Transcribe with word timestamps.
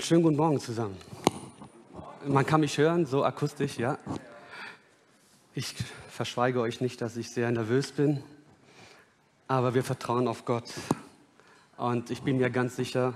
Einen 0.00 0.06
schönen 0.06 0.22
guten 0.22 0.36
Morgen 0.36 0.58
zusammen. 0.58 0.96
Man 2.26 2.46
kann 2.46 2.62
mich 2.62 2.78
hören, 2.78 3.04
so 3.04 3.22
akustisch, 3.22 3.76
ja. 3.76 3.98
Ich 5.52 5.74
verschweige 6.08 6.62
euch 6.62 6.80
nicht, 6.80 7.02
dass 7.02 7.18
ich 7.18 7.28
sehr 7.28 7.50
nervös 7.50 7.92
bin, 7.92 8.22
aber 9.46 9.74
wir 9.74 9.84
vertrauen 9.84 10.26
auf 10.26 10.46
Gott. 10.46 10.64
Und 11.76 12.10
ich 12.10 12.22
bin 12.22 12.38
mir 12.38 12.48
ganz 12.48 12.76
sicher, 12.76 13.12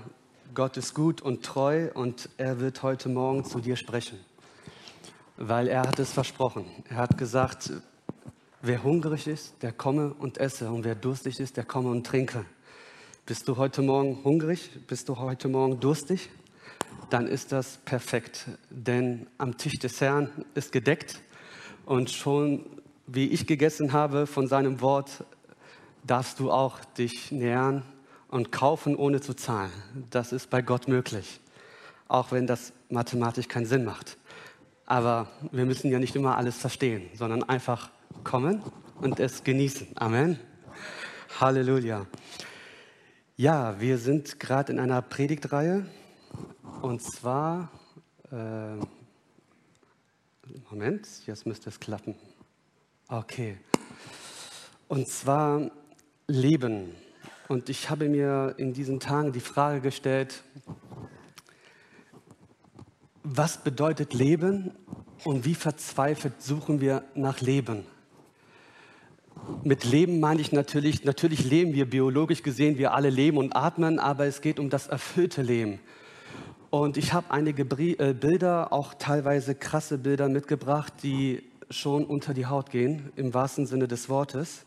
Gott 0.53 0.77
ist 0.77 0.93
gut 0.93 1.23
und 1.23 1.43
treu 1.43 1.89
und 1.95 2.29
er 2.37 2.59
wird 2.59 2.83
heute 2.83 3.09
Morgen 3.09 3.45
zu 3.45 3.61
dir 3.61 3.77
sprechen, 3.77 4.19
weil 5.37 5.67
er 5.67 5.87
hat 5.87 5.97
es 5.97 6.11
versprochen. 6.11 6.67
Er 6.87 6.97
hat 6.97 7.17
gesagt, 7.17 7.71
wer 8.61 8.83
hungrig 8.83 9.25
ist, 9.25 9.55
der 9.63 9.71
komme 9.71 10.13
und 10.19 10.37
esse 10.37 10.69
und 10.69 10.83
wer 10.83 10.93
durstig 10.93 11.39
ist, 11.39 11.57
der 11.57 11.65
komme 11.65 11.89
und 11.89 12.05
trinke. 12.05 12.45
Bist 13.25 13.47
du 13.47 13.57
heute 13.57 13.81
Morgen 13.81 14.23
hungrig? 14.23 14.69
Bist 14.85 15.09
du 15.09 15.17
heute 15.17 15.47
Morgen 15.47 15.79
durstig? 15.79 16.29
Dann 17.09 17.27
ist 17.27 17.51
das 17.51 17.77
perfekt, 17.85 18.47
denn 18.69 19.27
am 19.37 19.57
Tisch 19.57 19.79
des 19.79 20.01
Herrn 20.01 20.29
ist 20.55 20.71
gedeckt 20.71 21.21
und 21.85 22.09
schon 22.09 22.65
wie 23.07 23.27
ich 23.27 23.45
gegessen 23.45 23.93
habe 23.93 24.25
von 24.25 24.47
seinem 24.47 24.81
Wort, 24.81 25.23
darfst 26.03 26.39
du 26.39 26.51
auch 26.51 26.83
dich 26.97 27.31
nähern 27.31 27.83
und 28.29 28.51
kaufen, 28.51 28.95
ohne 28.95 29.21
zu 29.21 29.33
zahlen. 29.33 29.71
Das 30.09 30.31
ist 30.31 30.49
bei 30.49 30.61
Gott 30.61 30.87
möglich, 30.87 31.39
auch 32.07 32.31
wenn 32.31 32.47
das 32.47 32.73
mathematisch 32.89 33.47
keinen 33.47 33.65
Sinn 33.65 33.85
macht. 33.85 34.17
Aber 34.85 35.27
wir 35.51 35.65
müssen 35.65 35.89
ja 35.89 35.99
nicht 35.99 36.15
immer 36.15 36.37
alles 36.37 36.57
verstehen, 36.57 37.09
sondern 37.13 37.43
einfach 37.43 37.89
kommen 38.23 38.61
und 39.01 39.19
es 39.19 39.43
genießen. 39.43 39.87
Amen. 39.95 40.39
Halleluja. 41.39 42.05
Ja, 43.35 43.79
wir 43.79 43.97
sind 43.97 44.39
gerade 44.39 44.71
in 44.71 44.79
einer 44.79 45.01
Predigtreihe 45.01 45.85
und 46.81 47.01
zwar, 47.01 47.69
äh, 48.31 48.77
Moment, 50.69 51.07
jetzt 51.25 51.45
müsste 51.45 51.69
es 51.69 51.79
klappen. 51.79 52.15
Okay. 53.07 53.57
Und 54.87 55.07
zwar 55.07 55.71
Leben. 56.27 56.95
Und 57.47 57.69
ich 57.69 57.89
habe 57.89 58.09
mir 58.09 58.55
in 58.57 58.73
diesen 58.73 58.99
Tagen 58.99 59.31
die 59.31 59.39
Frage 59.39 59.81
gestellt, 59.81 60.43
was 63.23 63.63
bedeutet 63.63 64.13
Leben 64.13 64.71
und 65.23 65.45
wie 65.45 65.55
verzweifelt 65.55 66.41
suchen 66.41 66.81
wir 66.81 67.03
nach 67.15 67.41
Leben? 67.41 67.85
Mit 69.63 69.83
Leben 69.83 70.19
meine 70.19 70.41
ich 70.41 70.51
natürlich, 70.51 71.03
natürlich 71.03 71.43
leben 71.43 71.73
wir 71.73 71.89
biologisch 71.89 72.41
gesehen, 72.41 72.77
wir 72.77 72.93
alle 72.93 73.09
leben 73.09 73.37
und 73.37 73.55
atmen, 73.55 73.99
aber 73.99 74.25
es 74.25 74.41
geht 74.41 74.59
um 74.59 74.69
das 74.69 74.87
erfüllte 74.87 75.41
Leben. 75.41 75.79
Und 76.77 76.97
ich 76.97 77.13
habe 77.13 77.31
einige 77.31 77.61
äh, 77.61 78.13
Bilder, 78.13 78.73
auch 78.73 78.95
teilweise 78.95 79.55
krasse 79.55 79.97
Bilder 79.97 80.27
mitgebracht, 80.27 80.91
die 81.03 81.41
schon 81.69 82.03
unter 82.03 82.33
die 82.33 82.47
Haut 82.47 82.69
gehen, 82.69 83.13
im 83.15 83.33
wahrsten 83.33 83.65
Sinne 83.65 83.87
des 83.87 84.09
Wortes. 84.09 84.65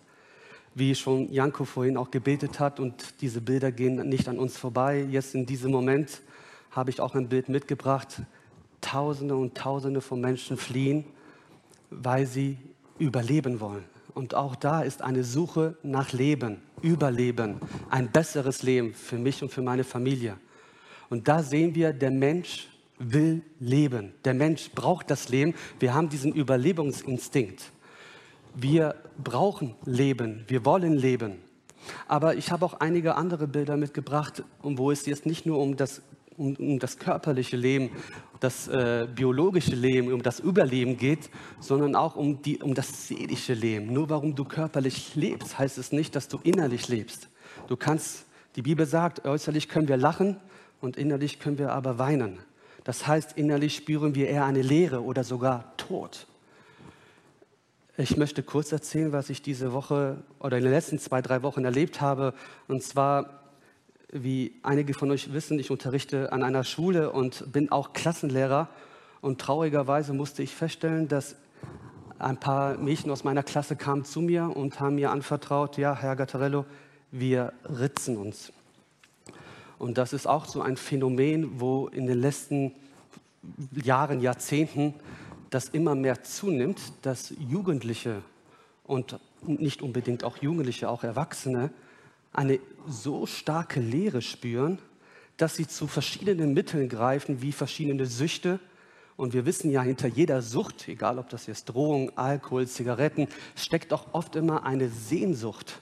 Wie 0.74 0.94
schon 0.94 1.30
Janko 1.30 1.66
vorhin 1.66 1.98
auch 1.98 2.10
gebetet 2.10 2.60
hat 2.60 2.80
und 2.80 3.20
diese 3.20 3.42
Bilder 3.42 3.72
gehen 3.72 4.08
nicht 4.08 4.26
an 4.26 4.38
uns 4.38 4.56
vorbei. 4.56 5.06
Jetzt 5.10 5.34
in 5.34 5.44
diesem 5.44 5.70
Moment 5.70 6.22
habe 6.70 6.88
ich 6.88 7.02
auch 7.02 7.14
ein 7.14 7.28
Bild 7.28 7.50
mitgebracht. 7.50 8.22
Tausende 8.80 9.36
und 9.36 9.54
Tausende 9.54 10.00
von 10.00 10.19
Menschen 10.19 10.56
fliehen, 10.56 11.04
weil 11.90 12.25
sie 12.25 12.56
überleben 12.98 13.60
wollen. 13.60 13.84
Und 14.14 14.34
auch 14.34 14.56
da 14.56 14.80
ist 14.80 15.02
eine 15.02 15.25
Suche 15.25 15.76
nach 15.82 16.14
Leben, 16.14 16.62
Überleben, 16.80 17.60
ein 17.90 18.10
besseres 18.10 18.62
Leben 18.62 18.94
für 18.94 19.19
mich 19.19 19.42
und 19.42 19.52
für 19.52 19.60
meine 19.60 19.84
Familie. 19.84 20.38
Und 21.10 21.28
da 21.28 21.42
sehen 21.42 21.74
wir, 21.74 21.92
der 21.92 22.10
Mensch 22.10 22.69
will 22.98 23.42
leben. 23.60 24.12
Der 24.24 24.34
Mensch 24.34 24.70
braucht 24.74 25.10
das 25.10 25.28
Leben. 25.28 25.54
Wir 25.78 25.94
haben 25.94 26.08
diesen 26.08 26.32
Überlebungsinstinkt. 26.32 27.70
Wir 28.54 28.94
brauchen 29.22 29.74
Leben. 29.84 30.44
Wir 30.48 30.64
wollen 30.64 30.94
leben. 30.96 31.36
Aber 32.06 32.34
ich 32.34 32.50
habe 32.50 32.64
auch 32.64 32.74
einige 32.74 33.14
andere 33.14 33.46
Bilder 33.46 33.76
mitgebracht, 33.76 34.42
wo 34.62 34.91
es 34.91 35.06
jetzt 35.06 35.26
nicht 35.26 35.46
nur 35.46 35.58
um 35.58 35.76
das 35.76 36.02
um, 36.38 36.54
um 36.54 36.78
das 36.78 36.98
körperliche 36.98 37.56
Leben, 37.56 37.90
das 38.40 38.69
äh, 38.69 39.08
biologische 39.12 39.75
Leben, 39.75 40.12
um 40.12 40.22
das 40.22 40.38
Überleben 40.38 40.96
geht, 40.96 41.30
sondern 41.58 41.96
auch 41.96 42.14
um, 42.16 42.40
die, 42.40 42.58
um 42.58 42.75
das 42.75 43.08
seelische 43.08 43.54
Leben. 43.54 43.92
Nur 43.92 44.08
warum 44.08 44.34
du 44.34 44.44
körperlich 44.44 45.16
lebst, 45.16 45.58
heißt 45.58 45.78
es 45.78 45.90
nicht, 45.92 46.14
dass 46.14 46.28
du 46.28 46.38
innerlich 46.44 46.88
lebst. 46.88 47.28
Du 47.66 47.76
kannst, 47.76 48.25
die 48.54 48.62
Bibel 48.62 48.86
sagt, 48.86 49.26
äußerlich 49.26 49.69
können 49.69 49.88
wir 49.88 49.96
lachen 49.96 50.36
und 50.80 50.96
innerlich 50.96 51.38
können 51.38 51.58
wir 51.58 51.72
aber 51.72 51.98
weinen. 51.98 52.38
Das 52.84 53.06
heißt, 53.06 53.32
innerlich 53.36 53.76
spüren 53.76 54.14
wir 54.14 54.28
eher 54.28 54.44
eine 54.44 54.62
Leere 54.62 55.02
oder 55.02 55.24
sogar 55.24 55.76
Tod. 55.76 56.26
Ich 57.96 58.16
möchte 58.16 58.42
kurz 58.42 58.70
erzählen, 58.70 59.12
was 59.12 59.28
ich 59.28 59.42
diese 59.42 59.72
Woche 59.72 60.18
oder 60.38 60.56
in 60.56 60.62
den 60.62 60.72
letzten 60.72 60.98
zwei, 60.98 61.20
drei 61.20 61.42
Wochen 61.42 61.64
erlebt 61.64 62.00
habe. 62.00 62.32
Und 62.68 62.82
zwar 62.82 63.40
wie 64.12 64.54
einige 64.62 64.94
von 64.94 65.10
euch 65.10 65.32
wissen, 65.32 65.58
ich 65.58 65.70
unterrichte 65.70 66.32
an 66.32 66.42
einer 66.42 66.64
Schule 66.64 67.10
und 67.10 67.52
bin 67.52 67.70
auch 67.70 67.92
Klassenlehrer. 67.92 68.68
Und 69.20 69.40
traurigerweise 69.40 70.12
musste 70.12 70.42
ich 70.42 70.54
feststellen, 70.54 71.08
dass 71.08 71.36
ein 72.18 72.38
paar 72.38 72.78
Mädchen 72.78 73.10
aus 73.10 73.24
meiner 73.24 73.42
Klasse 73.42 73.76
kamen 73.76 74.04
zu 74.04 74.20
mir 74.20 74.56
und 74.56 74.80
haben 74.80 74.94
mir 74.94 75.10
anvertraut, 75.10 75.76
ja, 75.76 75.94
Herr 75.94 76.16
Gattarello, 76.16 76.64
wir 77.10 77.52
ritzen 77.64 78.16
uns. 78.16 78.52
Und 79.78 79.98
das 79.98 80.12
ist 80.12 80.26
auch 80.26 80.46
so 80.46 80.60
ein 80.60 80.76
Phänomen, 80.76 81.60
wo 81.60 81.88
in 81.88 82.06
den 82.06 82.20
letzten 82.20 82.72
Jahren, 83.82 84.20
Jahrzehnten 84.20 84.94
das 85.50 85.68
immer 85.68 85.94
mehr 85.94 86.22
zunimmt, 86.24 86.80
dass 87.02 87.32
Jugendliche 87.38 88.22
und 88.84 89.18
nicht 89.46 89.82
unbedingt 89.82 90.24
auch 90.24 90.38
Jugendliche, 90.38 90.88
auch 90.88 91.04
Erwachsene 91.04 91.70
eine 92.32 92.58
so 92.86 93.26
starke 93.26 93.80
Leere 93.80 94.20
spüren, 94.20 94.78
dass 95.36 95.56
sie 95.56 95.66
zu 95.66 95.86
verschiedenen 95.86 96.52
Mitteln 96.52 96.88
greifen, 96.88 97.40
wie 97.40 97.52
verschiedene 97.52 98.06
Süchte. 98.06 98.60
Und 99.16 99.32
wir 99.32 99.46
wissen 99.46 99.70
ja, 99.70 99.82
hinter 99.82 100.08
jeder 100.08 100.42
Sucht, 100.42 100.88
egal 100.88 101.18
ob 101.18 101.28
das 101.28 101.46
jetzt 101.46 101.66
Drohung, 101.66 102.16
Alkohol, 102.16 102.66
Zigaretten, 102.66 103.28
steckt 103.56 103.92
auch 103.92 104.06
oft 104.12 104.36
immer 104.36 104.64
eine 104.64 104.88
Sehnsucht. 104.88 105.80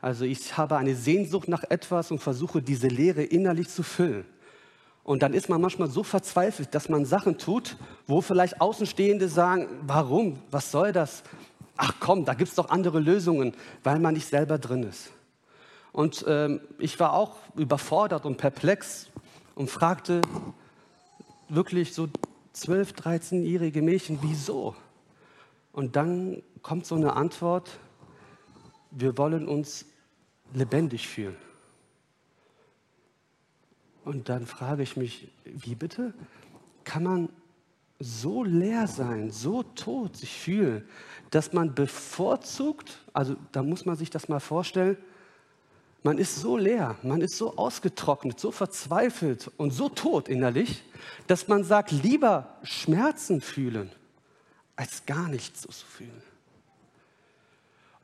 Also 0.00 0.24
ich 0.24 0.56
habe 0.56 0.76
eine 0.76 0.94
Sehnsucht 0.94 1.48
nach 1.48 1.64
etwas 1.64 2.10
und 2.10 2.20
versuche 2.20 2.62
diese 2.62 2.88
Leere 2.88 3.22
innerlich 3.22 3.68
zu 3.68 3.82
füllen. 3.82 4.24
Und 5.04 5.22
dann 5.22 5.34
ist 5.34 5.48
man 5.48 5.60
manchmal 5.60 5.88
so 5.88 6.02
verzweifelt, 6.02 6.74
dass 6.74 6.88
man 6.88 7.04
Sachen 7.04 7.38
tut, 7.38 7.76
wo 8.06 8.20
vielleicht 8.20 8.60
Außenstehende 8.60 9.28
sagen, 9.28 9.68
warum, 9.82 10.40
was 10.50 10.70
soll 10.72 10.92
das? 10.92 11.22
Ach 11.76 11.94
komm, 12.00 12.24
da 12.24 12.34
gibt 12.34 12.48
es 12.48 12.56
doch 12.56 12.70
andere 12.70 12.98
Lösungen, 12.98 13.54
weil 13.84 14.00
man 14.00 14.14
nicht 14.14 14.26
selber 14.26 14.58
drin 14.58 14.82
ist. 14.82 15.12
Und 15.92 16.24
ähm, 16.26 16.60
ich 16.78 16.98
war 16.98 17.12
auch 17.12 17.36
überfordert 17.54 18.26
und 18.26 18.36
perplex 18.36 19.08
und 19.54 19.70
fragte 19.70 20.20
wirklich 21.48 21.94
so 21.94 22.08
12, 22.52 22.92
13-jährige 22.92 23.82
Mädchen, 23.82 24.18
wieso? 24.22 24.74
Und 25.72 25.94
dann 25.94 26.42
kommt 26.62 26.84
so 26.84 26.96
eine 26.96 27.14
Antwort, 27.14 27.78
wir 28.90 29.16
wollen 29.18 29.46
uns 29.46 29.86
lebendig 30.54 31.08
fühlen. 31.08 31.36
Und 34.04 34.28
dann 34.28 34.46
frage 34.46 34.82
ich 34.82 34.96
mich, 34.96 35.28
wie 35.44 35.74
bitte? 35.74 36.14
Kann 36.84 37.02
man 37.02 37.28
so 37.98 38.44
leer 38.44 38.86
sein, 38.86 39.30
so 39.30 39.62
tot 39.62 40.16
sich 40.16 40.38
fühlen, 40.38 40.86
dass 41.30 41.52
man 41.52 41.74
bevorzugt, 41.74 43.04
also 43.12 43.36
da 43.52 43.62
muss 43.62 43.84
man 43.86 43.96
sich 43.96 44.10
das 44.10 44.28
mal 44.28 44.40
vorstellen, 44.40 44.96
man 46.02 46.18
ist 46.18 46.36
so 46.36 46.56
leer, 46.56 46.94
man 47.02 47.20
ist 47.20 47.36
so 47.36 47.56
ausgetrocknet, 47.56 48.38
so 48.38 48.52
verzweifelt 48.52 49.50
und 49.56 49.72
so 49.72 49.88
tot 49.88 50.28
innerlich, 50.28 50.84
dass 51.26 51.48
man 51.48 51.64
sagt, 51.64 51.90
lieber 51.90 52.58
Schmerzen 52.62 53.40
fühlen, 53.40 53.90
als 54.76 55.04
gar 55.06 55.28
nichts 55.28 55.62
so 55.62 55.70
zu 55.70 55.84
fühlen. 55.84 56.22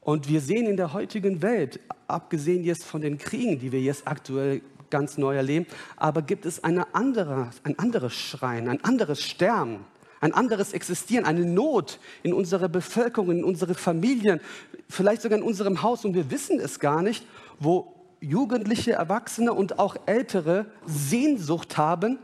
Und 0.03 0.29
wir 0.29 0.41
sehen 0.41 0.67
in 0.67 0.77
der 0.77 0.93
heutigen 0.93 1.43
Welt, 1.43 1.81
abgesehen 2.09 2.65
jetzt 2.65 2.85
von 2.85 3.01
den 3.01 3.19
Kriegen, 3.19 3.59
die 3.59 3.73
wir 3.73 3.81
jetzt 3.81 4.07
aktuell 4.07 4.61
ganz 4.91 5.17
neu 5.17 5.37
erleben, 5.37 5.67
aber 5.97 6.23
gibt 6.23 6.45
es 6.45 6.63
eine 6.63 6.95
andere, 6.95 7.51
ein 7.63 7.79
anderes 7.79 8.13
Schreien, 8.13 8.69
ein 8.69 8.85
anderes 8.85 9.23
Sterben, 9.23 9.85
ein 10.21 10.35
anderes 10.35 10.73
Existieren, 10.73 11.25
eine 11.25 11.47
Not 11.47 11.99
in 12.23 12.35
unserer 12.35 12.69
Bevölkerung, 12.69 13.31
in 13.31 13.45
unseren 13.45 13.75
Familien, 13.75 14.41
vielleicht 14.89 15.23
sogar 15.23 15.39
in 15.39 15.45
unserem 15.45 15.83
Haus. 15.83 16.05
Und 16.05 16.15
wir 16.15 16.31
wissen 16.31 16.61
es 16.61 16.79
gar 16.79 17.03
nicht 17.03 17.25
wo 17.59 17.95
Jugendliche, 18.21 18.93
Erwachsene 18.93 19.53
und 19.53 19.79
auch 19.79 19.97
Ältere 20.07 20.67
Sehnsucht 20.87 21.77
haben 21.77 22.19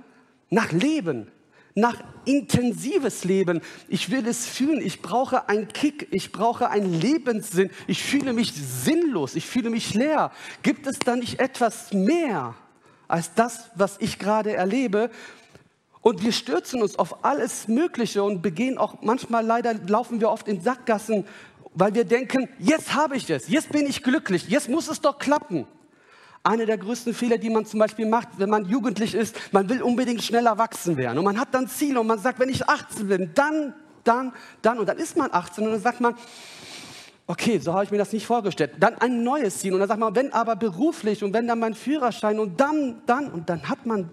nach 0.51 0.73
Leben, 0.73 1.29
nach 1.75 2.03
intensives 2.25 3.25
Leben. 3.25 3.61
Ich 3.89 4.11
will 4.11 4.27
es 4.27 4.47
fühlen, 4.47 4.81
ich 4.81 5.03
brauche 5.03 5.49
einen 5.49 5.69
Kick, 5.69 6.09
ich 6.11 6.33
brauche 6.33 6.71
einen 6.71 7.01
Lebenssinn, 7.01 7.71
ich 7.87 8.03
fühle 8.03 8.33
mich 8.33 8.53
sinnlos, 8.53 9.35
ich 9.35 9.47
fühle 9.47 9.71
mich 9.71 9.95
leer. 9.95 10.33
Gibt 10.63 10.87
es 10.87 10.99
da 10.99 11.17
nicht 11.17 11.41
etwas 11.41 11.93
mehr 11.93 12.55
als 13.09 13.35
das, 13.35 13.71
was 13.75 13.97
ich 14.01 14.19
gerade 14.19 14.53
erlebe. 14.53 15.11
Und 16.01 16.23
wir 16.23 16.33
stürzen 16.33 16.83
uns 16.83 16.97
auf 16.97 17.25
alles 17.25 17.67
Mögliche 17.69 18.23
und 18.23 18.41
begehen 18.43 18.79
auch 18.79 19.03
manchmal 19.03 19.45
leider, 19.45 19.75
laufen 19.75 20.21
wir 20.21 20.31
oft 20.31 20.47
in 20.47 20.61
Sackgassen, 20.61 21.25
weil 21.75 21.95
wir 21.95 22.05
denken, 22.05 22.49
jetzt 22.59 22.95
habe 22.95 23.17
ich 23.17 23.29
es, 23.31 23.49
jetzt 23.49 23.71
bin 23.73 23.87
ich 23.87 24.03
glücklich, 24.03 24.49
jetzt 24.49 24.69
muss 24.69 24.89
es 24.89 25.01
doch 25.01 25.19
klappen. 25.19 25.67
Einer 26.49 26.65
der 26.65 26.79
größten 26.79 27.13
Fehler, 27.13 27.37
die 27.37 27.51
man 27.51 27.67
zum 27.67 27.79
Beispiel 27.79 28.07
macht, 28.07 28.29
wenn 28.39 28.49
man 28.49 28.65
jugendlich 28.65 29.15
ist, 29.15 29.37
man 29.53 29.69
will 29.69 29.83
unbedingt 29.83 30.23
schnell 30.23 30.47
erwachsen 30.47 30.97
werden. 30.97 31.19
Und 31.19 31.25
man 31.25 31.39
hat 31.39 31.53
dann 31.53 31.69
Ziele 31.69 32.01
und 32.01 32.07
man 32.07 32.19
sagt, 32.19 32.39
wenn 32.39 32.49
ich 32.49 32.67
18 32.67 33.07
bin, 33.07 33.31
dann, 33.35 33.75
dann, 34.03 34.33
dann. 34.63 34.79
Und 34.79 34.89
dann 34.89 34.97
ist 34.97 35.15
man 35.15 35.29
18 35.31 35.67
und 35.67 35.73
dann 35.73 35.83
sagt 35.83 36.01
man, 36.01 36.15
okay, 37.27 37.59
so 37.59 37.75
habe 37.75 37.85
ich 37.85 37.91
mir 37.91 37.99
das 37.99 38.15
nicht 38.15 38.27
vorgestellt. 38.27 38.71
Dann 38.81 38.95
ein 38.95 39.23
neues 39.23 39.59
Ziel. 39.59 39.75
Und 39.75 39.81
dann 39.81 39.89
sagt 39.89 40.01
man, 40.01 40.15
wenn 40.15 40.33
aber 40.33 40.57
beruflich 40.57 41.23
und 41.23 41.35
wenn 41.35 41.47
dann 41.47 41.59
mein 41.59 41.75
Führerschein 41.75 42.39
und 42.39 42.59
dann, 42.59 43.03
dann. 43.05 43.31
Und 43.31 43.51
dann 43.51 43.69
hat 43.69 43.85
man 43.85 44.09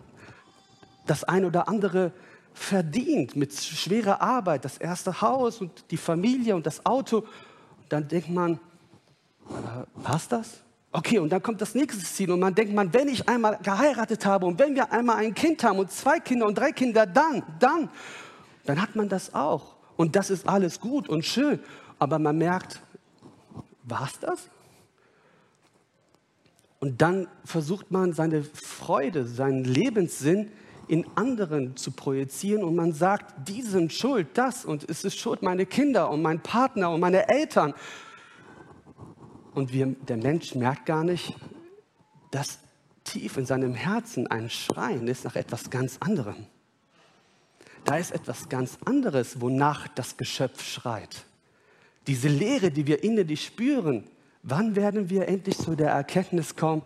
das 1.06 1.24
eine 1.24 1.48
oder 1.48 1.70
andere 1.70 2.12
verdient 2.54 3.38
mit 3.38 3.54
schwerer 3.54 4.22
Arbeit, 4.22 4.66
das 4.66 4.78
erste 4.78 5.22
Haus 5.22 5.62
und 5.62 5.86
die 5.90 5.96
Familie 5.96 6.54
und 6.54 6.66
das 6.66 6.86
Auto. 6.86 7.20
Und 7.20 7.28
dann 7.88 8.10
denkt 8.10 8.30
man, 8.30 8.56
äh, 8.56 10.02
passt 10.04 10.34
das? 10.34 10.65
Okay, 10.98 11.20
und 11.20 11.30
dann 11.30 11.44
kommt 11.44 11.60
das 11.60 11.76
nächste 11.76 12.02
Ziel 12.06 12.32
und 12.32 12.40
man 12.40 12.56
denkt 12.56 12.74
man, 12.74 12.94
wenn 12.94 13.10
ich 13.10 13.28
einmal 13.28 13.60
geheiratet 13.62 14.26
habe 14.26 14.46
und 14.46 14.58
wenn 14.60 14.76
wir 14.76 14.94
einmal 14.94 15.18
ein 15.18 15.36
Kind 15.36 15.62
haben 15.62 15.78
und 15.78 15.92
zwei 15.92 16.22
Kinder 16.22 16.46
und 16.48 16.58
drei 16.58 16.72
Kinder, 16.72 17.06
dann, 17.06 17.44
dann, 17.60 17.90
dann 18.64 18.82
hat 18.82 18.96
man 18.96 19.10
das 19.10 19.34
auch. 19.34 19.76
Und 19.98 20.16
das 20.16 20.30
ist 20.30 20.48
alles 20.48 20.80
gut 20.80 21.10
und 21.10 21.26
schön. 21.26 21.60
Aber 22.00 22.18
man 22.18 22.38
merkt, 22.38 22.80
war 23.84 24.06
es 24.06 24.20
das? 24.20 24.50
Und 26.80 27.02
dann 27.02 27.28
versucht 27.44 27.92
man 27.92 28.14
seine 28.14 28.46
Freude, 28.46 29.26
seinen 29.26 29.66
Lebenssinn 29.66 30.50
in 30.88 31.06
anderen 31.16 31.76
zu 31.76 31.92
projizieren 31.92 32.64
und 32.64 32.74
man 32.74 32.94
sagt, 32.94 33.50
die 33.50 33.64
sind 33.64 33.92
schuld, 33.92 34.30
das 34.36 34.64
und 34.64 34.90
es 34.90 35.04
ist 35.04 35.20
schuld 35.20 35.42
meine 35.42 35.66
Kinder 35.66 36.10
und 36.10 36.22
mein 36.22 36.40
Partner 36.40 36.92
und 36.92 37.02
meine 37.02 37.28
Eltern 37.28 37.74
und 39.56 39.72
wir, 39.72 39.88
der 39.88 40.18
Mensch 40.18 40.54
merkt 40.54 40.86
gar 40.86 41.04
nicht, 41.04 41.34
dass 42.32 42.60
tief 43.06 43.38
in 43.38 43.46
seinem 43.46 43.74
Herzen 43.74 44.28
ein 44.28 44.50
Schreien 44.50 45.08
ist 45.08 45.24
nach 45.24 45.36
etwas 45.36 45.70
ganz 45.70 45.98
anderem. 46.02 46.48
Da 47.86 47.98
ist 47.98 48.12
etwas 48.12 48.50
ganz 48.50 48.78
anderes, 48.84 49.40
wonach 49.40 49.88
das 49.88 50.18
Geschöpf 50.18 50.64
schreit. 50.64 51.24
Diese 52.08 52.28
Leere, 52.28 52.72
die 52.72 52.86
wir 52.86 53.04
innerlich 53.04 53.46
spüren, 53.46 54.04
wann 54.44 54.76
werden 54.76 55.10
wir 55.10 55.28
endlich 55.28 55.58
zu 55.58 55.76
der 55.76 55.92
Erkenntnis 55.92 56.56
kommen, 56.56 56.82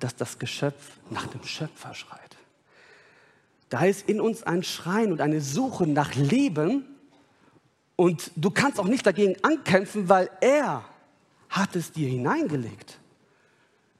dass 0.00 0.16
das 0.16 0.38
Geschöpf 0.38 0.98
nach 1.10 1.26
dem 1.26 1.42
Schöpfer 1.42 1.94
schreit? 1.94 2.20
Da 3.68 3.84
ist 3.84 4.08
in 4.08 4.20
uns 4.20 4.44
ein 4.44 4.62
Schreien 4.62 5.12
und 5.12 5.20
eine 5.20 5.40
Suche 5.40 5.86
nach 5.86 6.14
Leben 6.14 6.86
und 7.96 8.30
du 8.36 8.50
kannst 8.50 8.78
auch 8.78 8.86
nicht 8.86 9.04
dagegen 9.04 9.36
ankämpfen, 9.42 10.08
weil 10.08 10.30
er 10.40 10.84
hat 11.48 11.76
es 11.76 11.92
dir 11.92 12.08
hineingelegt. 12.08 12.98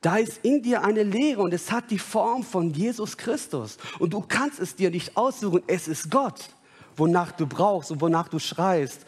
Da 0.01 0.19
ist 0.19 0.45
in 0.45 0.63
dir 0.63 0.85
eine 0.85 1.03
Lehre 1.03 1.43
und 1.43 1.53
es 1.53 1.73
hat 1.73 1.91
die 1.91 1.99
Form 1.99 2.43
von 2.43 2.73
Jesus 2.73 3.17
Christus. 3.17 3.79
Und 3.99 4.13
du 4.13 4.21
kannst 4.21 4.61
es 4.61 4.77
dir 4.77 4.91
nicht 4.91 5.17
aussuchen. 5.17 5.63
Es 5.67 5.89
ist 5.89 6.11
Gott, 6.11 6.51
wonach 6.97 7.33
du 7.33 7.47
brauchst 7.47 7.91
und 7.91 8.01
wonach 8.01 8.29
du 8.29 8.39
schreist. 8.39 9.01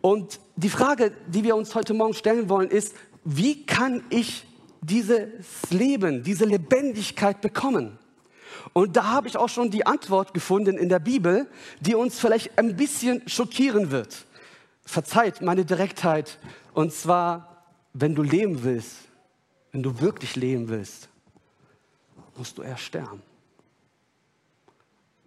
Und 0.00 0.38
die 0.56 0.68
Frage, 0.68 1.12
die 1.26 1.44
wir 1.44 1.56
uns 1.56 1.74
heute 1.74 1.94
Morgen 1.94 2.14
stellen 2.14 2.48
wollen, 2.48 2.70
ist, 2.70 2.94
wie 3.24 3.64
kann 3.64 4.04
ich 4.10 4.46
dieses 4.80 5.28
Leben, 5.70 6.22
diese 6.22 6.44
Lebendigkeit 6.44 7.40
bekommen? 7.40 7.98
Und 8.72 8.96
da 8.96 9.04
habe 9.04 9.28
ich 9.28 9.36
auch 9.36 9.48
schon 9.48 9.70
die 9.70 9.86
Antwort 9.86 10.34
gefunden 10.34 10.76
in 10.78 10.88
der 10.88 10.98
Bibel, 10.98 11.48
die 11.80 11.94
uns 11.94 12.18
vielleicht 12.18 12.58
ein 12.58 12.76
bisschen 12.76 13.28
schockieren 13.28 13.90
wird. 13.90 14.26
Verzeiht 14.84 15.40
meine 15.40 15.64
Direktheit. 15.64 16.38
Und 16.74 16.92
zwar 16.92 17.51
wenn 17.92 18.14
du 18.14 18.22
leben 18.22 18.62
willst, 18.62 18.96
wenn 19.72 19.82
du 19.82 20.00
wirklich 20.00 20.36
leben 20.36 20.68
willst, 20.68 21.08
musst 22.36 22.58
du 22.58 22.62
erst 22.62 22.82
sterben. 22.82 23.22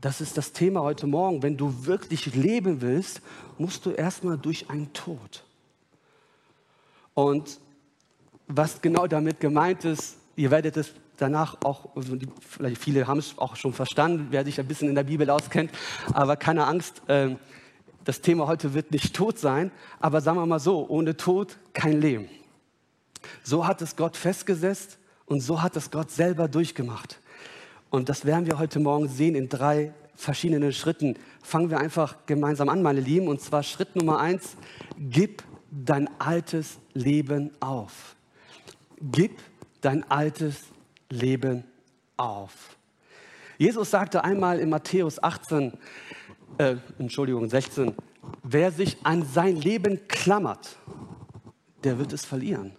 Das 0.02 0.22
ist 0.22 0.38
das 0.38 0.52
Thema 0.52 0.82
heute 0.82 1.08
Morgen. 1.08 1.42
Wenn 1.42 1.58
du 1.58 1.86
wirklich 1.86 2.36
leben 2.36 2.82
willst, 2.82 3.22
musst 3.58 3.86
du 3.86 3.92
erstmal 3.92 4.38
durch 4.38 4.70
einen 4.70 4.94
Tod. 4.94 5.44
Und 7.14 7.60
was 8.48 8.82
genau 8.82 9.08
damit 9.08 9.40
gemeint 9.40 9.86
ist, 9.86 10.18
ihr 10.36 10.52
werdet 10.52 10.78
es 10.78 10.92
danach 11.18 11.58
auch, 11.64 11.96
also 11.96 12.18
vielleicht 12.40 12.82
viele 12.82 13.08
haben 13.08 13.20
es 13.20 13.38
auch 13.38 13.56
schon 13.56 13.74
verstanden, 13.74 14.28
wer 14.30 14.44
sich 14.44 14.60
ein 14.60 14.68
bisschen 14.68 14.90
in 14.90 14.96
der 14.96 15.06
Bibel 15.06 15.30
auskennt, 15.30 15.72
aber 16.14 16.36
keine 16.36 16.68
Angst, 16.68 17.02
ähm, 17.08 17.40
das 18.04 18.22
Thema 18.22 18.46
heute 18.46 18.74
wird 18.74 18.92
nicht 18.92 19.16
Tod 19.16 19.40
sein, 19.40 19.72
aber 20.00 20.22
sagen 20.22 20.38
wir 20.38 20.46
mal 20.46 20.60
so, 20.60 20.88
ohne 20.88 21.18
Tod 21.18 21.58
kein 21.74 22.00
Leben. 22.00 22.30
So 23.44 23.68
hat 23.68 23.82
es 23.82 23.96
Gott 23.96 24.18
festgesetzt 24.18 24.98
und 25.26 25.42
so 25.42 25.62
hat 25.62 25.76
es 25.76 25.92
Gott 25.92 26.12
selber 26.12 26.48
durchgemacht. 26.48 27.20
Und 27.90 28.10
das 28.10 28.26
werden 28.26 28.46
wir 28.46 28.60
heute 28.60 28.80
Morgen 28.80 29.08
sehen 29.08 29.36
in 29.36 29.50
drei 29.50 29.94
verschiedenen 30.16 30.72
Schritten. 30.72 31.18
Fangen 31.44 31.70
wir 31.70 31.80
einfach 31.80 32.26
gemeinsam 32.26 32.70
an, 32.70 32.82
meine 32.82 33.00
Lieben. 33.00 33.28
Und 33.28 33.42
zwar 33.42 33.64
Schritt 33.64 33.96
Nummer 33.96 34.20
eins, 34.20 34.56
gib 34.98 35.44
dein 35.72 36.10
altes 36.20 36.78
Leben 36.94 37.52
auf. 37.60 38.16
Gib 39.02 39.40
dein 39.82 40.10
altes 40.10 40.64
Leben 41.10 41.64
auf. 42.18 42.76
Jesus 43.58 43.92
sagte 43.92 44.24
einmal 44.24 44.60
in 44.60 44.70
Matthäus 44.70 45.22
18, 45.22 45.74
äh, 46.58 46.76
Entschuldigung, 46.98 47.50
16, 47.50 47.94
wer 48.44 48.72
sich 48.72 48.98
an 49.04 49.26
sein 49.26 49.56
Leben 49.56 50.08
klammert, 50.08 50.78
der 51.84 51.98
wird 51.98 52.14
es 52.14 52.26
verlieren. 52.26 52.76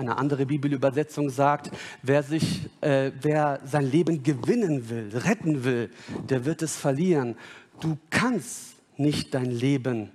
Eine 0.00 0.16
andere 0.16 0.46
Bibelübersetzung 0.46 1.28
sagt, 1.28 1.70
wer, 2.02 2.22
sich, 2.22 2.70
äh, 2.80 3.12
wer 3.20 3.60
sein 3.66 3.84
Leben 3.84 4.22
gewinnen 4.22 4.88
will, 4.88 5.10
retten 5.14 5.62
will, 5.62 5.90
der 6.26 6.46
wird 6.46 6.62
es 6.62 6.74
verlieren. 6.74 7.36
Du 7.80 7.98
kannst 8.08 8.76
nicht 8.96 9.34
dein 9.34 9.50
Leben 9.50 10.10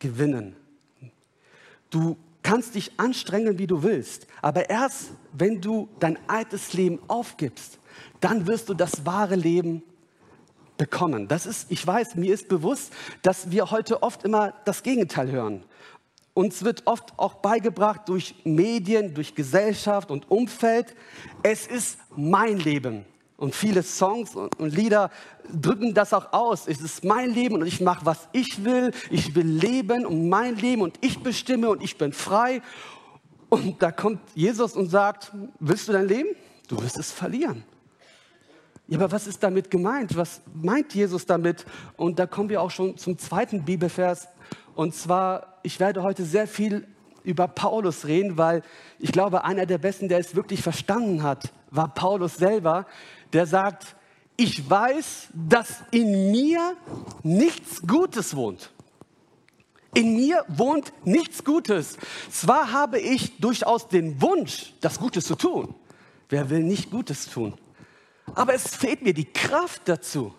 gewinnen. 0.00 0.56
Du 1.88 2.16
kannst 2.42 2.74
dich 2.74 2.90
anstrengen, 2.96 3.58
wie 3.60 3.68
du 3.68 3.84
willst, 3.84 4.26
aber 4.42 4.68
erst 4.68 5.12
wenn 5.32 5.60
du 5.60 5.88
dein 6.00 6.18
altes 6.26 6.72
Leben 6.72 6.98
aufgibst, 7.06 7.78
dann 8.20 8.48
wirst 8.48 8.68
du 8.68 8.74
das 8.74 9.06
wahre 9.06 9.36
Leben 9.36 9.84
bekommen. 10.76 11.28
Das 11.28 11.46
ist, 11.46 11.70
ich 11.70 11.86
weiß, 11.86 12.16
mir 12.16 12.34
ist 12.34 12.48
bewusst, 12.48 12.92
dass 13.22 13.52
wir 13.52 13.70
heute 13.70 14.02
oft 14.02 14.24
immer 14.24 14.52
das 14.64 14.82
Gegenteil 14.82 15.30
hören. 15.30 15.62
Uns 16.34 16.64
wird 16.64 16.82
oft 16.86 17.16
auch 17.16 17.34
beigebracht 17.34 18.02
durch 18.06 18.34
Medien, 18.44 19.14
durch 19.14 19.36
Gesellschaft 19.36 20.10
und 20.10 20.30
Umfeld, 20.30 20.96
es 21.44 21.66
ist 21.66 21.98
mein 22.16 22.58
Leben. 22.58 23.04
Und 23.36 23.54
viele 23.54 23.82
Songs 23.82 24.34
und, 24.34 24.58
Lieder 24.58 25.10
drücken 25.52 25.94
das 25.94 26.12
auch 26.12 26.32
aus. 26.32 26.66
Es 26.66 26.80
ist 26.80 27.04
mein 27.04 27.30
Leben 27.32 27.56
und 27.56 27.66
ich 27.66 27.80
mache, 27.80 28.06
was 28.06 28.28
ich 28.32 28.64
will. 28.64 28.92
Ich 29.10 29.34
will 29.34 29.46
leben 29.46 30.06
und 30.06 30.28
mein 30.28 30.56
Leben 30.56 30.82
und 30.82 30.98
ich 31.00 31.20
bestimme 31.20 31.68
und 31.68 31.82
ich 31.82 31.98
bin 31.98 32.12
frei. 32.12 32.62
Und 33.48 33.82
da 33.82 33.92
kommt 33.92 34.20
Jesus 34.34 34.74
und 34.74 34.88
sagt, 34.88 35.32
willst 35.60 35.88
du 35.88 35.92
dein 35.92 36.08
Leben? 36.08 36.30
Du 36.68 36.80
wirst 36.82 36.96
es 36.96 37.12
verlieren. 37.12 37.64
Ja, 38.86 38.98
aber 38.98 39.12
was 39.12 39.26
ist 39.26 39.42
damit 39.42 39.70
gemeint? 39.70 40.16
Was 40.16 40.40
meint 40.54 40.94
Jesus 40.94 41.24
damit? 41.26 41.64
Und 41.96 42.18
da 42.18 42.26
kommen 42.26 42.48
wir 42.48 42.60
auch 42.60 42.70
schon 42.70 42.96
zum 42.96 43.18
zweiten 43.18 43.64
Bibelvers. 43.64 44.28
Und 44.74 44.94
zwar, 44.94 45.58
ich 45.62 45.80
werde 45.80 46.02
heute 46.02 46.24
sehr 46.24 46.48
viel 46.48 46.86
über 47.22 47.48
Paulus 47.48 48.06
reden, 48.06 48.36
weil 48.36 48.62
ich 48.98 49.12
glaube, 49.12 49.44
einer 49.44 49.66
der 49.66 49.78
Besten, 49.78 50.08
der 50.08 50.18
es 50.18 50.34
wirklich 50.34 50.62
verstanden 50.62 51.22
hat, 51.22 51.52
war 51.70 51.88
Paulus 51.88 52.36
selber, 52.36 52.86
der 53.32 53.46
sagt, 53.46 53.96
ich 54.36 54.68
weiß, 54.68 55.28
dass 55.32 55.82
in 55.90 56.30
mir 56.30 56.76
nichts 57.22 57.82
Gutes 57.86 58.36
wohnt. 58.36 58.70
In 59.94 60.16
mir 60.16 60.44
wohnt 60.48 60.92
nichts 61.04 61.44
Gutes. 61.44 61.96
Zwar 62.30 62.72
habe 62.72 62.98
ich 62.98 63.38
durchaus 63.38 63.88
den 63.88 64.20
Wunsch, 64.20 64.74
das 64.80 64.98
Gutes 64.98 65.24
zu 65.26 65.36
tun. 65.36 65.74
Wer 66.28 66.50
will 66.50 66.64
nicht 66.64 66.90
Gutes 66.90 67.26
tun? 67.30 67.54
Aber 68.34 68.54
es 68.54 68.74
fehlt 68.74 69.02
mir 69.02 69.14
die 69.14 69.32
Kraft 69.32 69.82
dazu. 69.84 70.34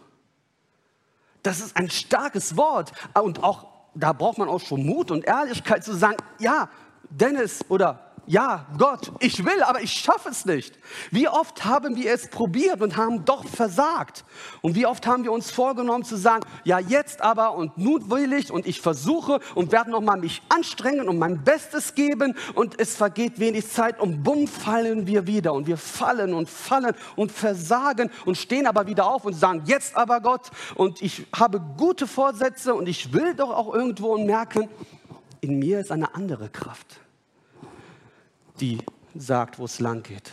Das 1.41 1.61
ist 1.61 1.77
ein 1.77 1.89
starkes 1.89 2.57
Wort 2.57 2.91
und 3.13 3.43
auch 3.43 3.74
da 3.95 4.13
braucht 4.13 4.37
man 4.37 4.49
auch 4.49 4.59
schon 4.59 4.85
Mut 4.85 5.09
und 5.11 5.25
Ehrlichkeit 5.25 5.83
zu 5.83 5.93
sagen, 5.93 6.17
ja, 6.39 6.69
Dennis 7.09 7.63
oder 7.69 8.04
ja, 8.27 8.65
Gott, 8.77 9.11
ich 9.19 9.45
will, 9.45 9.61
aber 9.61 9.81
ich 9.81 9.91
schaffe 9.91 10.29
es 10.29 10.45
nicht. 10.45 10.79
Wie 11.11 11.27
oft 11.27 11.63
haben 11.63 11.95
wir 11.95 12.11
es 12.11 12.27
probiert 12.27 12.81
und 12.81 12.97
haben 12.97 13.23
doch 13.23 13.45
versagt? 13.45 14.25
Und 14.61 14.75
wie 14.75 14.87
oft 14.87 15.05
haben 15.05 15.23
wir 15.23 15.31
uns 15.31 15.51
vorgenommen 15.51 16.03
zu 16.03 16.17
sagen, 16.17 16.43
ja, 16.63 16.79
jetzt 16.79 17.21
aber 17.21 17.53
und 17.53 17.77
nun 17.77 18.09
will 18.09 18.33
ich 18.33 18.51
und 18.51 18.65
ich 18.65 18.81
versuche 18.81 19.39
und 19.53 19.71
werde 19.71 19.91
nochmal 19.91 20.19
mich 20.19 20.41
anstrengen 20.49 21.07
und 21.07 21.19
mein 21.19 21.43
Bestes 21.43 21.93
geben 21.93 22.35
und 22.55 22.79
es 22.79 22.95
vergeht 22.95 23.39
wenig 23.39 23.69
Zeit 23.69 23.99
und 23.99 24.23
bumm 24.23 24.47
fallen 24.47 25.05
wir 25.05 25.27
wieder 25.27 25.53
und 25.53 25.67
wir 25.67 25.77
fallen 25.77 26.33
und 26.33 26.49
fallen 26.49 26.95
und 27.15 27.31
versagen 27.31 28.09
und 28.25 28.37
stehen 28.37 28.65
aber 28.65 28.87
wieder 28.87 29.05
auf 29.05 29.25
und 29.25 29.33
sagen, 29.33 29.61
jetzt 29.65 29.95
aber 29.95 30.19
Gott 30.19 30.49
und 30.73 31.01
ich 31.01 31.27
habe 31.35 31.61
gute 31.77 32.07
Vorsätze 32.07 32.73
und 32.73 32.89
ich 32.89 33.13
will 33.13 33.35
doch 33.35 33.51
auch 33.51 33.73
irgendwo 33.73 34.17
merken, 34.17 34.67
in 35.41 35.59
mir 35.59 35.79
ist 35.79 35.91
eine 35.91 36.15
andere 36.15 36.49
Kraft 36.49 37.04
die 38.59 38.79
sagt, 39.15 39.59
wo 39.59 39.65
es 39.65 39.79
lang 39.79 40.03
geht. 40.03 40.31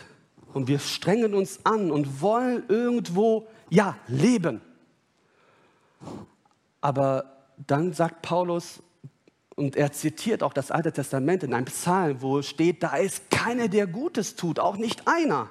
Und 0.53 0.67
wir 0.67 0.79
strengen 0.79 1.33
uns 1.33 1.65
an 1.65 1.91
und 1.91 2.21
wollen 2.21 2.63
irgendwo, 2.67 3.47
ja, 3.69 3.97
leben. 4.07 4.61
Aber 6.81 7.37
dann 7.57 7.93
sagt 7.93 8.21
Paulus, 8.21 8.81
und 9.55 9.75
er 9.75 9.91
zitiert 9.91 10.41
auch 10.41 10.53
das 10.53 10.71
Alte 10.71 10.91
Testament 10.91 11.43
in 11.43 11.53
einem 11.53 11.65
Psalm, 11.65 12.21
wo 12.21 12.41
steht, 12.41 12.81
da 12.81 12.97
ist 12.97 13.29
keiner, 13.29 13.67
der 13.67 13.85
Gutes 13.87 14.35
tut, 14.35 14.59
auch 14.59 14.77
nicht 14.77 15.07
einer. 15.07 15.49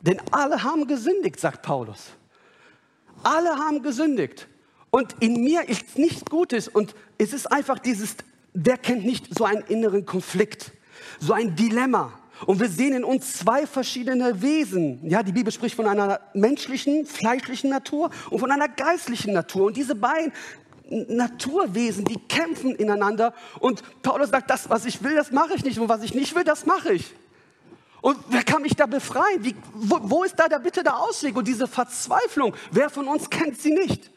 Denn 0.00 0.20
alle 0.30 0.62
haben 0.62 0.86
gesündigt, 0.86 1.38
sagt 1.38 1.62
Paulus. 1.62 2.12
Alle 3.22 3.50
haben 3.50 3.82
gesündigt. 3.82 4.48
Und 4.90 5.16
in 5.20 5.42
mir 5.42 5.68
ist 5.68 5.98
nichts 5.98 6.24
Gutes. 6.24 6.68
Und 6.68 6.94
es 7.18 7.32
ist 7.32 7.50
einfach 7.50 7.78
dieses, 7.78 8.16
wer 8.54 8.78
kennt 8.78 9.04
nicht 9.04 9.36
so 9.36 9.44
einen 9.44 9.62
inneren 9.62 10.06
Konflikt? 10.06 10.72
So 11.20 11.32
ein 11.32 11.54
Dilemma. 11.54 12.12
Und 12.46 12.60
wir 12.60 12.68
sehen 12.68 12.94
in 12.94 13.04
uns 13.04 13.32
zwei 13.32 13.66
verschiedene 13.66 14.40
Wesen. 14.40 15.00
Ja, 15.08 15.22
die 15.22 15.32
Bibel 15.32 15.52
spricht 15.52 15.74
von 15.74 15.86
einer 15.86 16.20
menschlichen, 16.34 17.04
fleischlichen 17.04 17.70
Natur 17.70 18.10
und 18.30 18.38
von 18.38 18.50
einer 18.50 18.68
geistlichen 18.68 19.32
Natur. 19.32 19.66
Und 19.66 19.76
diese 19.76 19.96
beiden 19.96 20.32
Naturwesen, 20.88 22.04
die 22.04 22.18
kämpfen 22.28 22.74
ineinander. 22.76 23.34
Und 23.58 23.82
Paulus 24.02 24.30
sagt, 24.30 24.50
das, 24.50 24.70
was 24.70 24.84
ich 24.84 25.02
will, 25.02 25.16
das 25.16 25.32
mache 25.32 25.54
ich 25.54 25.64
nicht. 25.64 25.78
Und 25.78 25.88
was 25.88 26.02
ich 26.02 26.14
nicht 26.14 26.34
will, 26.34 26.44
das 26.44 26.64
mache 26.64 26.92
ich. 26.92 27.12
Und 28.00 28.16
wer 28.28 28.44
kann 28.44 28.62
mich 28.62 28.76
da 28.76 28.86
befreien? 28.86 29.44
Wie, 29.44 29.56
wo, 29.74 29.98
wo 30.02 30.22
ist 30.22 30.38
da 30.38 30.48
der 30.48 30.60
bitte 30.60 30.84
der 30.84 30.96
Ausweg? 30.96 31.36
Und 31.36 31.48
diese 31.48 31.66
Verzweiflung, 31.66 32.54
wer 32.70 32.88
von 32.88 33.08
uns 33.08 33.28
kennt 33.28 33.60
sie 33.60 33.72
nicht? 33.72 34.10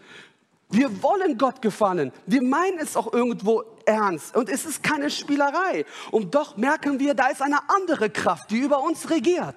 Wir 0.71 1.03
wollen 1.03 1.37
Gott 1.37 1.61
gefallen. 1.61 2.11
Wir 2.25 2.41
meinen 2.41 2.79
es 2.79 2.95
auch 2.95 3.11
irgendwo 3.13 3.63
ernst. 3.85 4.35
Und 4.35 4.49
es 4.49 4.65
ist 4.65 4.81
keine 4.81 5.09
Spielerei. 5.09 5.85
Und 6.11 6.33
doch 6.33 6.57
merken 6.57 6.99
wir, 6.99 7.13
da 7.13 7.27
ist 7.27 7.41
eine 7.41 7.69
andere 7.69 8.09
Kraft, 8.09 8.51
die 8.51 8.59
über 8.59 8.81
uns 8.81 9.09
regiert. 9.09 9.55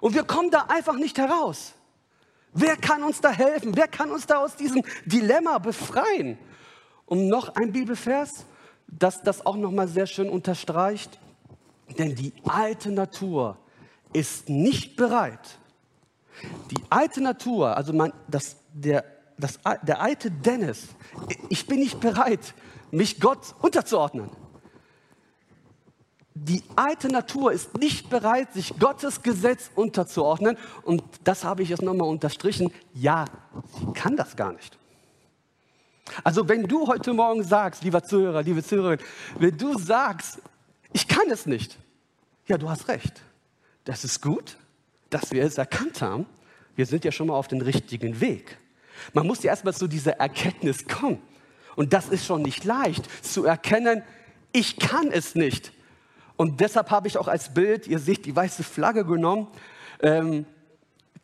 Und 0.00 0.14
wir 0.14 0.24
kommen 0.24 0.50
da 0.50 0.66
einfach 0.68 0.96
nicht 0.96 1.18
heraus. 1.18 1.72
Wer 2.52 2.76
kann 2.76 3.02
uns 3.02 3.20
da 3.20 3.30
helfen? 3.30 3.76
Wer 3.76 3.88
kann 3.88 4.10
uns 4.10 4.26
da 4.26 4.36
aus 4.36 4.56
diesem 4.56 4.82
Dilemma 5.04 5.58
befreien? 5.58 6.38
Und 7.06 7.28
noch 7.28 7.54
ein 7.54 7.72
Bibelvers, 7.72 8.46
das 8.86 9.22
das 9.22 9.44
auch 9.44 9.56
noch 9.56 9.70
mal 9.70 9.88
sehr 9.88 10.06
schön 10.06 10.28
unterstreicht. 10.28 11.18
Denn 11.98 12.14
die 12.14 12.32
alte 12.44 12.90
Natur 12.90 13.56
ist 14.12 14.48
nicht 14.48 14.96
bereit. 14.96 15.58
Die 16.70 16.82
alte 16.90 17.22
Natur, 17.22 17.76
also 17.76 17.92
man, 17.92 18.12
das, 18.28 18.56
der 18.72 19.04
das, 19.38 19.58
der 19.82 20.00
alte 20.00 20.30
Dennis, 20.30 20.88
ich 21.48 21.66
bin 21.66 21.80
nicht 21.80 22.00
bereit, 22.00 22.54
mich 22.90 23.20
Gott 23.20 23.54
unterzuordnen. 23.60 24.30
Die 26.34 26.62
alte 26.76 27.08
Natur 27.08 27.52
ist 27.52 27.78
nicht 27.78 28.10
bereit, 28.10 28.52
sich 28.52 28.78
Gottes 28.78 29.22
Gesetz 29.22 29.70
unterzuordnen. 29.74 30.58
Und 30.82 31.02
das 31.24 31.44
habe 31.44 31.62
ich 31.62 31.70
jetzt 31.70 31.82
nochmal 31.82 32.08
unterstrichen. 32.08 32.70
Ja, 32.92 33.24
sie 33.78 33.92
kann 33.94 34.16
das 34.16 34.36
gar 34.36 34.52
nicht. 34.52 34.78
Also 36.22 36.46
wenn 36.48 36.64
du 36.64 36.86
heute 36.86 37.14
Morgen 37.14 37.42
sagst, 37.42 37.82
lieber 37.82 38.02
Zuhörer, 38.04 38.42
liebe 38.42 38.62
Zuhörerin, 38.62 38.98
wenn 39.38 39.56
du 39.56 39.78
sagst, 39.78 40.40
ich 40.92 41.08
kann 41.08 41.30
es 41.30 41.46
nicht, 41.46 41.78
ja, 42.46 42.58
du 42.58 42.68
hast 42.68 42.88
recht. 42.88 43.22
Das 43.84 44.04
ist 44.04 44.20
gut, 44.20 44.56
dass 45.10 45.32
wir 45.32 45.42
es 45.42 45.58
erkannt 45.58 46.02
haben. 46.02 46.26
Wir 46.76 46.86
sind 46.86 47.04
ja 47.04 47.12
schon 47.12 47.28
mal 47.28 47.34
auf 47.34 47.48
dem 47.48 47.60
richtigen 47.60 48.20
Weg. 48.20 48.58
Man 49.12 49.26
muss 49.26 49.42
ja 49.42 49.50
erstmal 49.50 49.74
zu 49.74 49.86
dieser 49.86 50.12
Erkenntnis 50.12 50.86
kommen. 50.86 51.20
Und 51.74 51.92
das 51.92 52.08
ist 52.08 52.24
schon 52.26 52.42
nicht 52.42 52.64
leicht, 52.64 53.08
zu 53.24 53.44
erkennen, 53.44 54.02
ich 54.52 54.78
kann 54.78 55.10
es 55.10 55.34
nicht. 55.34 55.72
Und 56.36 56.60
deshalb 56.60 56.90
habe 56.90 57.08
ich 57.08 57.18
auch 57.18 57.28
als 57.28 57.52
Bild, 57.52 57.86
ihr 57.86 57.98
seht 57.98 58.24
die 58.26 58.34
weiße 58.34 58.62
Flagge 58.62 59.04
genommen, 59.04 59.48
ähm, 60.00 60.46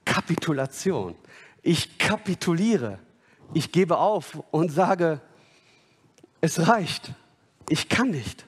Kapitulation. 0.04 1.14
Ich 1.62 1.98
kapituliere. 1.98 2.98
Ich 3.54 3.72
gebe 3.72 3.98
auf 3.98 4.42
und 4.50 4.70
sage, 4.70 5.20
es 6.40 6.66
reicht. 6.66 7.12
Ich 7.68 7.88
kann 7.88 8.10
nicht. 8.10 8.46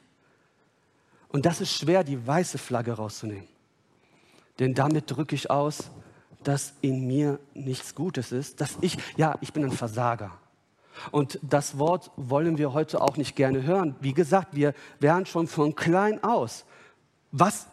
Und 1.29 1.47
das 1.47 1.61
ist 1.61 1.77
schwer, 1.77 2.05
die 2.05 2.27
weiße 2.27 2.59
Flagge 2.59 2.93
rauszunehmen. 2.93 3.49
Denn 4.59 4.75
damit 4.75 5.11
drücke 5.11 5.35
ich 5.35 5.51
aus, 5.51 5.91
dass 6.45 6.75
in 6.81 7.07
mir 7.07 7.39
nichts 7.55 7.95
Gutes 7.95 8.33
ist, 8.33 8.61
dass 8.61 8.79
ich, 8.81 8.97
ja, 9.17 9.35
ich 9.41 9.53
bin 9.53 9.65
ein 9.65 9.73
Versager. 9.73 10.31
Und 11.11 11.39
das 11.43 11.79
Wort 11.79 12.11
wollen 12.17 12.57
wir 12.59 12.73
heute 12.73 13.01
auch 13.01 13.17
nicht 13.17 13.35
gerne 13.35 13.65
hören. 13.65 13.97
Wie 14.01 14.15
gesagt, 14.15 14.55
wir 14.55 14.75
werden 15.01 15.27
schon 15.27 15.49
von 15.49 15.75
klein 15.75 16.23
aus, 16.23 16.65
was 17.33 17.67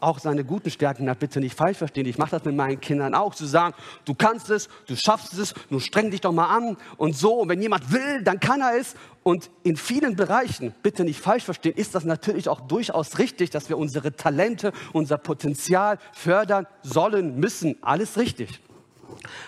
auch 0.00 0.18
seine 0.18 0.44
guten 0.44 0.70
Stärken 0.70 1.08
hat, 1.08 1.18
bitte 1.18 1.40
nicht 1.40 1.56
falsch 1.56 1.78
verstehen. 1.78 2.06
Ich 2.06 2.18
mache 2.18 2.32
das 2.32 2.44
mit 2.44 2.54
meinen 2.54 2.80
Kindern 2.80 3.14
auch, 3.14 3.34
zu 3.34 3.46
sagen, 3.46 3.74
du 4.04 4.14
kannst 4.14 4.50
es, 4.50 4.68
du 4.86 4.96
schaffst 4.96 5.34
es, 5.34 5.54
nun 5.70 5.80
streng 5.80 6.10
dich 6.10 6.20
doch 6.20 6.32
mal 6.32 6.46
an 6.46 6.76
und 6.96 7.16
so. 7.16 7.34
Und 7.40 7.48
wenn 7.48 7.62
jemand 7.62 7.92
will, 7.92 8.22
dann 8.22 8.40
kann 8.40 8.60
er 8.60 8.76
es. 8.78 8.94
Und 9.22 9.50
in 9.62 9.76
vielen 9.76 10.16
Bereichen, 10.16 10.74
bitte 10.82 11.04
nicht 11.04 11.18
falsch 11.18 11.44
verstehen, 11.44 11.74
ist 11.76 11.94
das 11.94 12.04
natürlich 12.04 12.48
auch 12.48 12.60
durchaus 12.60 13.18
richtig, 13.18 13.50
dass 13.50 13.68
wir 13.68 13.78
unsere 13.78 14.14
Talente, 14.14 14.72
unser 14.92 15.16
Potenzial 15.16 15.98
fördern 16.12 16.66
sollen, 16.82 17.38
müssen. 17.40 17.76
Alles 17.82 18.18
richtig. 18.18 18.60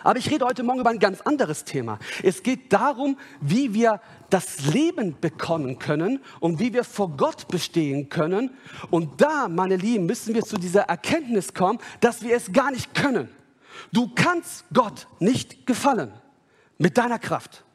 Aber 0.03 0.19
ich 0.19 0.31
rede 0.31 0.45
heute 0.45 0.63
Morgen 0.63 0.81
über 0.81 0.91
ein 0.91 0.99
ganz 0.99 1.21
anderes 1.21 1.65
Thema. 1.65 1.99
Es 2.23 2.43
geht 2.43 2.73
darum, 2.73 3.19
wie 3.41 3.75
wir 3.75 4.01
das 4.31 4.67
Leben 4.67 5.17
bekommen 5.21 5.79
können 5.79 6.21
und 6.41 6.59
wie 6.59 6.73
wir 6.73 6.85
vor 6.85 7.11
Gott 7.17 7.49
bestehen 7.49 8.09
können. 8.09 8.51
Und 8.91 9.21
da, 9.21 9.49
meine 9.49 9.77
Lieben, 9.77 10.07
müssen 10.07 10.35
wir 10.35 10.43
zu 10.43 10.57
dieser 10.57 10.83
Erkenntnis 10.83 11.55
kommen, 11.55 11.79
dass 12.01 12.23
wir 12.23 12.35
es 12.35 12.53
gar 12.53 12.71
nicht 12.71 12.95
können. 12.95 13.29
Du 13.93 14.11
kannst 14.15 14.65
Gott 14.73 15.07
nicht 15.19 15.67
gefallen 15.67 16.13
mit 16.79 16.97
deiner 16.99 17.19
Kraft 17.19 17.66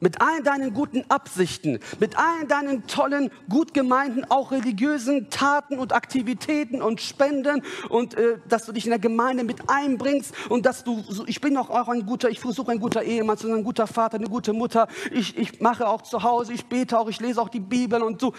mit 0.00 0.20
allen 0.20 0.44
deinen 0.44 0.74
guten 0.74 1.04
Absichten, 1.08 1.80
mit 1.98 2.18
allen 2.18 2.48
deinen 2.48 2.86
tollen, 2.86 3.30
gut 3.48 3.74
gemeinten, 3.74 4.24
auch 4.28 4.52
religiösen 4.52 5.30
Taten 5.30 5.78
und 5.78 5.92
Aktivitäten 5.92 6.82
und 6.82 7.00
Spenden 7.00 7.62
und 7.88 8.14
äh, 8.14 8.38
dass 8.48 8.66
du 8.66 8.72
dich 8.72 8.84
in 8.84 8.90
der 8.90 8.98
Gemeinde 8.98 9.44
mit 9.44 9.68
einbringst 9.68 10.34
und 10.48 10.66
dass 10.66 10.84
du, 10.84 11.04
ich 11.26 11.40
bin 11.40 11.56
auch, 11.56 11.70
auch 11.70 11.88
ein 11.88 12.06
guter, 12.06 12.30
ich 12.30 12.40
versuche 12.40 12.72
ein 12.72 12.80
guter 12.80 13.02
Ehemann 13.02 13.36
zu 13.38 13.46
sein, 13.46 13.56
ein 13.56 13.64
guter 13.64 13.86
Vater, 13.86 14.16
eine 14.16 14.28
gute 14.28 14.52
Mutter, 14.52 14.88
ich, 15.10 15.36
ich 15.36 15.60
mache 15.60 15.86
auch 15.86 16.02
zu 16.02 16.22
Hause, 16.22 16.52
ich 16.52 16.66
bete 16.66 16.98
auch, 16.98 17.08
ich 17.08 17.20
lese 17.20 17.40
auch 17.40 17.48
die 17.48 17.60
Bibel 17.60 18.02
und 18.02 18.20
so. 18.20 18.34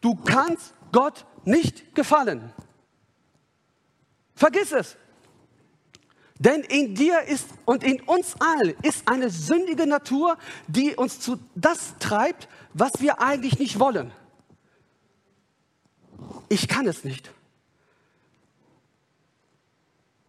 Du 0.00 0.14
kannst 0.14 0.74
Gott 0.92 1.24
nicht 1.44 1.94
gefallen. 1.94 2.52
Vergiss 4.34 4.72
es. 4.72 4.96
Denn 6.44 6.60
in 6.60 6.94
dir 6.94 7.22
ist 7.22 7.46
und 7.64 7.82
in 7.82 8.02
uns 8.02 8.34
allen 8.38 8.74
ist 8.82 9.08
eine 9.08 9.30
sündige 9.30 9.86
Natur, 9.86 10.36
die 10.68 10.94
uns 10.94 11.18
zu 11.18 11.38
das 11.54 11.94
treibt, 11.98 12.48
was 12.74 13.00
wir 13.00 13.20
eigentlich 13.20 13.58
nicht 13.58 13.80
wollen. 13.80 14.12
Ich 16.50 16.68
kann 16.68 16.86
es 16.86 17.02
nicht. 17.02 17.30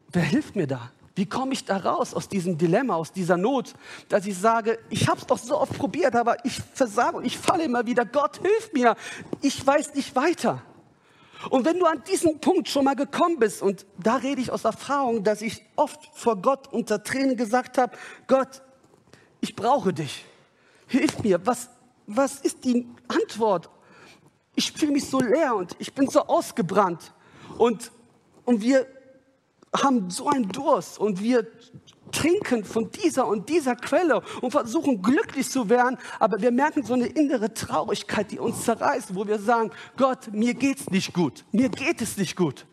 Wer 0.07 0.23
hilft 0.23 0.55
mir 0.55 0.67
da? 0.67 0.91
Wie 1.15 1.25
komme 1.25 1.53
ich 1.53 1.65
da 1.65 1.77
raus 1.77 2.13
aus 2.13 2.29
diesem 2.29 2.57
Dilemma, 2.57 2.95
aus 2.95 3.11
dieser 3.11 3.35
Not, 3.37 3.73
dass 4.07 4.25
ich 4.25 4.37
sage, 4.37 4.79
ich 4.89 5.09
habe 5.09 5.19
es 5.19 5.27
doch 5.27 5.37
so 5.37 5.59
oft 5.59 5.77
probiert, 5.77 6.15
aber 6.15 6.43
ich 6.45 6.61
versage 6.73 7.17
und 7.17 7.25
ich 7.25 7.37
falle 7.37 7.63
immer 7.65 7.85
wieder. 7.85 8.05
Gott, 8.05 8.39
hilf 8.41 8.71
mir. 8.73 8.95
Ich 9.41 9.65
weiß 9.65 9.95
nicht 9.95 10.15
weiter. 10.15 10.61
Und 11.49 11.65
wenn 11.65 11.79
du 11.79 11.85
an 11.85 12.03
diesen 12.09 12.39
Punkt 12.39 12.67
schon 12.69 12.85
mal 12.85 12.95
gekommen 12.95 13.39
bist, 13.39 13.61
und 13.61 13.85
da 13.97 14.17
rede 14.17 14.41
ich 14.41 14.51
aus 14.51 14.65
Erfahrung, 14.65 15.23
dass 15.23 15.41
ich 15.41 15.63
oft 15.75 15.99
vor 16.13 16.41
Gott 16.41 16.71
unter 16.71 17.03
Tränen 17.03 17.37
gesagt 17.37 17.77
habe, 17.77 17.95
Gott, 18.27 18.61
ich 19.41 19.55
brauche 19.55 19.93
dich. 19.93 20.25
Hilf 20.87 21.19
mir. 21.23 21.45
Was, 21.45 21.69
was 22.07 22.39
ist 22.39 22.63
die 22.63 22.87
Antwort? 23.07 23.69
Ich 24.55 24.71
fühle 24.71 24.93
mich 24.93 25.07
so 25.07 25.19
leer 25.19 25.55
und 25.55 25.75
ich 25.79 25.93
bin 25.93 26.09
so 26.09 26.21
ausgebrannt. 26.21 27.13
Und, 27.57 27.91
und 28.45 28.61
wir 28.61 28.87
haben 29.75 30.09
so 30.09 30.29
einen 30.29 30.49
Durst 30.49 30.99
und 30.99 31.21
wir 31.21 31.47
trinken 32.25 32.63
von 32.63 32.89
dieser 32.91 33.27
und 33.27 33.49
dieser 33.49 33.75
Quelle 33.75 34.21
und 34.41 34.51
versuchen 34.51 35.01
glücklich 35.01 35.49
zu 35.49 35.69
werden, 35.69 35.97
aber 36.19 36.41
wir 36.41 36.51
merken 36.51 36.83
so 36.83 36.93
eine 36.93 37.07
innere 37.07 37.53
Traurigkeit, 37.53 38.31
die 38.31 38.39
uns 38.39 38.63
zerreißt, 38.63 39.13
wo 39.13 39.27
wir 39.27 39.39
sagen, 39.39 39.71
Gott, 39.95 40.31
mir 40.31 40.53
geht's 40.53 40.89
nicht 40.89 41.13
gut, 41.13 41.45
mir 41.51 41.69
geht 41.69 42.01
es 42.01 42.17
nicht 42.17 42.35
gut. 42.35 42.65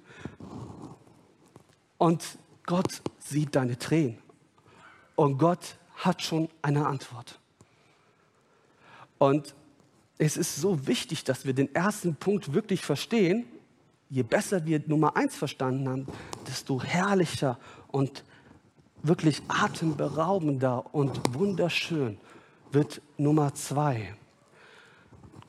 Und 1.98 2.24
Gott 2.64 3.02
sieht 3.18 3.54
deine 3.54 3.78
Tränen 3.78 4.18
und 5.16 5.38
Gott 5.38 5.76
hat 5.96 6.22
schon 6.22 6.48
eine 6.62 6.86
Antwort. 6.86 7.38
Und 9.18 9.54
es 10.18 10.36
ist 10.36 10.56
so 10.56 10.86
wichtig, 10.86 11.24
dass 11.24 11.44
wir 11.44 11.52
den 11.52 11.72
ersten 11.74 12.14
Punkt 12.16 12.54
wirklich 12.54 12.80
verstehen. 12.80 13.44
Je 14.08 14.22
besser 14.22 14.64
wir 14.66 14.82
Nummer 14.86 15.16
eins 15.16 15.36
verstanden 15.36 15.88
haben, 15.88 16.06
desto 16.46 16.82
herrlicher 16.82 17.58
und 17.88 18.24
wirklich 19.02 19.42
atemberaubender 19.48 20.94
und 20.94 21.34
wunderschön 21.34 22.18
wird 22.70 23.02
Nummer 23.16 23.54
zwei. 23.54 24.14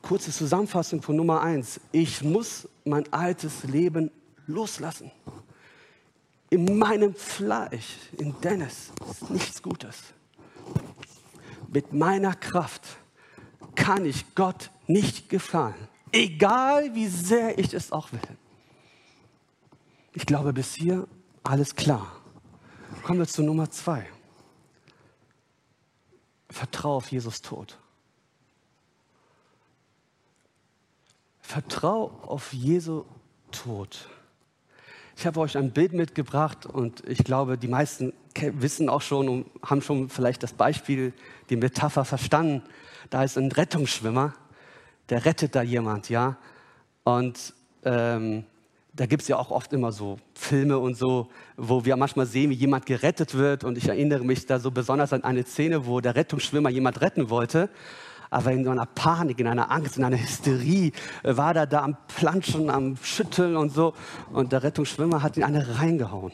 Kurze 0.02 0.30
Zusammenfassung 0.32 1.00
von 1.00 1.16
Nummer 1.16 1.40
eins. 1.40 1.80
Ich 1.92 2.22
muss 2.22 2.68
mein 2.84 3.10
altes 3.12 3.64
Leben 3.64 4.10
loslassen. 4.46 5.10
In 6.50 6.78
meinem 6.78 7.14
Fleisch, 7.14 7.96
in 8.18 8.34
Dennis, 8.42 8.92
ist 9.10 9.30
nichts 9.30 9.62
Gutes. 9.62 9.96
Mit 11.68 11.92
meiner 11.92 12.34
Kraft 12.34 12.82
kann 13.74 14.04
ich 14.04 14.34
Gott 14.34 14.70
nicht 14.86 15.28
gefallen. 15.28 15.74
Egal 16.12 16.94
wie 16.94 17.08
sehr 17.08 17.58
ich 17.58 17.74
es 17.74 17.90
auch 17.90 18.12
will. 18.12 18.20
Ich 20.12 20.26
glaube, 20.26 20.52
bis 20.52 20.74
hier 20.74 21.08
alles 21.42 21.74
klar. 21.74 22.23
Kommen 23.02 23.18
wir 23.18 23.26
zu 23.26 23.42
Nummer 23.42 23.70
zwei. 23.70 24.06
Vertrau 26.48 26.96
auf 26.96 27.10
Jesus 27.10 27.42
Tod. 27.42 27.78
Vertrau 31.40 32.10
auf 32.22 32.52
Jesu 32.52 33.04
Tod. 33.50 34.08
Ich 35.16 35.26
habe 35.26 35.40
euch 35.40 35.56
ein 35.56 35.70
Bild 35.70 35.92
mitgebracht 35.92 36.66
und 36.66 37.06
ich 37.08 37.18
glaube, 37.18 37.58
die 37.58 37.68
meisten 37.68 38.12
wissen 38.34 38.88
auch 38.88 39.02
schon 39.02 39.28
und 39.28 39.50
haben 39.62 39.82
schon 39.82 40.08
vielleicht 40.08 40.42
das 40.42 40.52
Beispiel, 40.52 41.12
die 41.50 41.56
Metapher 41.56 42.04
verstanden. 42.04 42.62
Da 43.10 43.22
ist 43.22 43.38
ein 43.38 43.52
Rettungsschwimmer, 43.52 44.34
der 45.10 45.24
rettet 45.24 45.54
da 45.54 45.62
jemand, 45.62 46.08
ja. 46.08 46.36
Und 47.04 47.54
ähm, 47.84 48.44
da 48.92 49.06
gibt 49.06 49.22
es 49.22 49.28
ja 49.28 49.36
auch 49.36 49.50
oft 49.50 49.72
immer 49.72 49.92
so 49.92 50.18
Filme 50.44 50.78
und 50.78 50.96
so, 50.96 51.28
wo 51.56 51.84
wir 51.84 51.96
manchmal 51.96 52.26
sehen, 52.26 52.50
wie 52.50 52.54
jemand 52.54 52.86
gerettet 52.86 53.34
wird. 53.34 53.64
Und 53.64 53.78
ich 53.78 53.88
erinnere 53.88 54.24
mich 54.24 54.46
da 54.46 54.58
so 54.58 54.70
besonders 54.70 55.12
an 55.12 55.24
eine 55.24 55.44
Szene, 55.44 55.86
wo 55.86 56.00
der 56.00 56.14
Rettungsschwimmer 56.14 56.70
jemand 56.70 57.00
retten 57.00 57.30
wollte 57.30 57.70
aber 58.34 58.50
in 58.50 58.64
so 58.64 58.70
einer 58.70 58.86
Panik, 58.86 59.38
in 59.38 59.46
einer 59.46 59.70
Angst, 59.70 59.96
in 59.96 60.02
einer 60.02 60.20
Hysterie 60.20 60.90
äh, 61.22 61.36
war 61.36 61.54
er 61.54 61.66
da 61.68 61.84
am 61.84 61.96
Planschen, 62.08 62.68
am 62.68 62.96
Schütteln 62.96 63.56
und 63.56 63.72
so. 63.72 63.94
Und 64.32 64.50
der 64.50 64.64
Rettungsschwimmer 64.64 65.22
hat 65.22 65.36
ihn 65.36 65.44
eine 65.44 65.78
reingehauen, 65.78 66.32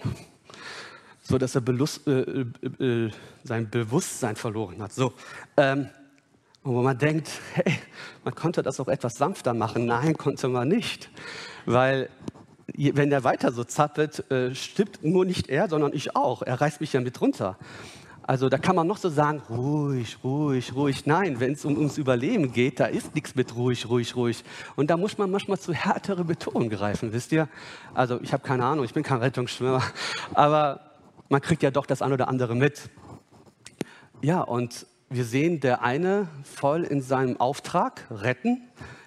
so 1.23 1.37
dass 1.37 1.55
er 1.55 1.61
Belust, 1.61 2.07
äh, 2.07 2.45
äh, 2.81 3.07
äh, 3.07 3.11
sein 3.45 3.69
Bewusstsein 3.69 4.35
verloren 4.37 4.81
hat. 4.81 4.95
So. 4.95 5.12
Ähm, 5.59 5.90
und 6.62 6.75
wo 6.75 6.83
man 6.83 6.97
denkt, 6.97 7.29
hey, 7.52 7.75
man 8.25 8.35
konnte 8.35 8.62
das 8.62 8.81
auch 8.81 8.88
etwas 8.88 9.17
sanfter 9.17 9.52
machen. 9.52 9.85
Nein, 9.85 10.17
konnte 10.17 10.49
man 10.49 10.69
nicht. 10.69 11.11
Weil 11.67 12.08
wenn 12.75 13.13
er 13.13 13.25
weiter 13.25 13.52
so 13.52 13.65
zappelt, 13.65 14.30
äh, 14.30 14.54
stimmt 14.54 15.02
nur 15.02 15.25
nicht 15.25 15.49
er, 15.49 15.69
sondern 15.69 15.93
ich 15.93 16.17
auch. 16.17 16.43
Er 16.43 16.61
reißt 16.61 16.80
mich 16.80 16.93
ja 16.93 17.00
mit 17.00 17.21
runter. 17.21 17.56
Also 18.30 18.49
da 18.49 18.59
kann 18.59 18.76
man 18.76 18.87
noch 18.87 18.99
so 18.99 19.09
sagen, 19.09 19.43
ruhig, 19.50 20.19
ruhig, 20.23 20.75
ruhig. 20.75 21.04
Nein, 21.04 21.41
wenn 21.41 21.54
es 21.54 21.65
um 21.65 21.76
ums 21.76 21.99
Überleben 21.99 22.52
geht, 22.52 22.78
da 22.78 22.87
ist 22.87 23.15
nichts 23.15 23.35
mit 23.35 23.56
ruhig, 23.56 23.89
ruhig, 23.89 24.15
ruhig. 24.15 24.45
Und 24.76 24.89
da 24.89 24.97
muss 24.97 25.19
man 25.19 25.30
manchmal 25.30 25.59
zu 25.59 25.73
härtere 25.73 26.23
Betonung 26.23 26.69
greifen, 26.69 27.13
wisst 27.13 27.33
ihr? 27.33 27.49
Also 27.93 28.21
ich 28.21 28.33
habe 28.33 28.45
keine 28.45 28.65
Ahnung, 28.65 28.85
ich 28.85 28.95
bin 28.95 29.02
kein 29.02 29.19
Rettungsschwimmer, 29.19 29.83
aber 30.35 30.80
man 31.28 31.41
kriegt 31.41 31.63
ja 31.65 31.73
doch 31.73 31.87
das 31.87 32.02
ein 32.02 32.13
oder 32.13 32.28
andere 32.28 32.54
mit. 32.54 32.91
Ja, 34.23 34.43
und 34.43 34.87
wir 35.09 35.25
sehen 35.25 35.59
der 35.59 35.83
eine 35.83 36.28
voll 36.45 36.85
in 36.85 37.02
seinem 37.02 37.41
Auftrag 37.41 38.06
retten, 38.11 38.63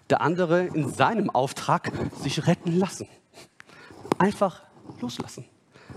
der 0.09 0.19
andere 0.19 0.65
in 0.65 0.89
seinem 0.89 1.29
Auftrag 1.29 1.91
sich 2.21 2.45
retten 2.45 2.77
lassen. 2.77 3.07
Einfach 4.19 4.61
loslassen. 5.01 5.45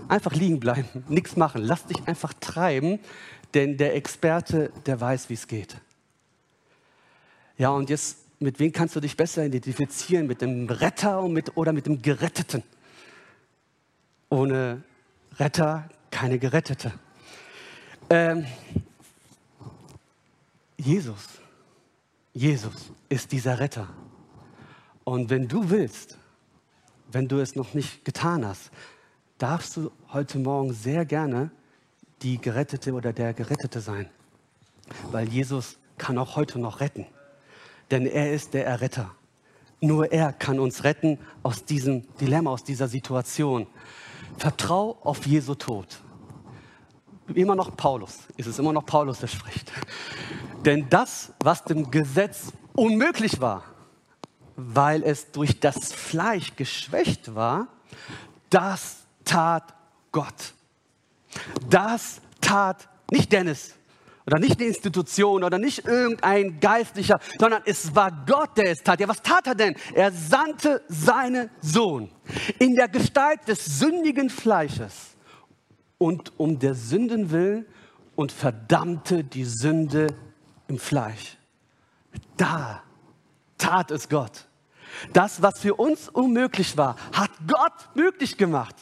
Einfach 0.07 0.33
liegen 0.33 0.59
bleiben, 0.59 1.03
nichts 1.09 1.35
machen. 1.35 1.61
Lass 1.63 1.85
dich 1.85 2.07
einfach 2.07 2.33
treiben, 2.33 2.99
denn 3.53 3.77
der 3.77 3.95
Experte, 3.95 4.71
der 4.85 4.99
weiß, 4.99 5.29
wie 5.29 5.33
es 5.33 5.47
geht. 5.47 5.77
Ja, 7.57 7.69
und 7.69 7.89
jetzt, 7.89 8.19
mit 8.39 8.59
wem 8.59 8.71
kannst 8.71 8.95
du 8.95 8.99
dich 8.99 9.17
besser 9.17 9.45
identifizieren? 9.45 10.27
Mit 10.27 10.41
dem 10.41 10.69
Retter 10.69 11.21
und 11.21 11.33
mit, 11.33 11.57
oder 11.57 11.73
mit 11.73 11.87
dem 11.87 12.01
Geretteten? 12.01 12.63
Ohne 14.29 14.83
Retter 15.39 15.89
keine 16.11 16.37
Gerettete. 16.37 16.93
Ähm, 18.09 18.45
Jesus, 20.77 21.27
Jesus 22.33 22.91
ist 23.09 23.31
dieser 23.31 23.59
Retter. 23.59 23.89
Und 25.03 25.29
wenn 25.29 25.47
du 25.47 25.69
willst, 25.69 26.17
wenn 27.11 27.27
du 27.27 27.39
es 27.39 27.55
noch 27.55 27.73
nicht 27.73 28.05
getan 28.05 28.45
hast, 28.45 28.71
darfst 29.37 29.77
du 29.77 29.91
heute 30.11 30.39
Morgen 30.39 30.73
sehr 30.73 31.05
gerne 31.05 31.51
die 32.21 32.39
Gerettete 32.39 32.93
oder 32.93 33.13
der 33.13 33.33
Gerettete 33.33 33.79
sein. 33.79 34.09
Weil 35.11 35.27
Jesus 35.27 35.77
kann 35.97 36.17
auch 36.17 36.35
heute 36.35 36.59
noch 36.59 36.79
retten. 36.79 37.05
Denn 37.91 38.05
er 38.05 38.33
ist 38.33 38.53
der 38.53 38.65
Erretter. 38.65 39.11
Nur 39.79 40.11
er 40.11 40.33
kann 40.33 40.59
uns 40.59 40.83
retten 40.83 41.19
aus 41.43 41.63
diesem 41.63 42.03
Dilemma, 42.17 42.51
aus 42.51 42.63
dieser 42.63 42.87
Situation. 42.87 43.67
Vertrau 44.37 44.97
auf 45.03 45.25
Jesu 45.27 45.55
Tod. 45.55 46.01
Immer 47.33 47.55
noch 47.55 47.75
Paulus. 47.75 48.19
Ist 48.37 48.47
es 48.47 48.57
immer 48.57 48.73
noch 48.73 48.85
Paulus, 48.85 49.19
der 49.19 49.27
spricht. 49.27 49.71
Denn 50.65 50.89
das, 50.89 51.33
was 51.43 51.63
dem 51.63 51.91
Gesetz 51.91 52.51
unmöglich 52.73 53.39
war, 53.39 53.63
weil 54.57 55.03
es 55.03 55.31
durch 55.31 55.59
das 55.59 55.93
Fleisch 55.93 56.55
geschwächt 56.55 57.33
war, 57.35 57.67
das 58.49 59.03
tat 59.23 59.73
Gott. 60.11 60.53
Das 61.69 62.19
tat 62.41 62.89
nicht 63.11 63.31
Dennis 63.31 63.75
oder 64.25 64.39
nicht 64.39 64.59
eine 64.59 64.67
Institution 64.67 65.43
oder 65.43 65.59
nicht 65.59 65.85
irgendein 65.85 66.59
Geistlicher, 66.59 67.19
sondern 67.39 67.61
es 67.65 67.95
war 67.95 68.11
Gott, 68.25 68.57
der 68.57 68.71
es 68.71 68.79
tat. 68.83 68.99
Ja, 68.99 69.07
was 69.07 69.21
tat 69.21 69.47
er 69.47 69.55
denn? 69.55 69.75
Er 69.93 70.11
sandte 70.11 70.81
seinen 70.89 71.49
Sohn 71.61 72.09
in 72.59 72.73
der 72.75 72.89
Gestalt 72.89 73.47
des 73.47 73.63
sündigen 73.79 74.29
Fleisches 74.29 75.15
und 75.97 76.33
um 76.37 76.57
der 76.57 76.73
Sünden 76.73 77.31
willen 77.31 77.65
und 78.15 78.31
verdammte 78.31 79.23
die 79.23 79.45
Sünde 79.45 80.07
im 80.67 80.79
Fleisch. 80.79 81.37
Da 82.35 82.81
tat 83.57 83.91
es 83.91 84.09
Gott. 84.09 84.46
Das, 85.13 85.41
was 85.41 85.59
für 85.59 85.75
uns 85.75 86.09
unmöglich 86.09 86.77
war, 86.77 86.95
hat 87.13 87.31
Gott 87.47 87.95
möglich 87.95 88.37
gemacht. 88.37 88.75